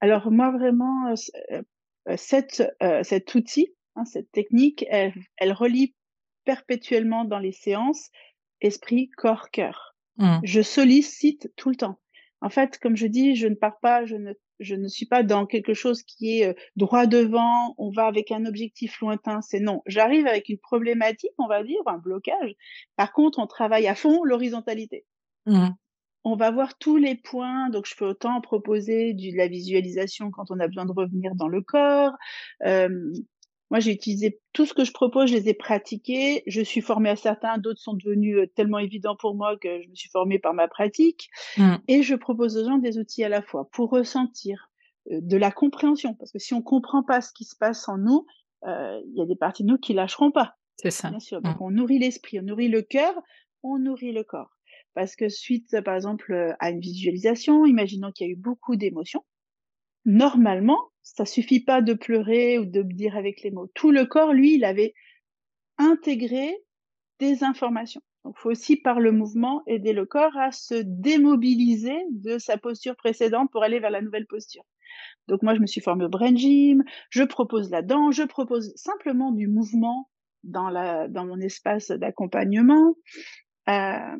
Alors 0.00 0.30
moi 0.30 0.52
vraiment, 0.52 1.08
euh, 1.08 1.14
euh, 1.52 1.62
cette, 2.16 2.62
euh, 2.82 3.02
cet 3.02 3.34
outil, 3.34 3.74
hein, 3.96 4.04
cette 4.04 4.30
technique, 4.32 4.84
elle, 4.88 5.14
elle, 5.36 5.52
relie 5.52 5.94
perpétuellement 6.44 7.24
dans 7.24 7.38
les 7.38 7.52
séances 7.52 8.10
esprit, 8.60 9.10
corps, 9.16 9.50
cœur. 9.50 9.94
Mmh. 10.16 10.38
Je 10.42 10.62
sollicite 10.62 11.52
tout 11.56 11.70
le 11.70 11.76
temps. 11.76 12.00
En 12.40 12.50
fait, 12.50 12.78
comme 12.78 12.96
je 12.96 13.06
dis, 13.06 13.34
je 13.34 13.46
ne 13.46 13.54
pars 13.54 13.78
pas, 13.80 14.04
je 14.04 14.16
ne, 14.16 14.32
je 14.60 14.74
ne 14.74 14.88
suis 14.88 15.06
pas 15.06 15.22
dans 15.22 15.46
quelque 15.46 15.74
chose 15.74 16.02
qui 16.02 16.40
est 16.40 16.46
euh, 16.46 16.54
droit 16.76 17.06
devant, 17.06 17.74
on 17.78 17.90
va 17.90 18.06
avec 18.06 18.30
un 18.30 18.44
objectif 18.44 19.00
lointain, 19.00 19.40
c'est 19.42 19.60
non. 19.60 19.82
J'arrive 19.86 20.26
avec 20.26 20.48
une 20.48 20.58
problématique, 20.58 21.32
on 21.38 21.48
va 21.48 21.62
dire, 21.62 21.80
un 21.86 21.98
blocage. 21.98 22.54
Par 22.96 23.12
contre, 23.12 23.38
on 23.38 23.46
travaille 23.46 23.86
à 23.86 23.94
fond 23.94 24.24
l'horizontalité. 24.24 25.04
Mmh 25.46 25.68
on 26.32 26.36
va 26.36 26.50
voir 26.50 26.78
tous 26.78 26.96
les 26.96 27.14
points. 27.14 27.70
Donc, 27.70 27.86
je 27.86 27.94
peux 27.96 28.06
autant 28.06 28.40
proposer 28.40 29.14
de 29.14 29.36
la 29.36 29.48
visualisation 29.48 30.30
quand 30.30 30.50
on 30.50 30.60
a 30.60 30.66
besoin 30.66 30.86
de 30.86 30.92
revenir 30.92 31.34
dans 31.34 31.48
le 31.48 31.62
corps. 31.62 32.12
moi, 33.70 33.80
j'ai 33.80 33.92
utilisé 33.92 34.40
tout 34.52 34.64
ce 34.64 34.72
que 34.72 34.84
je 34.84 34.92
propose, 34.92 35.30
je 35.30 35.36
les 35.36 35.48
ai 35.48 35.54
pratiqués. 35.54 36.42
Je 36.46 36.62
suis 36.62 36.80
formée 36.80 37.10
à 37.10 37.16
certains, 37.16 37.58
d'autres 37.58 37.80
sont 37.80 37.94
devenus 37.94 38.48
tellement 38.54 38.78
évidents 38.78 39.16
pour 39.16 39.34
moi 39.34 39.56
que 39.58 39.82
je 39.82 39.88
me 39.88 39.94
suis 39.94 40.10
formée 40.10 40.38
par 40.38 40.54
ma 40.54 40.68
pratique. 40.68 41.28
Mmh. 41.56 41.74
Et 41.88 42.02
je 42.02 42.14
propose 42.14 42.56
aux 42.56 42.64
gens 42.64 42.78
des 42.78 42.98
outils 42.98 43.24
à 43.24 43.28
la 43.28 43.42
fois 43.42 43.68
pour 43.72 43.90
ressentir 43.90 44.70
de 45.10 45.36
la 45.36 45.50
compréhension. 45.50 46.14
Parce 46.14 46.32
que 46.32 46.38
si 46.38 46.54
on 46.54 46.62
comprend 46.62 47.02
pas 47.02 47.20
ce 47.20 47.32
qui 47.32 47.44
se 47.44 47.56
passe 47.56 47.88
en 47.88 47.98
nous, 47.98 48.26
il 48.64 49.14
y 49.14 49.22
a 49.22 49.26
des 49.26 49.36
parties 49.36 49.64
de 49.64 49.68
nous 49.68 49.78
qui 49.78 49.94
lâcheront 49.94 50.30
pas. 50.30 50.54
C'est 50.76 50.90
ça. 50.90 51.10
Bien 51.10 51.20
sûr. 51.20 51.42
Donc, 51.42 51.56
mmh. 51.60 51.62
on 51.62 51.70
nourrit 51.70 51.98
l'esprit, 51.98 52.38
on 52.40 52.44
nourrit 52.44 52.68
le 52.68 52.82
cœur, 52.82 53.14
on 53.62 53.78
nourrit 53.78 54.12
le 54.12 54.22
corps. 54.22 54.57
Parce 54.98 55.14
que 55.14 55.28
suite, 55.28 55.80
par 55.82 55.94
exemple, 55.94 56.56
à 56.58 56.70
une 56.70 56.80
visualisation, 56.80 57.64
imaginons 57.64 58.10
qu'il 58.10 58.26
y 58.26 58.30
a 58.30 58.32
eu 58.32 58.36
beaucoup 58.36 58.74
d'émotions, 58.74 59.24
normalement, 60.04 60.90
Ça 61.02 61.24
suffit 61.24 61.60
pas 61.60 61.82
de 61.82 61.94
pleurer 61.94 62.58
ou 62.58 62.64
de 62.64 62.82
dire 62.82 63.16
avec 63.16 63.42
les 63.42 63.52
mots. 63.52 63.68
Tout 63.74 63.92
le 63.92 64.06
corps, 64.06 64.32
lui, 64.32 64.56
il 64.56 64.64
avait 64.64 64.94
intégré 65.76 66.52
des 67.20 67.44
informations. 67.44 68.00
Donc, 68.24 68.36
faut 68.38 68.50
aussi, 68.50 68.74
par 68.74 68.98
le 68.98 69.12
mouvement, 69.12 69.62
aider 69.68 69.92
le 69.92 70.04
corps 70.04 70.36
à 70.36 70.50
se 70.50 70.74
démobiliser 70.74 71.96
de 72.10 72.38
sa 72.38 72.58
posture 72.58 72.96
précédente 72.96 73.52
pour 73.52 73.62
aller 73.62 73.78
vers 73.78 73.90
la 73.90 74.02
nouvelle 74.02 74.26
posture. 74.26 74.64
Donc, 75.28 75.44
moi, 75.44 75.54
je 75.54 75.60
me 75.60 75.66
suis 75.66 75.80
formée 75.80 76.06
au 76.06 76.08
brain 76.08 76.34
gym, 76.34 76.82
je 77.10 77.22
propose 77.22 77.70
la 77.70 77.82
danse, 77.82 78.16
je 78.16 78.24
propose 78.24 78.72
simplement 78.74 79.30
du 79.30 79.46
mouvement 79.46 80.10
dans 80.42 81.24
mon 81.24 81.38
espace 81.38 81.92
d'accompagnement. 81.92 82.96
Euh, 83.68 84.16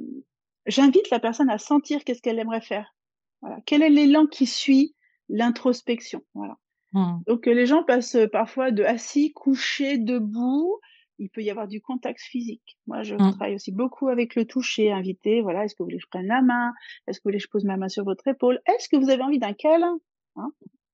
J'invite 0.68 1.11
la 1.11 1.18
personne 1.18 1.50
à 1.50 1.59
sentir 1.59 2.04
qu'est-ce 2.04 2.22
qu'elle 2.22 2.38
aimerait 2.38 2.61
faire. 2.61 2.94
Voilà. 3.40 3.59
Quel 3.66 3.83
est 3.83 3.90
l'élan 3.90 4.26
qui 4.26 4.46
suit 4.46 4.94
l'introspection? 5.28 6.22
Voilà. 6.35 6.57
Mmh. 6.92 7.18
Donc, 7.26 7.46
les 7.46 7.66
gens 7.66 7.83
passent 7.83 8.16
parfois 8.33 8.70
de 8.70 8.85
assis, 8.85 9.33
couché, 9.33 9.98
debout, 9.98 10.78
il 11.18 11.31
peut 11.31 11.42
y 11.42 11.50
avoir 11.50 11.68
du 11.68 11.81
contact 11.81 12.20
physique. 12.20 12.78
Moi, 12.87 13.02
je 13.02 13.14
mmh. 13.14 13.33
travaille 13.33 13.54
aussi 13.54 13.72
beaucoup 13.72 14.09
avec 14.09 14.35
le 14.35 14.46
toucher, 14.46 14.92
invité. 14.92 15.42
Voilà, 15.42 15.64
est-ce 15.64 15.74
que 15.74 15.83
vous 15.83 15.87
voulez 15.87 15.98
que 15.98 16.04
je 16.04 16.09
prenne 16.09 16.26
la 16.26 16.42
main? 16.42 16.72
Est-ce 17.07 17.18
que 17.18 17.24
vous 17.24 17.31
voulez 17.31 17.38
que 17.38 17.44
je 17.44 17.50
pose 17.50 17.64
ma 17.64 17.76
main 17.76 17.88
sur 17.88 18.04
votre 18.04 18.26
épaule? 18.28 18.61
Est-ce 18.66 18.88
que 18.88 18.96
vous 18.96 19.11
avez 19.11 19.22
envie 19.22 19.38
d'un 19.38 19.52
câlin? 19.52 19.98
Hein? 20.37 20.50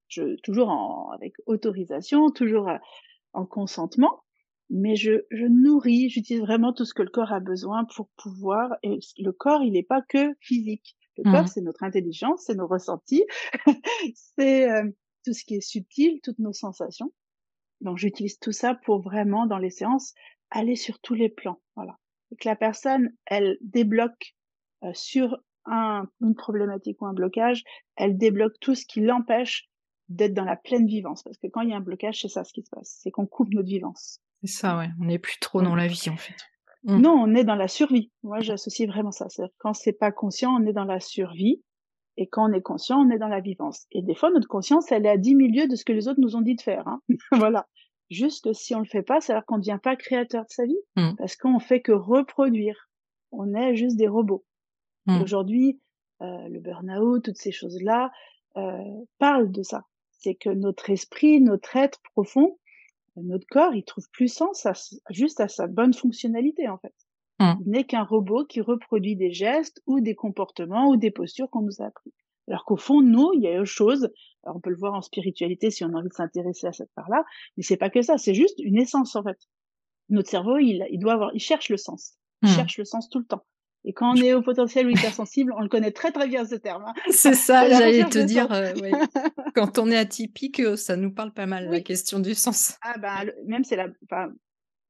Je, 0.09 0.37
Toujours 0.43 0.71
en, 0.71 1.11
avec 1.11 1.35
autorisation, 1.47 2.31
toujours 2.31 2.69
euh, 2.69 2.79
en 3.33 3.45
consentement. 3.47 4.24
Mais 4.71 4.97
je, 4.97 5.25
je 5.31 5.47
nourris, 5.47 6.09
j'utilise 6.09 6.41
vraiment 6.41 6.73
tout 6.73 6.85
ce 6.85 6.95
que 6.95 7.03
le 7.03 7.11
corps 7.11 7.33
a 7.33 7.41
besoin 7.41 7.85
pour 7.95 8.09
pouvoir. 8.17 8.71
Et 8.83 8.99
le 9.19 9.33
corps, 9.33 9.63
il 9.63 9.73
n'est 9.73 9.83
pas 9.83 10.03
que 10.03 10.35
physique. 10.41 10.97
Le 11.17 11.25
corps, 11.25 11.45
mmh. 11.45 11.49
c'est 11.49 11.61
notre 11.61 11.83
intelligence, 11.85 12.45
c'est 12.47 12.57
nos 12.57 12.67
ressentis, 12.67 13.25
c'est 14.37 14.69
euh, 14.69 14.91
tout 15.25 15.33
ce 15.33 15.45
qui 15.45 15.55
est 15.55 15.61
subtil, 15.61 16.21
toutes 16.23 16.41
nos 16.41 16.53
sensations. 16.53 17.13
Donc 17.81 17.99
j'utilise 17.99 18.39
tout 18.39 18.53
ça 18.53 18.75
pour 18.75 19.01
vraiment, 19.01 19.47
dans 19.47 19.59
les 19.59 19.71
séances, 19.71 20.15
aller 20.51 20.75
sur 20.75 20.99
tous 21.01 21.15
les 21.15 21.29
plans. 21.29 21.61
Voilà. 21.77 21.99
Et 22.33 22.37
que 22.37 22.49
la 22.49 22.57
personne, 22.57 23.11
elle 23.27 23.59
débloque 23.61 24.35
euh, 24.83 24.91
sur 24.95 25.39
un, 25.67 26.09
une 26.21 26.35
problématique 26.35 27.01
ou 27.01 27.07
un 27.07 27.15
blocage, 27.15 27.63
elle 27.97 28.17
débloque 28.19 28.59
tout 28.61 28.75
ce 28.75 28.85
qui 28.85 29.01
l'empêche 29.01 29.69
d'être 30.09 30.35
dans 30.35 30.45
la 30.45 30.57
pleine 30.57 30.87
vivance. 30.87 31.23
Parce 31.23 31.39
que 31.39 31.47
quand 31.47 31.63
il 31.63 31.71
y 31.71 31.73
a 31.73 31.77
un 31.77 31.81
blocage, 31.81 32.21
c'est 32.21 32.29
ça 32.29 32.45
ce 32.45 32.53
qui 32.53 32.63
se 32.63 32.71
passe. 32.71 32.99
C'est 33.03 33.11
qu'on 33.11 33.27
coupe 33.27 33.53
notre 33.53 33.69
vivance. 33.69 34.21
C'est 34.45 34.59
ça, 34.59 34.77
ouais. 34.77 34.89
On 35.01 35.07
n'est 35.07 35.19
plus 35.19 35.39
trop 35.39 35.63
dans 35.63 35.75
la 35.75 35.87
vie, 35.87 36.11
en 36.11 36.19
fait. 36.19 36.37
Mmh. 36.85 36.99
Non, 36.99 37.13
on 37.13 37.35
est 37.35 37.45
dans 37.45 37.55
la 37.55 37.69
survie. 37.69 38.11
Moi, 38.23 38.41
j'associe 38.41 38.87
vraiment 38.87 39.11
ça. 39.11 39.27
C'est-à-dire 39.31 39.55
quand 39.59 39.73
c'est 39.73 39.95
pas 39.95 40.13
conscient, 40.13 40.55
on 40.55 40.67
est 40.67 40.75
dans 40.75 40.85
la 40.85 41.01
survie. 41.01 41.63
Et 42.19 42.29
quand 42.29 42.49
on 42.49 42.53
est 42.53 42.61
conscient, 42.61 42.99
on 42.99 43.11
est 43.11 43.19
dans 43.19 43.29
la 43.29 43.41
vivance. 43.41 43.87
Et 43.91 44.03
des 44.03 44.15
fois, 44.15 44.31
notre 44.31 44.47
conscience, 44.47 44.93
elle 44.93 45.07
est 45.07 45.11
à 45.11 45.17
10 45.17 45.35
milieux 45.35 45.67
de 45.67 45.77
ce 45.77 45.85
que 45.85 45.93
les 45.93 46.09
autres 46.09 46.21
nous 46.21 46.37
ont 46.37 46.43
dit 46.43 46.55
de 46.55 46.61
faire. 46.61 46.87
Hein. 46.87 47.01
voilà. 47.33 47.67
Juste 48.11 48.53
si 48.53 48.75
on 48.75 48.81
le 48.81 48.85
fait 48.85 49.03
pas, 49.03 49.23
c'est 49.23 49.33
alors 49.33 49.47
qu'on 49.47 49.57
ne 49.57 49.63
devient 49.63 49.81
pas 49.83 49.97
créateur 49.97 50.43
de 50.43 50.51
sa 50.51 50.67
vie. 50.67 50.79
Mmh. 50.97 51.15
Parce 51.17 51.37
qu'on 51.37 51.59
fait 51.59 51.81
que 51.81 51.93
reproduire. 51.93 52.91
On 53.33 53.55
est 53.55 53.75
juste 53.77 53.97
des 53.97 54.09
robots. 54.09 54.45
Mmh. 55.07 55.23
Aujourd'hui, 55.23 55.81
euh, 56.21 56.49
le 56.49 56.61
burn-out, 56.61 57.25
toutes 57.25 57.39
ces 57.39 57.51
choses-là, 57.51 58.13
euh, 58.59 58.79
parlent 59.19 59.51
de 59.51 59.63
ça. 59.63 59.85
C'est 60.11 60.35
que 60.35 60.51
notre 60.51 60.91
esprit, 60.91 61.41
notre 61.41 61.77
être 61.77 62.01
profond, 62.13 62.59
notre 63.17 63.47
corps, 63.47 63.75
il 63.75 63.85
trouve 63.85 64.09
plus 64.11 64.29
sens 64.29 64.67
juste 65.11 65.41
à 65.41 65.49
sa 65.49 65.67
bonne 65.67 65.95
fonctionnalité, 65.95 66.69
en 66.69 66.79
fait. 66.79 66.95
Mmh. 67.41 67.53
Il 67.65 67.71
n'est 67.71 67.85
qu'un 67.85 68.05
robot 68.05 68.45
qui 68.45 68.61
reproduit 68.61 69.17
des 69.17 69.33
gestes 69.33 69.83
ou 69.87 70.01
des 70.01 70.15
comportements 70.15 70.89
ou 70.89 70.97
des 70.97 71.11
postures 71.11 71.51
qu'on 71.51 71.63
nous 71.63 71.81
a 71.81 71.87
appris. 71.87 72.13
Alors 72.49 72.65
qu'au 72.65 72.77
fond, 72.77 73.01
nous, 73.01 73.33
il 73.35 73.43
y 73.43 73.49
a 73.49 73.61
autre 73.61 73.65
chose. 73.65 74.11
Alors 74.43 74.57
on 74.57 74.61
peut 74.61 74.71
le 74.71 74.77
voir 74.77 74.95
en 74.95 75.03
spiritualité 75.03 75.71
si 75.71 75.85
on 75.85 75.89
a 75.95 75.99
envie 75.99 76.09
de 76.09 76.15
s'intéresser 76.15 76.67
à 76.67 76.73
cette 76.73 76.93
part-là, 76.95 77.25
mais 77.57 77.63
c'est 77.63 77.79
pas 77.79 77.91
que 77.91 78.03
ça, 78.03 78.19
c'est 78.19 78.35
juste 78.35 78.59
une 78.59 78.77
essence 78.77 79.17
en 79.17 79.23
fait. 79.23 79.39
Notre 80.11 80.29
cerveau, 80.29 80.59
il, 80.59 80.87
il 80.91 80.99
doit 80.99 81.15
avoir, 81.15 81.31
il 81.35 81.41
cherche 81.41 81.71
le 81.71 81.79
sens, 81.79 82.19
il 82.43 82.51
mmh. 82.51 82.53
cherche 82.53 82.79
le 82.79 82.85
sens 82.85 83.09
tout 83.09 83.19
le 83.19 83.25
temps. 83.25 83.45
Et 83.85 83.93
quand 83.93 84.13
on 84.13 84.17
est 84.17 84.33
au 84.35 84.43
potentiel 84.43 84.87
ou 84.87 84.91
hypersensible, 84.91 85.53
on 85.57 85.61
le 85.61 85.69
connaît 85.69 85.93
très 85.93 86.13
très 86.13 86.27
bien 86.27 86.45
ce 86.45 86.55
terme. 86.55 86.85
Hein. 86.87 86.95
C'est 87.11 87.35
ça, 87.35 87.69
j'allais 87.69 88.05
te 88.05 88.19
dire. 88.19 88.51
Euh, 88.53 88.73
quand 89.55 89.79
on 89.79 89.91
est 89.91 89.97
atypique, 89.97 90.61
euh, 90.61 90.77
ça 90.77 90.97
nous 90.97 91.13
parle 91.13 91.33
pas 91.33 91.47
mal 91.47 91.71
la 91.71 91.81
question 91.81 92.19
du 92.19 92.35
sens. 92.35 92.77
Ah 92.83 92.99
ben 92.99 93.31
même 93.47 93.65
c'est 93.65 93.77
la, 93.77 93.89
enfin, 94.05 94.33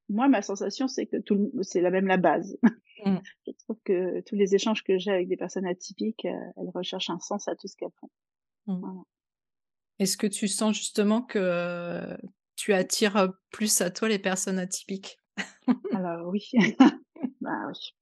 moi 0.09 0.29
ma 0.29 0.43
sensation 0.43 0.89
c'est 0.89 1.07
que 1.07 1.17
tout, 1.17 1.51
c'est 1.63 1.81
la 1.81 1.91
même 1.91 2.07
la 2.07 2.17
base. 2.17 2.57
Mmh. 3.05 3.17
Je 3.47 3.53
trouve 3.65 3.79
que 3.85 4.21
tous 4.23 4.37
les 4.37 4.55
échanges 4.55 4.83
que 4.85 4.99
j'ai 4.99 5.11
avec 5.11 5.29
des 5.29 5.37
personnes 5.37 5.67
atypiques, 5.67 6.25
euh, 6.25 6.53
elles 6.57 6.71
recherchent 6.75 7.11
un 7.11 7.19
sens 7.19 7.49
à 7.49 7.57
tout 7.57 7.67
ce 7.67 7.77
qu'elles 7.77 7.89
font. 8.01 8.11
Mmh. 8.67 9.03
Est-ce 9.99 10.17
que 10.17 10.27
tu 10.27 10.49
sens 10.49 10.77
justement 10.77 11.23
que 11.23 12.01
tu 12.57 12.73
attires 12.73 13.33
plus 13.51 13.81
à 13.81 13.91
toi 13.91 14.09
les 14.09 14.19
personnes 14.19 14.59
atypiques? 14.59 15.19
Alors 15.93 16.29
oui, 16.29 16.51
bah 17.41 17.67
oui. 17.69 17.95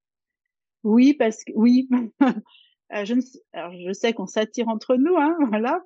Oui, 0.85 1.14
parce 1.14 1.45
que 1.45 1.53
oui. 1.55 1.88
Euh, 2.95 3.07
je, 3.07 3.14
alors, 3.55 3.73
je 3.73 3.90
sais 3.95 4.12
qu'on 4.12 4.27
s'attire 4.27 4.68
entre 4.68 4.97
nous, 4.97 5.16
hein, 5.16 5.35
voilà. 5.49 5.83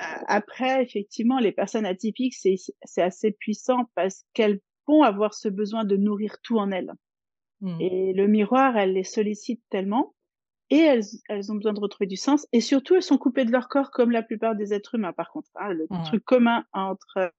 Euh, 0.00 0.04
après, 0.26 0.82
effectivement, 0.82 1.38
les 1.38 1.52
personnes 1.52 1.84
atypiques, 1.84 2.34
c'est 2.34 3.02
assez 3.02 3.32
puissant 3.32 3.90
parce 3.94 4.24
qu'elles 4.32 4.60
vont 4.86 5.02
avoir 5.02 5.34
ce 5.34 5.50
besoin 5.50 5.84
de 5.84 5.98
nourrir 5.98 6.36
tout 6.42 6.56
en 6.58 6.70
elles. 6.70 6.94
Mmh. 7.60 7.80
Et 7.82 8.12
le 8.14 8.26
miroir, 8.26 8.74
elle 8.78 8.94
les 8.94 9.04
sollicite 9.04 9.60
tellement 9.68 10.14
et 10.70 10.78
elles, 10.78 11.04
elles, 11.28 11.52
ont 11.52 11.56
besoin 11.56 11.74
de 11.74 11.80
retrouver 11.80 12.06
du 12.06 12.16
sens. 12.16 12.46
Et 12.52 12.62
surtout, 12.62 12.94
elles 12.94 13.02
sont 13.02 13.18
coupées 13.18 13.44
de 13.44 13.52
leur 13.52 13.68
corps 13.68 13.90
comme 13.90 14.10
la 14.10 14.22
plupart 14.22 14.56
des 14.56 14.72
êtres 14.72 14.94
humains, 14.94 15.12
par 15.12 15.30
contre. 15.30 15.50
Hein, 15.56 15.74
le 15.74 15.86
mmh. 15.90 16.04
truc 16.04 16.24
commun 16.24 16.64
entre 16.72 17.32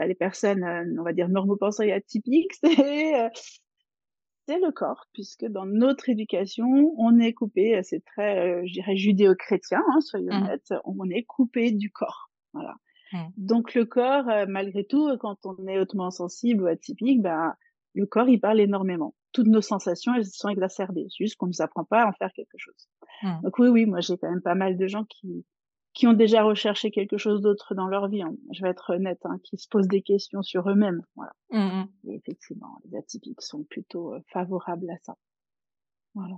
euh, 0.00 0.06
les 0.06 0.14
personnes, 0.14 0.64
euh, 0.64 0.84
on 0.98 1.02
va 1.02 1.12
dire, 1.12 1.28
normopensées 1.28 1.88
et 1.88 1.92
atypiques, 1.92 2.54
c'est 2.64 3.20
euh, 3.20 3.28
c'est 4.46 4.58
le 4.58 4.72
corps, 4.72 5.06
puisque 5.12 5.44
dans 5.44 5.66
notre 5.66 6.08
éducation, 6.08 6.66
on 6.96 7.18
est 7.18 7.32
coupé, 7.32 7.80
c'est 7.82 8.04
très, 8.04 8.66
je 8.66 8.72
dirais, 8.72 8.96
judéo-chrétien, 8.96 9.82
hein, 9.88 10.00
soyons 10.00 10.32
mmh. 10.32 10.42
honnêtes, 10.42 10.74
on 10.84 11.08
est 11.10 11.24
coupé 11.24 11.70
du 11.70 11.90
corps. 11.90 12.30
Voilà. 12.52 12.74
Donc 13.36 13.74
le 13.74 13.84
corps, 13.84 14.24
malgré 14.48 14.84
tout, 14.84 15.10
quand 15.20 15.36
on 15.44 15.66
est 15.66 15.78
hautement 15.78 16.10
sensible 16.10 16.64
ou 16.64 16.66
atypique, 16.66 17.20
ben, 17.20 17.54
le 17.94 18.06
corps, 18.06 18.28
il 18.28 18.40
parle 18.40 18.60
énormément. 18.60 19.14
Toutes 19.32 19.48
nos 19.48 19.60
sensations, 19.60 20.14
elles 20.14 20.24
sont 20.24 20.48
exacerbées. 20.48 21.06
C'est 21.10 21.24
juste 21.24 21.36
qu'on 21.36 21.46
ne 21.46 21.50
nous 21.50 21.62
apprend 21.62 21.84
pas 21.84 22.02
à 22.02 22.08
en 22.08 22.12
faire 22.12 22.32
quelque 22.34 22.56
chose. 22.56 22.88
Mmh. 23.22 23.42
Donc 23.42 23.58
oui, 23.58 23.68
oui, 23.68 23.86
moi 23.86 24.00
j'ai 24.00 24.16
quand 24.16 24.30
même 24.30 24.42
pas 24.42 24.54
mal 24.54 24.76
de 24.76 24.86
gens 24.86 25.04
qui 25.04 25.44
qui 25.94 26.06
ont 26.06 26.12
déjà 26.14 26.42
recherché 26.42 26.90
quelque 26.90 27.18
chose 27.18 27.42
d'autre 27.42 27.74
dans 27.74 27.86
leur 27.86 28.08
vie. 28.08 28.22
Hein. 28.22 28.34
Je 28.52 28.62
vais 28.62 28.70
être 28.70 28.94
honnête, 28.94 29.20
hein, 29.24 29.38
qui 29.44 29.58
se 29.58 29.68
posent 29.68 29.88
des 29.88 30.02
questions 30.02 30.42
sur 30.42 30.68
eux-mêmes. 30.68 31.02
Voilà. 31.16 31.32
Mmh 31.50 31.84
Et 32.08 32.14
effectivement, 32.14 32.78
les 32.84 32.96
atypiques 32.96 33.42
sont 33.42 33.64
plutôt 33.64 34.14
euh, 34.14 34.20
favorables 34.32 34.90
à 34.90 34.96
ça. 35.02 35.16
Voilà. 36.14 36.36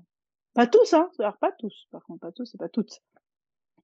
Pas 0.55 0.67
tous, 0.67 0.93
hein. 0.93 1.09
Alors 1.19 1.37
pas 1.39 1.53
tous. 1.59 1.87
Par 1.91 2.03
contre, 2.05 2.21
pas 2.21 2.33
tous 2.33 2.55
et 2.55 2.59
pas 2.59 2.69
toutes. 2.69 3.01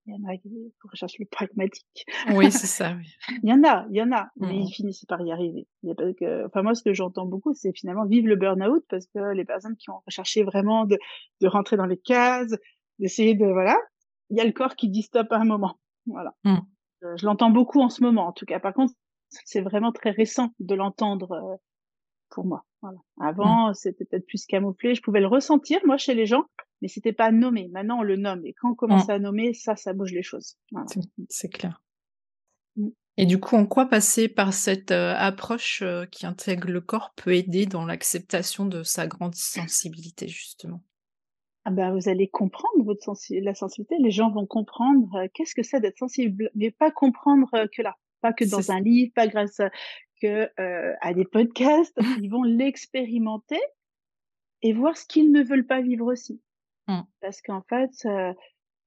Il 0.07 0.15
y 0.15 0.17
en 0.17 0.33
a 0.33 0.37
qui 0.39 0.73
recherchent 0.83 1.19
le 1.19 1.27
pragmatique. 1.27 2.07
Oui, 2.35 2.51
c'est 2.51 2.67
ça. 2.67 2.95
Oui. 2.97 3.07
il 3.43 3.51
y 3.51 3.53
en 3.53 3.63
a, 3.63 3.87
il 3.91 3.97
y 3.97 4.03
en 4.03 4.11
a, 4.13 4.29
mais 4.37 4.49
mmh 4.49 4.63
ils 4.63 4.73
finissent 4.73 5.05
par 5.05 5.21
y 5.21 5.31
arriver. 5.31 5.69
Parce 5.97 6.15
que, 6.15 6.47
enfin 6.47 6.63
moi, 6.63 6.75
ce 6.75 6.83
que 6.83 6.95
j'entends 6.95 7.27
beaucoup, 7.27 7.53
c'est 7.55 7.73
finalement 7.77 8.07
vivre 8.07 8.27
le 8.27 8.37
burn-out 8.37 8.85
parce 8.89 9.07
que 9.07 9.35
les 9.35 9.45
personnes 9.45 9.77
qui 9.77 9.91
ont 9.91 10.01
recherché 10.07 10.43
vraiment 10.43 10.87
de, 10.87 10.99
de 11.41 11.47
rentrer 11.47 11.77
dans 11.77 11.87
les 11.87 11.99
cases, 11.99 12.55
d'essayer 12.99 13.35
de 13.35 13.47
voilà, 13.47 13.77
il 14.31 14.37
y 14.37 14.41
a 14.41 14.45
le 14.45 14.53
corps 14.53 14.77
qui 14.77 14.89
dit 14.89 15.03
stop 15.03 15.31
à 15.33 15.37
un 15.37 15.45
moment. 15.45 15.79
Voilà. 16.07 16.35
Mmh. 16.45 16.59
Je, 17.17 17.27
l'entends 17.27 17.51
beaucoup 17.51 17.81
en 17.81 17.89
ce 17.89 18.03
moment, 18.03 18.27
en 18.27 18.33
tout 18.33 18.47
cas. 18.47 18.61
Par 18.61 18.75
contre, 18.75 18.95
c'est 19.29 19.61
vraiment 19.61 19.93
très 19.93 20.11
récent 20.11 20.51
de 20.59 20.75
l'entendre 20.75 21.33
euh, 21.33 21.57
pour 22.31 22.47
moi. 22.47 22.65
Voilà. 22.83 22.99
Avant, 23.21 23.71
mmh. 23.71 23.75
c'était 23.75 24.05
peut-être 24.05 24.27
plus 24.27 24.47
camouflé. 24.47 24.95
Je 24.95 25.03
pouvais 25.03 25.21
le 25.21 25.27
ressentir, 25.27 25.81
moi, 25.85 25.99
chez 25.99 26.15
les 26.15 26.27
gens, 26.27 26.45
mais 26.81 26.89
c'était 26.89 27.13
pas 27.13 27.31
nommé. 27.31 27.69
Maintenant, 27.73 27.99
on 27.99 28.03
le 28.03 28.17
nomme. 28.17 28.45
Et 28.47 28.55
quand 28.55 28.71
on 28.71 28.75
commence 28.75 29.09
mmh. 29.09 29.13
à 29.13 29.19
nommer, 29.19 29.55
ça, 29.55 29.77
ça 29.77 29.93
bouge 29.93 30.13
les 30.13 30.23
choses. 30.23 30.57
C'est 31.29 31.49
clair. 31.49 31.83
Et 33.17 33.27
du 33.27 33.39
coup, 33.39 33.57
en 33.57 33.67
quoi 33.67 33.87
passer 33.87 34.29
par 34.29 34.55
cette 34.55 34.93
euh, 34.93 35.15
approche 35.15 35.83
euh, 35.83 36.07
qui 36.07 36.25
intègre 36.25 36.71
le 36.71 36.81
corps 36.81 37.13
peut 37.17 37.35
aider 37.35 37.67
dans 37.67 37.85
l'acceptation 37.85 38.65
de 38.65 38.83
sa 38.83 39.07
grande 39.07 39.35
sensibilité, 39.35 40.27
justement? 40.27 40.83
Ah 41.65 41.71
ben, 41.71 41.93
vous 41.93 42.09
allez 42.09 42.29
comprendre 42.29 42.85
votre 42.85 43.15
la 43.31 43.55
sensibilité. 43.55 43.97
Les 43.99 44.11
gens 44.11 44.31
vont 44.31 44.47
comprendre 44.47 45.15
euh, 45.15 45.29
qu'est-ce 45.35 45.55
que 45.55 45.63
c'est 45.63 45.81
d'être 45.81 45.99
sensible, 45.99 46.51
mais 46.55 46.71
pas 46.71 46.91
comprendre 46.91 47.51
que 47.77 47.83
là, 47.83 47.97
pas 48.23 48.33
que 48.33 48.45
dans 48.45 48.71
un 48.71 48.81
livre, 48.81 49.13
pas 49.15 49.27
grâce 49.27 49.61
à, 49.61 49.71
que 50.21 50.49
à 51.01 51.15
des 51.15 51.25
podcasts. 51.25 51.97
Ils 52.23 52.31
vont 52.31 52.43
l'expérimenter 52.43 53.61
et 54.63 54.73
voir 54.73 54.97
ce 54.97 55.07
qu'ils 55.07 55.33
ne 55.33 55.43
veulent 55.43 55.67
pas 55.67 55.81
vivre 55.81 56.07
aussi. 56.07 56.41
Mmh. 56.89 57.01
Parce 57.21 57.41
qu'en 57.43 57.63
fait, 57.63 57.91
euh, 58.05 58.33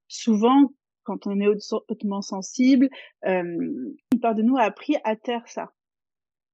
souvent, 0.08 0.72
quand 1.04 1.28
on 1.28 1.40
est 1.40 1.48
hautement 1.48 2.22
sensible, 2.22 2.90
euh, 3.26 3.96
une 4.14 4.20
part 4.22 4.36
de 4.36 4.42
nous 4.42 4.58
a 4.58 4.64
appris 4.64 4.96
à 5.04 5.16
taire 5.16 5.48
ça. 5.48 5.72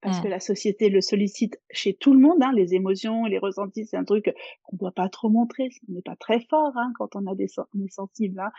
Parce 0.02 0.20
mmh. 0.20 0.24
que 0.24 0.28
la 0.30 0.40
société 0.40 0.90
le 0.90 1.02
sollicite 1.02 1.60
chez 1.72 1.94
tout 1.94 2.14
le 2.14 2.20
monde, 2.20 2.42
hein, 2.42 2.54
les 2.54 2.74
émotions, 2.74 3.26
les 3.26 3.38
ressentis, 3.38 3.86
c'est 3.86 3.98
un 3.98 4.06
truc 4.06 4.34
qu'on 4.64 4.76
ne 4.76 4.80
doit 4.80 4.94
pas 4.94 5.10
trop 5.10 5.30
montrer. 5.30 5.70
On 5.90 5.94
n'est 5.94 6.02
pas 6.02 6.16
très 6.16 6.40
fort 6.50 6.72
hein, 6.76 6.92
quand 6.98 7.16
on 7.16 7.28
a 7.28 7.36
des 7.36 7.48
on 7.58 7.84
est 7.84 7.92
sensible, 7.92 8.40
hein, 8.40 8.52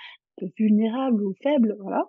vulnérable 0.58 1.22
ou 1.22 1.34
faible, 1.42 1.76
voilà. 1.80 2.04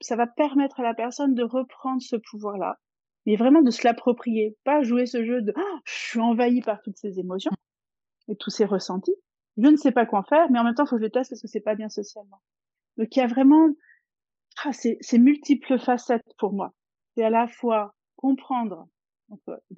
ça 0.00 0.16
va 0.16 0.26
permettre 0.26 0.80
à 0.80 0.82
la 0.82 0.94
personne 0.94 1.34
de 1.34 1.42
reprendre 1.42 2.02
ce 2.02 2.16
pouvoir-là, 2.16 2.78
mais 3.26 3.36
vraiment 3.36 3.62
de 3.62 3.70
se 3.70 3.84
l'approprier, 3.84 4.56
pas 4.64 4.82
jouer 4.82 5.06
ce 5.06 5.24
jeu 5.24 5.42
de 5.42 5.52
«Oh, 5.56 5.78
je 5.84 5.92
suis 5.92 6.20
envahi 6.20 6.60
par 6.60 6.82
toutes 6.82 6.96
ces 6.96 7.18
émotions 7.18 7.50
et 8.28 8.36
tous 8.36 8.50
ces 8.50 8.64
ressentis. 8.64 9.16
Je 9.56 9.68
ne 9.68 9.76
sais 9.76 9.92
pas 9.92 10.06
quoi 10.06 10.20
en 10.20 10.24
faire, 10.24 10.50
mais 10.50 10.58
en 10.58 10.64
même 10.64 10.74
temps, 10.74 10.84
il 10.84 10.88
faut 10.88 10.96
que 10.96 11.02
je 11.02 11.08
teste 11.08 11.30
parce 11.30 11.42
que 11.42 11.48
c'est 11.48 11.60
pas 11.60 11.74
bien 11.74 11.88
socialement. 11.88 12.40
Donc 12.96 13.14
il 13.14 13.18
y 13.18 13.22
a 13.22 13.26
vraiment 13.26 13.68
ah, 14.64 14.72
c'est 14.72 15.18
multiples 15.18 15.78
facettes 15.78 16.34
pour 16.38 16.52
moi. 16.52 16.72
C'est 17.14 17.24
à 17.24 17.30
la 17.30 17.46
fois 17.46 17.94
comprendre, 18.18 18.88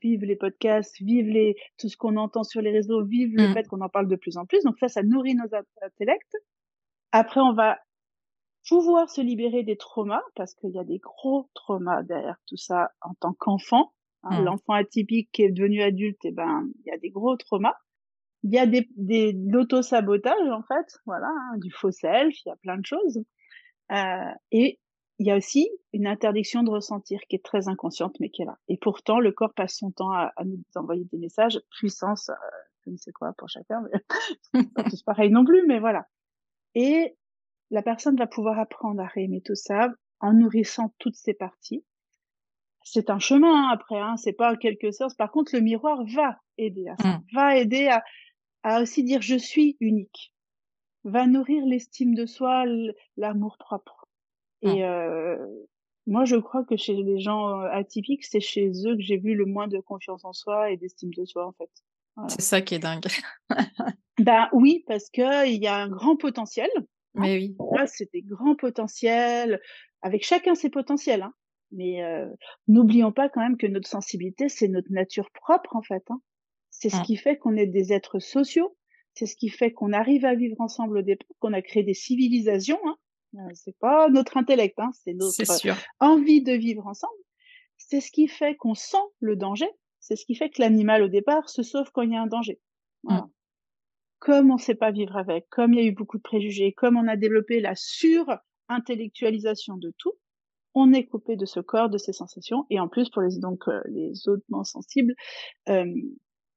vivre 0.03 0.24
les 0.24 0.36
podcasts, 0.36 1.01
vivre 1.01 1.28
les, 1.30 1.57
tout 1.78 1.88
ce 1.88 1.97
qu'on 1.97 2.16
entend 2.16 2.43
sur 2.43 2.62
les 2.62 2.70
réseaux, 2.70 3.05
vivre 3.05 3.34
le 3.36 3.49
mmh. 3.49 3.53
fait 3.53 3.68
qu'on 3.68 3.82
en 3.82 3.88
parle 3.88 4.09
de 4.09 4.16
plus 4.16 4.36
en 4.36 4.47
plus. 4.47 4.62
Donc 4.64 4.78
ça, 4.78 4.88
ça 4.88 5.03
nourrit 5.03 5.34
nos 5.34 5.49
intellects. 5.82 6.36
Après, 7.12 7.41
on 7.41 7.53
va 7.53 7.78
pouvoir 8.66 9.11
se 9.11 9.20
libérer 9.20 9.62
des 9.62 9.76
traumas 9.76 10.22
parce 10.34 10.55
qu'il 10.55 10.70
y 10.70 10.78
a 10.78 10.84
des 10.84 10.99
gros 10.99 11.51
traumas 11.55 12.03
derrière 12.03 12.38
tout 12.47 12.57
ça 12.57 12.91
en 13.03 13.14
tant 13.14 13.34
qu'enfant. 13.34 13.93
Hein. 14.22 14.41
Mmh. 14.41 14.45
L'enfant 14.45 14.72
atypique 14.74 15.30
qui 15.32 15.43
est 15.43 15.51
devenu 15.51 15.82
adulte, 15.82 16.24
et 16.24 16.28
eh 16.28 16.32
ben, 16.32 16.68
il 16.84 16.88
y 16.91 16.95
a 16.95 16.99
des 16.99 17.11
gros 17.11 17.36
traumas. 17.36 17.76
Il 18.43 18.53
y 18.53 18.59
a 18.59 18.66
des, 18.66 18.88
des 18.97 19.32
l'auto-sabotage, 19.32 20.49
en 20.51 20.62
fait, 20.62 20.99
voilà, 21.05 21.28
hein, 21.28 21.59
du 21.59 21.70
faux 21.70 21.91
self, 21.91 22.34
il 22.45 22.49
y 22.49 22.53
a 22.53 22.57
plein 22.57 22.78
de 22.78 22.86
choses. 22.86 23.22
Euh, 23.93 24.32
et 24.51 24.78
il 25.20 25.26
y 25.26 25.30
a 25.30 25.36
aussi 25.36 25.68
une 25.92 26.06
interdiction 26.06 26.62
de 26.62 26.70
ressentir 26.70 27.20
qui 27.28 27.36
est 27.36 27.44
très 27.44 27.68
inconsciente, 27.68 28.16
mais 28.20 28.30
qui 28.30 28.40
est 28.40 28.46
là. 28.46 28.58
Et 28.68 28.78
pourtant, 28.78 29.20
le 29.20 29.32
corps 29.32 29.52
passe 29.52 29.76
son 29.76 29.90
temps 29.90 30.10
à, 30.10 30.32
nous 30.46 30.62
envoyer 30.74 31.04
des 31.12 31.18
messages, 31.18 31.60
puissance, 31.76 32.30
euh, 32.30 32.34
je 32.86 32.90
ne 32.90 32.96
sais 32.96 33.12
quoi 33.12 33.34
pour 33.36 33.50
chacun, 33.50 33.82
mais 34.54 34.64
pas 34.74 34.82
tous 34.82 35.02
pareil 35.02 35.30
non 35.30 35.44
plus, 35.44 35.66
mais 35.66 35.78
voilà. 35.78 36.06
Et 36.74 37.18
la 37.70 37.82
personne 37.82 38.16
va 38.16 38.26
pouvoir 38.26 38.58
apprendre 38.58 39.02
à 39.02 39.06
réaimer 39.06 39.42
tout 39.42 39.54
ça 39.54 39.90
en 40.20 40.32
nourrissant 40.32 40.94
toutes 40.98 41.16
ces 41.16 41.34
parties. 41.34 41.84
C'est 42.82 43.10
un 43.10 43.18
chemin 43.18 43.66
hein, 43.66 43.70
après, 43.74 44.00
hein, 44.00 44.16
c'est 44.16 44.32
pas 44.32 44.56
quelque 44.56 44.90
chose. 44.90 45.14
Par 45.14 45.30
contre, 45.30 45.54
le 45.54 45.60
miroir 45.60 46.02
va 46.14 46.40
aider 46.56 46.88
à 46.88 46.96
ça, 46.96 47.08
mmh. 47.08 47.24
va 47.34 47.56
aider 47.58 47.88
à, 47.88 48.02
à 48.62 48.80
aussi 48.80 49.04
dire 49.04 49.20
je 49.20 49.36
suis 49.36 49.76
unique, 49.80 50.32
va 51.04 51.26
nourrir 51.26 51.62
l'estime 51.66 52.14
de 52.14 52.24
soi, 52.24 52.64
l'amour 53.18 53.58
propre. 53.58 53.99
Et 54.62 54.84
euh, 54.84 55.36
moi, 56.06 56.24
je 56.24 56.36
crois 56.36 56.64
que 56.64 56.76
chez 56.76 56.94
les 56.94 57.20
gens 57.20 57.61
atypiques, 57.61 58.24
c'est 58.24 58.40
chez 58.40 58.70
eux 58.86 58.96
que 58.96 59.02
j'ai 59.02 59.16
vu 59.16 59.34
le 59.34 59.46
moins 59.46 59.68
de 59.68 59.78
confiance 59.78 60.24
en 60.24 60.32
soi 60.32 60.70
et 60.70 60.76
d'estime 60.76 61.11
de 61.14 61.24
soi, 61.24 61.46
en 61.46 61.52
fait. 61.52 61.70
C'est 62.28 62.42
ça 62.42 62.61
qui 62.61 62.74
est 62.74 62.78
dingue. 62.78 63.06
ben 64.18 64.48
oui, 64.52 64.84
parce 64.86 65.08
que 65.11 65.48
il 65.48 65.62
y 65.62 65.66
a 65.66 65.76
un 65.76 65.88
grand 65.88 66.16
potentiel. 66.16 66.68
Hein. 66.76 66.84
Mais 67.14 67.36
oui. 67.36 67.56
c'est 67.86 68.12
des 68.12 68.22
grands 68.22 68.54
potentiels, 68.54 69.61
avec 70.02 70.24
chacun 70.24 70.54
ses 70.54 70.70
potentiels. 70.70 71.22
Hein. 71.22 71.32
Mais 71.72 72.02
euh, 72.02 72.28
n'oublions 72.68 73.12
pas 73.12 73.28
quand 73.28 73.40
même 73.40 73.56
que 73.56 73.66
notre 73.66 73.88
sensibilité, 73.88 74.48
c'est 74.48 74.68
notre 74.68 74.90
nature 74.90 75.30
propre, 75.32 75.76
en 75.76 75.82
fait. 75.82 76.02
Hein. 76.11 76.20
C'est 76.70 76.90
ce 76.90 76.98
mmh. 76.98 77.02
qui 77.02 77.16
fait 77.16 77.36
qu'on 77.38 77.56
est 77.56 77.66
des 77.66 77.92
êtres 77.92 78.18
sociaux. 78.18 78.76
C'est 79.14 79.26
ce 79.26 79.36
qui 79.36 79.48
fait 79.48 79.72
qu'on 79.72 79.92
arrive 79.92 80.24
à 80.24 80.34
vivre 80.34 80.61
ensemble 80.61 80.98
au 80.98 81.02
départ, 81.02 81.26
qu'on 81.40 81.52
a 81.52 81.62
créé 81.62 81.82
des 81.82 81.94
civilisations. 81.94 82.80
Hein. 82.86 82.96
Euh, 83.34 83.50
c'est 83.54 83.76
pas 83.78 84.08
notre 84.08 84.36
intellect, 84.36 84.78
hein, 84.78 84.90
c'est 84.92 85.14
notre 85.14 85.34
envie 86.00 86.42
de 86.42 86.52
vivre 86.52 86.86
ensemble. 86.86 87.12
C'est 87.76 88.00
ce 88.00 88.10
qui 88.10 88.28
fait 88.28 88.56
qu'on 88.56 88.74
sent 88.74 88.96
le 89.20 89.36
danger. 89.36 89.70
C'est 90.00 90.16
ce 90.16 90.24
qui 90.24 90.34
fait 90.34 90.50
que 90.50 90.60
l'animal 90.60 91.02
au 91.02 91.08
départ 91.08 91.48
se 91.48 91.62
sauve 91.62 91.90
quand 91.92 92.02
il 92.02 92.12
y 92.12 92.16
a 92.16 92.22
un 92.22 92.26
danger. 92.26 92.60
Mmh. 93.04 93.20
Comme 94.18 94.50
on 94.50 94.54
ne 94.54 94.60
sait 94.60 94.74
pas 94.74 94.90
vivre 94.90 95.16
avec, 95.16 95.48
comme 95.48 95.72
il 95.72 95.80
y 95.80 95.82
a 95.82 95.86
eu 95.86 95.94
beaucoup 95.94 96.18
de 96.18 96.22
préjugés, 96.22 96.72
comme 96.72 96.96
on 96.96 97.08
a 97.08 97.16
développé 97.16 97.60
la 97.60 97.74
sur-intellectualisation 97.74 99.76
de 99.76 99.94
tout, 99.96 100.12
on 100.74 100.92
est 100.92 101.06
coupé 101.06 101.36
de 101.36 101.46
ce 101.46 101.60
corps, 101.60 101.90
de 101.90 101.98
ces 101.98 102.12
sensations, 102.12 102.66
et 102.70 102.80
en 102.80 102.88
plus 102.88 103.10
pour 103.10 103.22
les 103.22 103.38
donc 103.38 103.68
euh, 103.68 103.80
les 103.88 104.28
hautement 104.28 104.64
sensibles, 104.64 105.14
euh, 105.68 105.84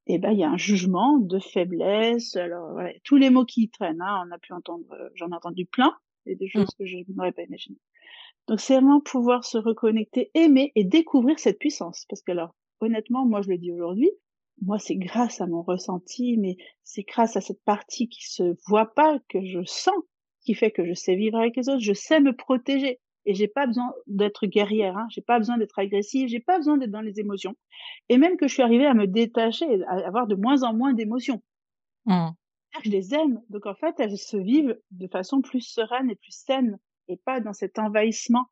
et 0.05 0.15
eh 0.15 0.19
ben 0.19 0.31
il 0.31 0.39
y 0.39 0.43
a 0.43 0.49
un 0.49 0.57
jugement 0.57 1.17
de 1.17 1.39
faiblesse. 1.39 2.35
Alors 2.35 2.73
voilà, 2.73 2.91
tous 3.05 3.15
les 3.15 3.29
mots 3.29 3.45
qui 3.45 3.63
y 3.63 3.69
traînent, 3.69 4.01
hein, 4.01 4.25
on 4.27 4.31
a 4.31 4.37
pu 4.37 4.51
entendre, 4.51 4.85
euh, 4.91 5.09
j'en 5.15 5.29
ai 5.29 5.35
entendu 5.35 5.65
plein, 5.65 5.95
et 6.25 6.35
des 6.35 6.45
mmh. 6.45 6.49
choses 6.49 6.75
que 6.77 6.85
je 6.85 6.97
n'aurais 7.09 7.31
pas 7.31 7.43
imaginées. 7.43 7.79
Donc 8.47 8.59
c'est 8.59 8.73
vraiment 8.73 8.99
pouvoir 8.99 9.45
se 9.45 9.57
reconnecter, 9.57 10.31
aimer 10.33 10.71
et 10.75 10.83
découvrir 10.83 11.39
cette 11.39 11.59
puissance. 11.59 12.05
Parce 12.09 12.21
que 12.21 12.31
alors, 12.31 12.55
honnêtement, 12.81 13.25
moi 13.25 13.41
je 13.41 13.49
le 13.49 13.57
dis 13.57 13.71
aujourd'hui, 13.71 14.11
moi 14.61 14.79
c'est 14.79 14.95
grâce 14.95 15.41
à 15.41 15.47
mon 15.47 15.61
ressenti, 15.61 16.37
mais 16.37 16.57
c'est 16.83 17.03
grâce 17.03 17.37
à 17.37 17.41
cette 17.41 17.63
partie 17.63 18.09
qui 18.09 18.27
se 18.27 18.55
voit 18.67 18.93
pas 18.93 19.19
que 19.29 19.43
je 19.45 19.63
sens, 19.65 19.95
qui 20.41 20.53
fait 20.53 20.71
que 20.71 20.85
je 20.85 20.93
sais 20.93 21.15
vivre 21.15 21.37
avec 21.37 21.55
les 21.55 21.69
autres, 21.69 21.79
je 21.79 21.93
sais 21.93 22.19
me 22.19 22.35
protéger 22.35 22.99
et 23.25 23.33
j'ai 23.33 23.47
pas 23.47 23.65
besoin 23.65 23.93
d'être 24.07 24.45
guerrière, 24.45 24.97
hein. 24.97 25.07
j'ai 25.09 25.21
pas 25.21 25.37
besoin 25.37 25.57
d'être 25.57 25.79
agressive, 25.79 26.27
j'ai 26.27 26.41
pas 26.41 26.57
besoin 26.57 26.77
d'être 26.77 26.91
dans 26.91 27.01
les 27.01 27.21
émotions. 27.21 27.55
Et 28.09 28.17
même 28.17 28.35
que 28.35 28.47
je 28.47 28.53
suis 28.53 28.63
arrivée 28.63 28.85
à 28.85 28.93
me 28.93 29.07
détacher, 29.07 29.81
à 29.85 30.05
avoir 30.05 30.27
de 30.27 30.35
moins 30.35 30.63
en 30.63 30.73
moins 30.73 30.93
d'émotions. 30.93 31.41
Mmh. 32.05 32.31
Je 32.83 32.89
les 32.89 33.13
aime, 33.13 33.41
donc 33.49 33.65
en 33.65 33.75
fait, 33.75 33.95
elles 33.99 34.17
se 34.17 34.37
vivent 34.37 34.79
de 34.91 35.07
façon 35.07 35.41
plus 35.41 35.61
sereine 35.61 36.09
et 36.09 36.15
plus 36.15 36.31
saine, 36.31 36.79
et 37.07 37.17
pas 37.17 37.39
dans 37.39 37.53
cet 37.53 37.79
envahissement. 37.79 38.45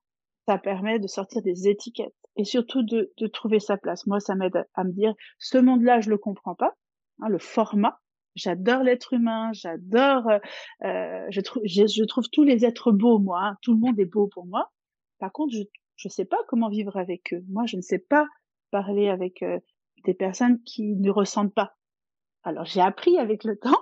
Ça 0.48 0.58
permet 0.58 1.00
de 1.00 1.08
sortir 1.08 1.42
des 1.42 1.68
étiquettes 1.68 2.16
et 2.36 2.44
surtout 2.44 2.84
de, 2.84 3.12
trouver 3.28 3.60
sa 3.60 3.78
place. 3.78 4.06
Moi, 4.08 4.20
ça 4.20 4.36
m'aide 4.36 4.66
à, 4.74 4.84
me 4.84 4.92
dire, 4.92 5.14
ce 5.40 5.58
monde-là, 5.58 6.02
je 6.02 6.10
le 6.10 6.18
comprends 6.18 6.56
pas, 6.56 6.74
hein, 7.22 7.30
le 7.30 7.40
format. 7.40 8.00
J'adore 8.36 8.84
l'être 8.84 9.14
humain, 9.14 9.52
j'adore, 9.54 10.30
euh, 10.30 10.40
euh 10.86 11.26
je, 11.30 11.42
trouve, 11.42 11.64
je, 11.66 12.06
trouve 12.06 12.30
tous 12.32 12.44
les 12.44 12.66
êtres 12.66 12.92
beaux, 12.92 13.20
moi. 13.20 13.42
Hein. 13.44 13.58
tout 13.62 13.74
le 13.74 13.80
monde 13.80 14.00
est 14.00 14.06
beau 14.06 14.28
pour 14.28 14.46
moi. 14.46 14.72
Par 15.20 15.32
contre, 15.32 15.54
je 15.54 15.64
je 16.02 16.10
sais 16.10 16.26
pas 16.26 16.38
comment 16.48 16.70
vivre 16.70 16.98
avec 16.98 17.32
eux. 17.34 17.44
Moi, 17.48 17.66
je 17.68 17.78
ne 17.78 17.82
sais 17.82 18.00
pas 18.00 18.26
parler 18.72 19.08
avec 19.08 19.44
euh, 19.44 19.60
des 20.04 20.16
personnes 20.16 20.62
qui 20.64 20.96
ne 20.96 21.12
ressentent 21.12 21.54
pas. 21.54 21.76
Alors, 22.44 22.66
j'ai 22.66 22.82
appris 22.82 23.18
avec 23.18 23.44
le 23.44 23.58
temps, 23.60 23.82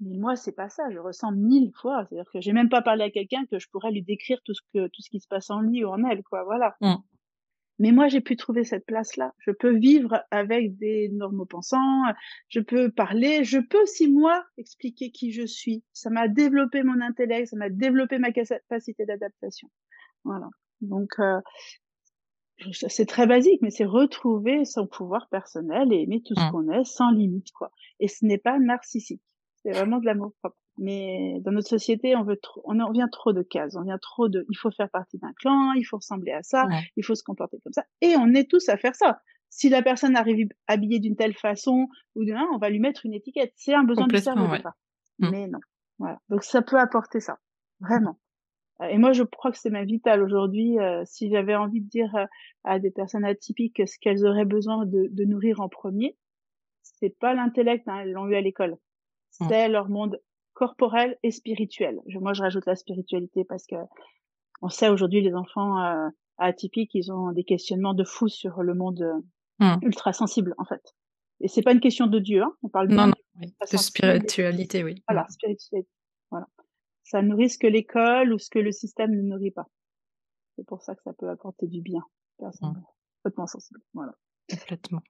mais 0.00 0.16
moi, 0.18 0.36
c'est 0.36 0.54
pas 0.54 0.68
ça. 0.68 0.84
Je 0.90 0.98
ressens 0.98 1.32
mille 1.32 1.72
fois. 1.74 2.06
C'est-à-dire 2.08 2.30
que 2.32 2.40
j'ai 2.40 2.52
même 2.52 2.68
pas 2.68 2.82
parlé 2.82 3.04
à 3.04 3.10
quelqu'un 3.10 3.46
que 3.46 3.58
je 3.58 3.68
pourrais 3.70 3.90
lui 3.90 4.02
décrire 4.02 4.38
tout 4.44 4.54
ce 4.54 4.60
que 4.74 4.88
tout 4.88 5.02
ce 5.02 5.10
qui 5.10 5.20
se 5.20 5.28
passe 5.28 5.50
en 5.50 5.60
lui 5.60 5.84
ou 5.84 5.88
en 5.88 6.04
elle, 6.04 6.22
quoi. 6.22 6.44
Voilà. 6.44 6.76
Mmh. 6.80 6.96
Mais 7.78 7.92
moi, 7.92 8.08
j'ai 8.08 8.20
pu 8.20 8.36
trouver 8.36 8.64
cette 8.64 8.86
place-là. 8.86 9.34
Je 9.38 9.50
peux 9.50 9.76
vivre 9.76 10.22
avec 10.30 10.78
des 10.78 11.10
normaux 11.10 11.44
pensants, 11.44 12.02
je 12.48 12.60
peux 12.60 12.90
parler, 12.90 13.44
je 13.44 13.58
peux 13.58 13.82
aussi, 13.82 14.10
moi, 14.10 14.44
expliquer 14.56 15.10
qui 15.10 15.32
je 15.32 15.46
suis. 15.46 15.84
Ça 15.92 16.08
m'a 16.08 16.26
développé 16.28 16.82
mon 16.82 17.00
intellect, 17.02 17.48
ça 17.48 17.56
m'a 17.56 17.68
développé 17.68 18.18
ma 18.18 18.32
capacité 18.32 19.04
d'adaptation. 19.04 19.68
Voilà. 20.24 20.48
Donc, 20.80 21.18
euh, 21.18 21.40
c'est 22.72 23.06
très 23.06 23.26
basique, 23.26 23.60
mais 23.62 23.70
c'est 23.70 23.84
retrouver 23.84 24.64
son 24.64 24.86
pouvoir 24.86 25.28
personnel 25.28 25.92
et 25.92 26.02
aimer 26.02 26.22
tout 26.22 26.34
ce 26.34 26.40
mmh. 26.40 26.50
qu'on 26.50 26.70
est 26.70 26.84
sans 26.84 27.10
limite, 27.10 27.52
quoi. 27.52 27.70
Et 28.00 28.08
ce 28.08 28.24
n'est 28.24 28.38
pas 28.38 28.58
narcissique. 28.58 29.22
C'est 29.62 29.72
vraiment 29.72 29.98
de 29.98 30.06
l'amour 30.06 30.32
propre. 30.40 30.56
Mais 30.78 31.40
dans 31.40 31.52
notre 31.52 31.68
société, 31.68 32.14
on 32.16 32.22
veut 32.22 32.36
trop, 32.36 32.62
on, 32.64 32.78
en 32.80 32.92
vient 32.92 33.08
trop 33.08 33.32
de 33.32 33.42
cases, 33.42 33.76
on 33.76 33.82
vient 33.82 33.98
trop 33.98 34.28
de, 34.28 34.44
il 34.50 34.56
faut 34.56 34.70
faire 34.70 34.90
partie 34.90 35.16
d'un 35.18 35.32
clan, 35.40 35.72
il 35.72 35.84
faut 35.84 35.96
ressembler 35.96 36.32
à 36.32 36.42
ça, 36.42 36.66
il 36.96 37.04
faut 37.04 37.14
se 37.14 37.22
comporter 37.22 37.58
comme 37.62 37.72
ça. 37.72 37.84
Et 38.02 38.14
on 38.18 38.34
est 38.34 38.48
tous 38.48 38.68
à 38.68 38.76
faire 38.76 38.94
ça. 38.94 39.20
Si 39.48 39.70
la 39.70 39.82
personne 39.82 40.16
arrive 40.16 40.48
habillée 40.66 40.98
d'une 40.98 41.16
telle 41.16 41.34
façon 41.34 41.88
ou 42.14 42.24
d'un, 42.26 42.46
on 42.52 42.58
va 42.58 42.68
lui 42.68 42.78
mettre 42.78 43.06
une 43.06 43.14
étiquette. 43.14 43.52
C'est 43.56 43.72
un 43.72 43.84
besoin 43.84 44.06
du 44.06 44.18
cerveau. 44.18 44.48
Ouais. 44.48 44.62
Mmh. 45.18 45.30
Mais 45.30 45.46
non. 45.46 45.60
Voilà. 45.98 46.18
Donc 46.28 46.44
ça 46.44 46.60
peut 46.60 46.78
apporter 46.78 47.20
ça. 47.20 47.38
Vraiment. 47.80 48.18
Euh, 48.82 48.86
et 48.86 48.98
moi, 48.98 49.12
je 49.12 49.22
crois 49.22 49.50
que 49.50 49.58
c'est 49.58 49.70
ma 49.70 49.84
vitale 49.84 50.22
aujourd'hui. 50.22 50.78
Euh, 50.78 51.02
si 51.04 51.30
j'avais 51.30 51.54
envie 51.54 51.80
de 51.80 51.88
dire 51.88 52.14
euh, 52.16 52.26
à 52.64 52.78
des 52.78 52.90
personnes 52.90 53.24
atypiques 53.24 53.82
ce 53.86 53.98
qu'elles 54.00 54.26
auraient 54.26 54.44
besoin 54.44 54.86
de, 54.86 55.08
de 55.10 55.24
nourrir 55.24 55.60
en 55.60 55.68
premier, 55.68 56.16
c'est 56.82 57.16
pas 57.18 57.34
l'intellect, 57.34 57.86
hein, 57.88 58.00
elles 58.00 58.12
l'ont 58.12 58.26
eu 58.26 58.36
à 58.36 58.40
l'école. 58.40 58.76
Mmh. 59.40 59.46
C'est 59.48 59.68
leur 59.68 59.88
monde 59.88 60.20
corporel 60.54 61.18
et 61.22 61.30
spirituel. 61.30 62.00
moi, 62.20 62.32
je 62.32 62.42
rajoute 62.42 62.66
la 62.66 62.76
spiritualité 62.76 63.44
parce 63.44 63.66
que 63.66 63.76
on 64.62 64.70
sait 64.70 64.88
aujourd'hui 64.88 65.20
les 65.20 65.34
enfants 65.34 65.82
euh, 65.82 66.08
atypiques, 66.38 66.94
ils 66.94 67.12
ont 67.12 67.32
des 67.32 67.44
questionnements 67.44 67.92
de 67.92 68.04
fou 68.04 68.28
sur 68.28 68.62
le 68.62 68.74
monde 68.74 69.02
euh, 69.02 69.20
mmh. 69.64 69.78
ultra 69.82 70.12
sensible 70.12 70.54
en 70.58 70.64
fait. 70.64 70.82
Et 71.40 71.48
c'est 71.48 71.62
pas 71.62 71.72
une 71.72 71.80
question 71.80 72.06
de 72.06 72.18
Dieu, 72.18 72.42
hein. 72.42 72.52
on 72.62 72.70
parle 72.70 72.88
non, 72.88 73.08
non, 73.08 73.12
de 73.70 73.76
spiritualité, 73.76 74.82
oui. 74.82 75.02
Voilà, 75.06 75.24
mmh. 75.24 75.32
spiritualité. 75.32 75.88
Ça 77.06 77.22
nourrit 77.22 77.50
ce 77.50 77.58
que 77.58 77.68
l'école 77.68 78.32
ou 78.32 78.38
ce 78.38 78.50
que 78.50 78.58
le 78.58 78.72
système 78.72 79.12
ne 79.12 79.22
nourrit 79.22 79.52
pas. 79.52 79.68
C'est 80.56 80.66
pour 80.66 80.82
ça 80.82 80.96
que 80.96 81.02
ça 81.04 81.12
peut 81.12 81.28
apporter 81.28 81.68
du 81.68 81.80
bien. 81.80 82.02
Personne 82.36 82.82
mmh. 83.24 83.46
sensible. 83.46 83.80
Voilà. 83.94 84.12
Complètement. 84.50 85.02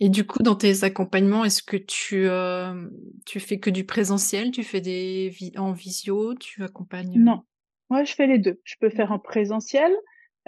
Et 0.00 0.10
du 0.10 0.26
coup, 0.26 0.42
dans 0.42 0.54
tes 0.54 0.84
accompagnements, 0.84 1.44
est-ce 1.44 1.62
que 1.62 1.78
tu, 1.78 2.28
euh, 2.28 2.90
tu 3.24 3.40
fais 3.40 3.58
que 3.58 3.70
du 3.70 3.86
présentiel? 3.86 4.50
Tu 4.50 4.64
fais 4.64 4.82
des 4.82 5.32
en 5.56 5.72
visio? 5.72 6.34
Tu 6.34 6.62
accompagnes, 6.62 7.18
Non. 7.18 7.44
Moi, 7.88 8.04
je 8.04 8.12
fais 8.12 8.26
les 8.26 8.38
deux. 8.38 8.60
Je 8.64 8.74
peux 8.80 8.90
faire 8.90 9.12
en 9.12 9.18
présentiel, 9.18 9.94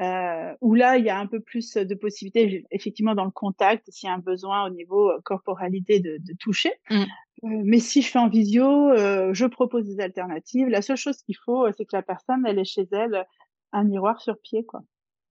euh, 0.01 0.55
où 0.61 0.74
là, 0.74 0.99
il 0.99 1.05
y 1.05 1.11
a 1.11 1.18
un 1.18 1.26
peu 1.26 1.40
plus 1.40 1.74
de 1.76 1.95
possibilités, 1.95 2.66
effectivement, 2.70 3.14
dans 3.14 3.24
le 3.24 3.30
contact, 3.30 3.88
s'il 3.90 4.09
y 4.09 4.11
a 4.11 4.14
un 4.14 4.18
besoin 4.18 4.66
au 4.66 4.70
niveau 4.70 5.11
euh, 5.11 5.20
corporalité 5.24 6.01
de, 6.01 6.18
de 6.18 6.36
toucher. 6.38 6.72
Mmh. 6.90 6.95
Euh, 6.95 7.05
mais 7.42 7.78
si 7.78 8.03
je 8.03 8.09
fais 8.11 8.18
en 8.18 8.28
visio, 8.28 8.90
euh, 8.90 9.32
je 9.32 9.47
propose 9.47 9.84
des 9.84 10.01
alternatives. 10.01 10.68
La 10.68 10.82
seule 10.82 10.97
chose 10.97 11.22
qu'il 11.22 11.36
faut, 11.45 11.70
c'est 11.72 11.84
que 11.84 11.97
la 11.97 12.03
personne, 12.03 12.45
elle 12.47 12.59
ait 12.59 12.64
chez 12.64 12.88
elle 12.92 13.24
un 13.72 13.84
miroir 13.84 14.20
sur 14.20 14.36
pied, 14.40 14.64
quoi, 14.64 14.82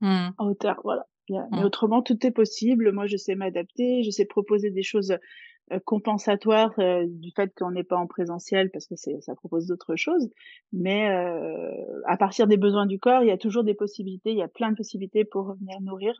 mmh. 0.01 0.30
en 0.38 0.47
hauteur. 0.47 0.80
Voilà. 0.84 1.05
Mais 1.30 1.38
mmh. 1.38 1.64
autrement, 1.64 2.01
tout 2.01 2.26
est 2.26 2.32
possible. 2.32 2.91
Moi, 2.91 3.07
je 3.07 3.18
sais 3.18 3.36
m'adapter, 3.36 4.03
je 4.03 4.11
sais 4.11 4.26
proposer 4.26 4.72
des 4.72 4.84
choses 4.84 5.11
euh, 5.11 5.18
compensatoire 5.86 6.72
euh, 6.80 7.05
du 7.07 7.32
fait 7.36 7.53
qu'on 7.57 7.72
n'est 7.72 7.84
pas 7.84 7.97
en 7.97 8.07
présentiel 8.07 8.70
parce 8.72 8.88
que 8.88 8.95
ça 8.95 9.36
propose 9.36 9.68
d'autres 9.68 9.95
choses. 9.95 10.30
Mais 10.72 11.09
euh, 11.09 12.01
à 12.05 12.18
partir 12.18 12.47
des 12.47 12.57
besoins 12.57 12.86
du 12.86 12.99
corps, 12.99 13.24
il 13.24 13.28
y 13.28 13.32
a 13.32 13.38
toujours 13.38 13.64
des 13.64 13.74
possibilités. 13.74 14.32
Il 14.32 14.38
y 14.38 14.43
a 14.43 14.47
plein 14.47 14.72
de 14.72 14.76
possibilités 14.76 15.26
pour 15.26 15.47
revenir 15.47 15.80
nourrir. 15.82 16.14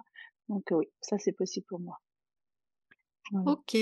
Donc 0.50 0.64
oui, 0.72 0.86
ça 1.02 1.18
c'est 1.18 1.34
possible 1.34 1.66
pour 1.68 1.80
moi. 1.80 1.98
Ok. 3.46 3.78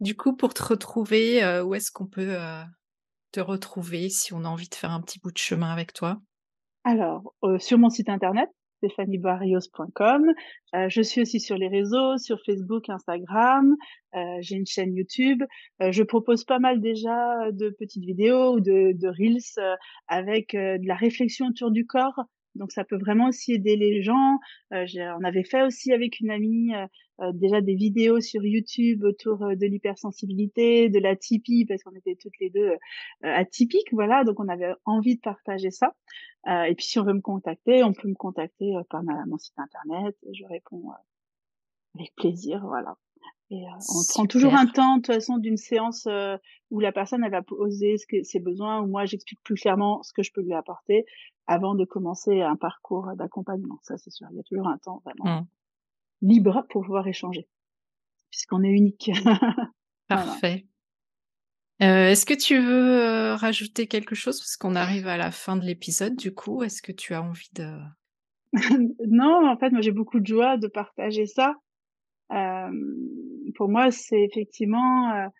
Du 0.00 0.16
coup, 0.16 0.36
pour 0.36 0.54
te 0.54 0.62
retrouver, 0.62 1.60
où 1.62 1.74
est-ce 1.74 1.90
qu'on 1.90 2.06
peut 2.06 2.36
te 3.32 3.40
retrouver 3.40 4.08
si 4.08 4.32
on 4.34 4.44
a 4.44 4.48
envie 4.48 4.68
de 4.68 4.74
faire 4.74 4.90
un 4.90 5.00
petit 5.00 5.18
bout 5.18 5.32
de 5.32 5.38
chemin 5.38 5.70
avec 5.70 5.92
toi? 5.92 6.20
Alors, 6.84 7.34
sur 7.58 7.78
mon 7.78 7.90
site 7.90 8.08
internet, 8.08 8.48
stéphaniebarrios.com. 8.78 10.32
Euh, 10.74 10.88
je 10.88 11.02
suis 11.02 11.22
aussi 11.22 11.40
sur 11.40 11.56
les 11.56 11.68
réseaux, 11.68 12.18
sur 12.18 12.38
Facebook, 12.44 12.88
Instagram. 12.88 13.74
Euh, 14.14 14.18
j'ai 14.40 14.56
une 14.56 14.66
chaîne 14.66 14.94
YouTube. 14.94 15.42
Euh, 15.82 15.92
je 15.92 16.02
propose 16.02 16.44
pas 16.44 16.58
mal 16.58 16.80
déjà 16.80 17.50
de 17.52 17.70
petites 17.70 18.04
vidéos 18.04 18.54
ou 18.54 18.60
de, 18.60 18.92
de 18.92 19.08
reels 19.08 19.38
euh, 19.58 19.74
avec 20.08 20.54
euh, 20.54 20.78
de 20.78 20.86
la 20.86 20.94
réflexion 20.94 21.48
autour 21.48 21.70
du 21.70 21.86
corps. 21.86 22.20
Donc 22.56 22.72
ça 22.72 22.84
peut 22.84 22.98
vraiment 22.98 23.28
aussi 23.28 23.52
aider 23.52 23.76
les 23.76 24.02
gens. 24.02 24.38
on 24.70 25.24
avait 25.24 25.44
fait 25.44 25.62
aussi 25.62 25.92
avec 25.92 26.20
une 26.20 26.30
amie 26.30 26.72
déjà 27.34 27.60
des 27.60 27.74
vidéos 27.74 28.20
sur 28.20 28.44
YouTube 28.44 29.04
autour 29.04 29.38
de 29.38 29.66
l'hypersensibilité, 29.66 30.90
de 30.90 30.98
la 30.98 31.16
typie, 31.16 31.64
parce 31.64 31.82
qu'on 31.82 31.94
était 31.94 32.16
toutes 32.20 32.38
les 32.40 32.50
deux 32.50 32.72
atypiques, 33.22 33.92
voilà. 33.92 34.24
Donc 34.24 34.40
on 34.40 34.48
avait 34.48 34.72
envie 34.84 35.16
de 35.16 35.20
partager 35.20 35.70
ça. 35.70 35.94
Euh, 36.48 36.64
et 36.64 36.74
puis 36.74 36.84
si 36.84 36.98
on 36.98 37.04
veut 37.04 37.14
me 37.14 37.20
contacter, 37.20 37.82
on 37.82 37.92
peut 37.92 38.08
me 38.08 38.14
contacter 38.14 38.76
euh, 38.76 38.82
par 38.88 39.02
mon 39.02 39.38
site 39.38 39.58
internet. 39.58 40.16
Et 40.28 40.34
je 40.34 40.44
réponds 40.46 40.90
euh, 40.90 40.94
avec 41.98 42.14
plaisir, 42.16 42.60
voilà. 42.64 42.96
Et 43.50 43.62
on 43.88 44.02
prend 44.08 44.26
toujours 44.26 44.54
un 44.54 44.66
temps, 44.66 44.96
de 44.96 45.02
toute 45.02 45.14
façon, 45.14 45.38
d'une 45.38 45.56
séance 45.56 46.08
où 46.70 46.80
la 46.80 46.92
personne 46.92 47.22
elle 47.24 47.30
va 47.30 47.42
poser 47.42 47.96
ce 47.96 48.06
que, 48.06 48.22
ses 48.24 48.40
besoins, 48.40 48.80
où 48.80 48.86
moi 48.86 49.04
j'explique 49.04 49.40
plus 49.44 49.54
clairement 49.54 50.02
ce 50.02 50.12
que 50.12 50.22
je 50.22 50.32
peux 50.32 50.42
lui 50.42 50.54
apporter 50.54 51.04
avant 51.46 51.74
de 51.74 51.84
commencer 51.84 52.42
un 52.42 52.56
parcours 52.56 53.08
d'accompagnement. 53.16 53.78
Ça, 53.82 53.96
c'est 53.98 54.10
sûr. 54.10 54.26
Il 54.32 54.36
y 54.36 54.40
a 54.40 54.42
toujours 54.42 54.66
un 54.66 54.78
temps 54.78 55.00
vraiment 55.04 55.42
mmh. 55.42 55.46
libre 56.22 56.66
pour 56.70 56.82
pouvoir 56.82 57.06
échanger, 57.06 57.46
puisqu'on 58.30 58.64
est 58.64 58.70
unique. 58.70 59.10
Parfait. 60.08 60.66
Euh, 61.82 62.08
est-ce 62.08 62.24
que 62.24 62.34
tu 62.34 62.58
veux 62.58 63.02
euh, 63.02 63.36
rajouter 63.36 63.86
quelque 63.86 64.14
chose? 64.14 64.40
Parce 64.40 64.56
qu'on 64.56 64.76
arrive 64.76 65.06
à 65.06 65.18
la 65.18 65.30
fin 65.30 65.56
de 65.56 65.64
l'épisode 65.64 66.16
du 66.16 66.32
coup 66.32 66.62
Est-ce 66.62 66.80
que 66.80 66.92
tu 66.92 67.12
as 67.12 67.22
envie 67.22 67.50
de 67.54 67.70
Non, 69.06 69.46
en 69.46 69.58
fait, 69.58 69.70
moi 69.70 69.82
j'ai 69.82 69.92
beaucoup 69.92 70.20
de 70.20 70.26
joie 70.26 70.56
de 70.56 70.68
partager 70.68 71.26
ça. 71.26 71.54
Euh, 72.32 72.70
pour 73.54 73.68
moi, 73.68 73.90
c'est 73.90 74.20
effectivement 74.20 75.30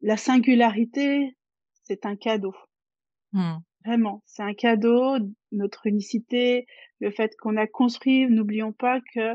la 0.00 0.16
singularité, 0.16 1.36
c'est 1.84 2.06
un 2.06 2.16
cadeau. 2.16 2.54
Mmh. 3.32 3.56
Vraiment, 3.84 4.22
c'est 4.26 4.42
un 4.42 4.54
cadeau. 4.54 5.18
Notre 5.50 5.86
unicité, 5.86 6.66
le 7.00 7.10
fait 7.10 7.32
qu'on 7.40 7.56
a 7.56 7.66
construit. 7.66 8.26
N'oublions 8.26 8.72
pas 8.72 9.00
que 9.14 9.34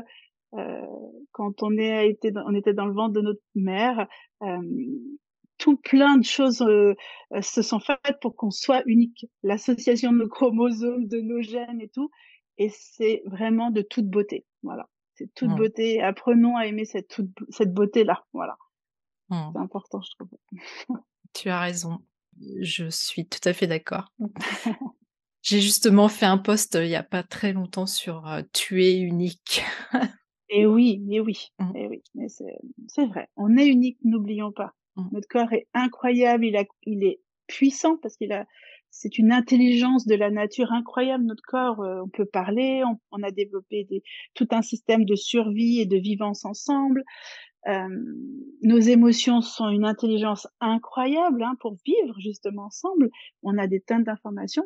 quand 1.32 1.62
on 1.62 1.76
est 1.76 2.08
été, 2.08 2.32
on 2.46 2.54
était 2.54 2.72
dans 2.72 2.86
le 2.86 2.94
ventre 2.94 3.12
de 3.12 3.20
notre 3.20 3.42
mère 3.54 4.08
tout 5.58 5.76
plein 5.76 6.16
de 6.16 6.24
choses 6.24 6.62
euh, 6.62 6.94
euh, 7.34 7.42
se 7.42 7.62
sont 7.62 7.80
faites 7.80 8.18
pour 8.20 8.34
qu'on 8.36 8.50
soit 8.50 8.82
unique. 8.86 9.26
L'association 9.42 10.12
de 10.12 10.18
nos 10.18 10.28
chromosomes, 10.28 11.06
de 11.06 11.20
nos 11.20 11.42
gènes 11.42 11.80
et 11.80 11.88
tout. 11.88 12.10
Et 12.56 12.70
c'est 12.70 13.22
vraiment 13.26 13.70
de 13.70 13.82
toute 13.82 14.06
beauté. 14.06 14.46
Voilà. 14.62 14.88
C'est 15.18 15.34
toute 15.34 15.50
mmh. 15.50 15.56
beauté. 15.56 16.00
Apprenons 16.00 16.56
à 16.56 16.66
aimer 16.66 16.84
cette, 16.84 17.08
toute, 17.08 17.30
cette 17.48 17.74
beauté-là. 17.74 18.24
Voilà. 18.32 18.56
Mmh. 19.30 19.50
C'est 19.52 19.58
important, 19.58 20.00
je 20.00 20.10
trouve. 20.16 20.30
tu 21.34 21.48
as 21.48 21.60
raison. 21.60 21.98
Je 22.60 22.88
suis 22.88 23.26
tout 23.26 23.40
à 23.44 23.52
fait 23.52 23.66
d'accord. 23.66 24.12
J'ai 25.42 25.60
justement 25.60 26.08
fait 26.08 26.26
un 26.26 26.38
post 26.38 26.76
euh, 26.76 26.84
il 26.84 26.88
n'y 26.88 26.96
a 26.96 27.02
pas 27.02 27.24
très 27.24 27.52
longtemps 27.52 27.86
sur 27.86 28.30
tu 28.52 28.84
es 28.84 28.96
unique. 28.96 29.62
et 30.48 30.66
oui, 30.66 31.02
mais 31.04 31.18
oui, 31.18 31.48
mmh. 31.58 31.76
et 31.76 31.88
oui, 31.88 32.02
mais 32.14 32.28
c'est 32.28 33.06
vrai. 33.06 33.28
On 33.36 33.56
est 33.56 33.66
unique, 33.66 33.98
n'oublions 34.04 34.52
pas. 34.52 34.72
Notre 35.12 35.28
corps 35.28 35.52
est 35.52 35.68
incroyable, 35.74 36.44
il, 36.44 36.56
a, 36.56 36.64
il 36.82 37.04
est 37.04 37.20
puissant 37.46 37.96
parce 37.98 38.16
qu'il 38.16 38.32
a, 38.32 38.46
c'est 38.90 39.18
une 39.18 39.32
intelligence 39.32 40.06
de 40.06 40.14
la 40.14 40.30
nature 40.30 40.72
incroyable. 40.72 41.24
Notre 41.24 41.42
corps, 41.46 41.80
euh, 41.80 42.02
on 42.04 42.08
peut 42.08 42.26
parler, 42.26 42.82
on, 43.12 43.22
a 43.22 43.30
développé 43.30 43.86
tout 44.34 44.48
un 44.50 44.62
système 44.62 45.04
de 45.04 45.14
survie 45.14 45.80
et 45.80 45.86
de 45.86 45.96
vivance 45.96 46.44
ensemble. 46.44 47.04
Euh, 47.68 47.88
nos 48.62 48.78
émotions 48.78 49.40
sont 49.40 49.68
une 49.68 49.84
intelligence 49.84 50.46
incroyable 50.60 51.42
hein, 51.42 51.54
pour 51.60 51.76
vivre 51.84 52.14
justement 52.18 52.66
ensemble. 52.66 53.10
On 53.42 53.58
a 53.58 53.66
des 53.66 53.80
tonnes 53.80 54.04
d'informations 54.04 54.64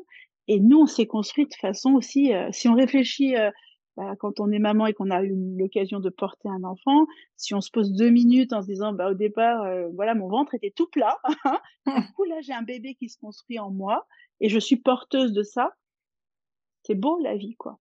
et 0.49 0.61
nous, 0.61 0.81
on 0.81 0.87
s'est 0.87 1.07
construit 1.07 1.47
de 1.47 1.55
façon 1.61 1.95
aussi. 1.95 2.35
Euh, 2.35 2.49
si 2.53 2.69
on 2.69 2.75
réfléchit 2.75 3.35
bah, 3.97 4.15
quand 4.19 4.41
on 4.41 4.51
est 4.51 4.59
maman 4.59 4.87
et 4.87 4.95
qu'on 4.95 5.11
a 5.11 5.23
eu 5.23 5.35
l'occasion 5.59 6.01
de 6.01 6.09
porter 6.09 6.49
un 6.49 6.65
enfant, 6.65 7.07
si 7.37 7.55
on 7.55 7.61
se 7.61 7.71
pose 7.71 7.93
deux 7.93 8.09
minutes 8.09 8.53
en 8.53 8.63
se 8.63 8.67
disant, 8.67 8.93
bah, 8.93 9.11
au 9.11 9.15
départ, 9.15 9.63
euh, 9.63 9.89
voilà, 9.95 10.15
mon 10.15 10.29
ventre 10.29 10.55
était 10.55 10.71
tout 10.71 10.89
plat. 10.89 11.19
du 11.87 12.13
coup, 12.15 12.25
là, 12.25 12.41
j'ai 12.41 12.55
un 12.55 12.63
bébé 12.63 12.95
qui 12.95 13.09
se 13.09 13.19
construit 13.19 13.59
en 13.59 13.71
moi 13.71 14.07
et 14.41 14.49
je 14.49 14.59
suis 14.59 14.77
porteuse 14.77 15.33
de 15.33 15.43
ça. 15.43 15.75
C'est 16.85 16.95
beau, 16.95 17.19
la 17.19 17.37
vie, 17.37 17.55
quoi. 17.57 17.79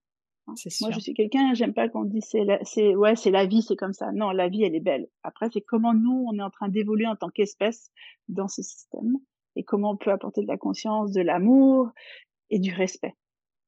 Hein. 0.48 0.54
Moi, 0.82 0.92
je 0.92 1.00
suis 1.00 1.14
quelqu'un, 1.14 1.54
j'aime 1.54 1.74
pas 1.74 1.88
qu'on 1.88 2.04
dise 2.04 2.26
c'est, 2.28 2.46
c'est, 2.64 2.96
ouais, 2.96 3.16
c'est 3.16 3.32
la 3.32 3.46
vie, 3.46 3.62
c'est 3.62 3.76
comme 3.76 3.94
ça. 3.94 4.12
Non, 4.12 4.32
la 4.32 4.50
vie, 4.50 4.64
elle 4.64 4.76
est 4.76 4.82
belle. 4.82 5.08
Après, 5.24 5.50
c'est 5.54 5.62
comment 5.62 5.94
nous, 5.94 6.26
on 6.28 6.38
est 6.38 6.44
en 6.44 6.50
train 6.50 6.68
d'évoluer 6.68 7.08
en 7.08 7.16
tant 7.16 7.30
qu'espèce 7.30 7.92
dans 8.28 8.48
ce 8.48 8.62
système 8.62 9.18
et 9.56 9.64
comment 9.64 9.92
on 9.92 9.98
peut 9.98 10.12
apporter 10.12 10.42
de 10.42 10.48
la 10.48 10.58
conscience, 10.58 11.12
de 11.12 11.22
l'amour 11.22 11.90
et 12.50 12.60
du 12.60 12.74
respect. 12.74 13.16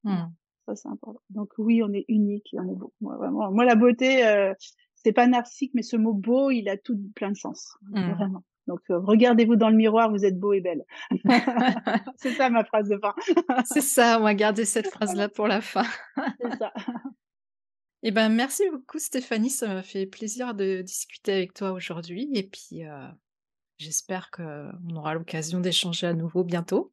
Mmh. 0.04 0.24
Ça, 0.66 0.76
c'est 0.76 0.88
important. 0.88 1.22
Donc 1.30 1.52
oui, 1.58 1.82
on 1.82 1.92
est 1.92 2.04
unique, 2.08 2.54
on 2.54 2.68
est 2.70 2.74
beau. 2.74 2.92
Moi, 3.00 3.16
vraiment. 3.16 3.50
Moi, 3.52 3.64
la 3.64 3.74
beauté, 3.74 4.26
euh, 4.26 4.54
c'est 4.94 5.12
pas 5.12 5.26
narcissique, 5.26 5.72
mais 5.74 5.82
ce 5.82 5.96
mot 5.96 6.14
beau, 6.14 6.50
il 6.50 6.68
a 6.68 6.76
tout 6.76 6.98
plein 7.14 7.30
de 7.30 7.36
sens. 7.36 7.76
Mmh. 7.82 8.12
Vraiment. 8.12 8.44
Donc 8.66 8.80
euh, 8.90 8.98
regardez-vous 8.98 9.56
dans 9.56 9.68
le 9.68 9.76
miroir, 9.76 10.10
vous 10.10 10.24
êtes 10.24 10.38
beau 10.38 10.52
et 10.52 10.60
belle. 10.60 10.84
c'est 12.16 12.32
ça 12.32 12.48
ma 12.48 12.64
phrase 12.64 12.88
de 12.88 12.98
fin. 12.98 13.14
c'est 13.66 13.82
ça, 13.82 14.18
on 14.18 14.22
va 14.22 14.34
garder 14.34 14.64
cette 14.64 14.88
phrase-là 14.88 15.28
pour 15.28 15.46
la 15.46 15.60
fin. 15.60 15.84
c'est 16.40 16.56
ça. 16.56 16.72
Eh 18.02 18.10
ben, 18.10 18.28
merci 18.28 18.62
beaucoup 18.70 18.98
Stéphanie, 18.98 19.50
ça 19.50 19.68
m'a 19.68 19.82
fait 19.82 20.06
plaisir 20.06 20.54
de 20.54 20.82
discuter 20.82 21.32
avec 21.32 21.54
toi 21.54 21.72
aujourd'hui 21.72 22.30
et 22.34 22.42
puis 22.42 22.86
euh, 22.86 23.08
j'espère 23.78 24.30
qu'on 24.30 24.94
aura 24.94 25.14
l'occasion 25.14 25.60
d'échanger 25.60 26.06
à 26.06 26.14
nouveau 26.14 26.44
bientôt. 26.44 26.92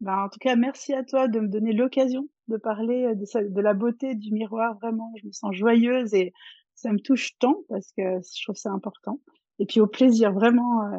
Ben, 0.00 0.24
en 0.24 0.28
tout 0.28 0.38
cas, 0.40 0.56
merci 0.56 0.92
à 0.94 1.04
toi 1.04 1.26
de 1.26 1.40
me 1.40 1.48
donner 1.48 1.72
l'occasion 1.72 2.28
de 2.48 2.56
parler 2.56 3.14
de, 3.14 3.48
de, 3.48 3.60
la 3.60 3.74
beauté 3.74 4.14
du 4.14 4.32
miroir. 4.32 4.76
Vraiment, 4.80 5.12
je 5.20 5.26
me 5.26 5.32
sens 5.32 5.54
joyeuse 5.54 6.14
et 6.14 6.32
ça 6.74 6.92
me 6.92 6.98
touche 6.98 7.36
tant 7.38 7.56
parce 7.68 7.90
que 7.92 8.02
je 8.02 8.44
trouve 8.44 8.56
ça 8.56 8.70
important. 8.70 9.20
Et 9.58 9.66
puis 9.66 9.80
au 9.80 9.86
plaisir 9.86 10.32
vraiment 10.32 10.82
euh, 10.82 10.98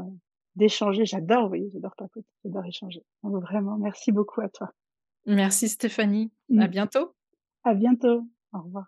d'échanger. 0.56 1.06
J'adore, 1.06 1.52
oui, 1.52 1.70
j'adore 1.72 1.96
papoter, 1.96 2.28
j'adore 2.44 2.66
échanger. 2.66 3.04
Donc 3.24 3.42
vraiment, 3.42 3.78
merci 3.78 4.12
beaucoup 4.12 4.42
à 4.42 4.50
toi. 4.50 4.72
Merci 5.26 5.70
Stéphanie. 5.70 6.32
À 6.58 6.68
bientôt. 6.68 7.14
À 7.64 7.74
bientôt. 7.74 8.24
Au 8.54 8.62
revoir. 8.62 8.88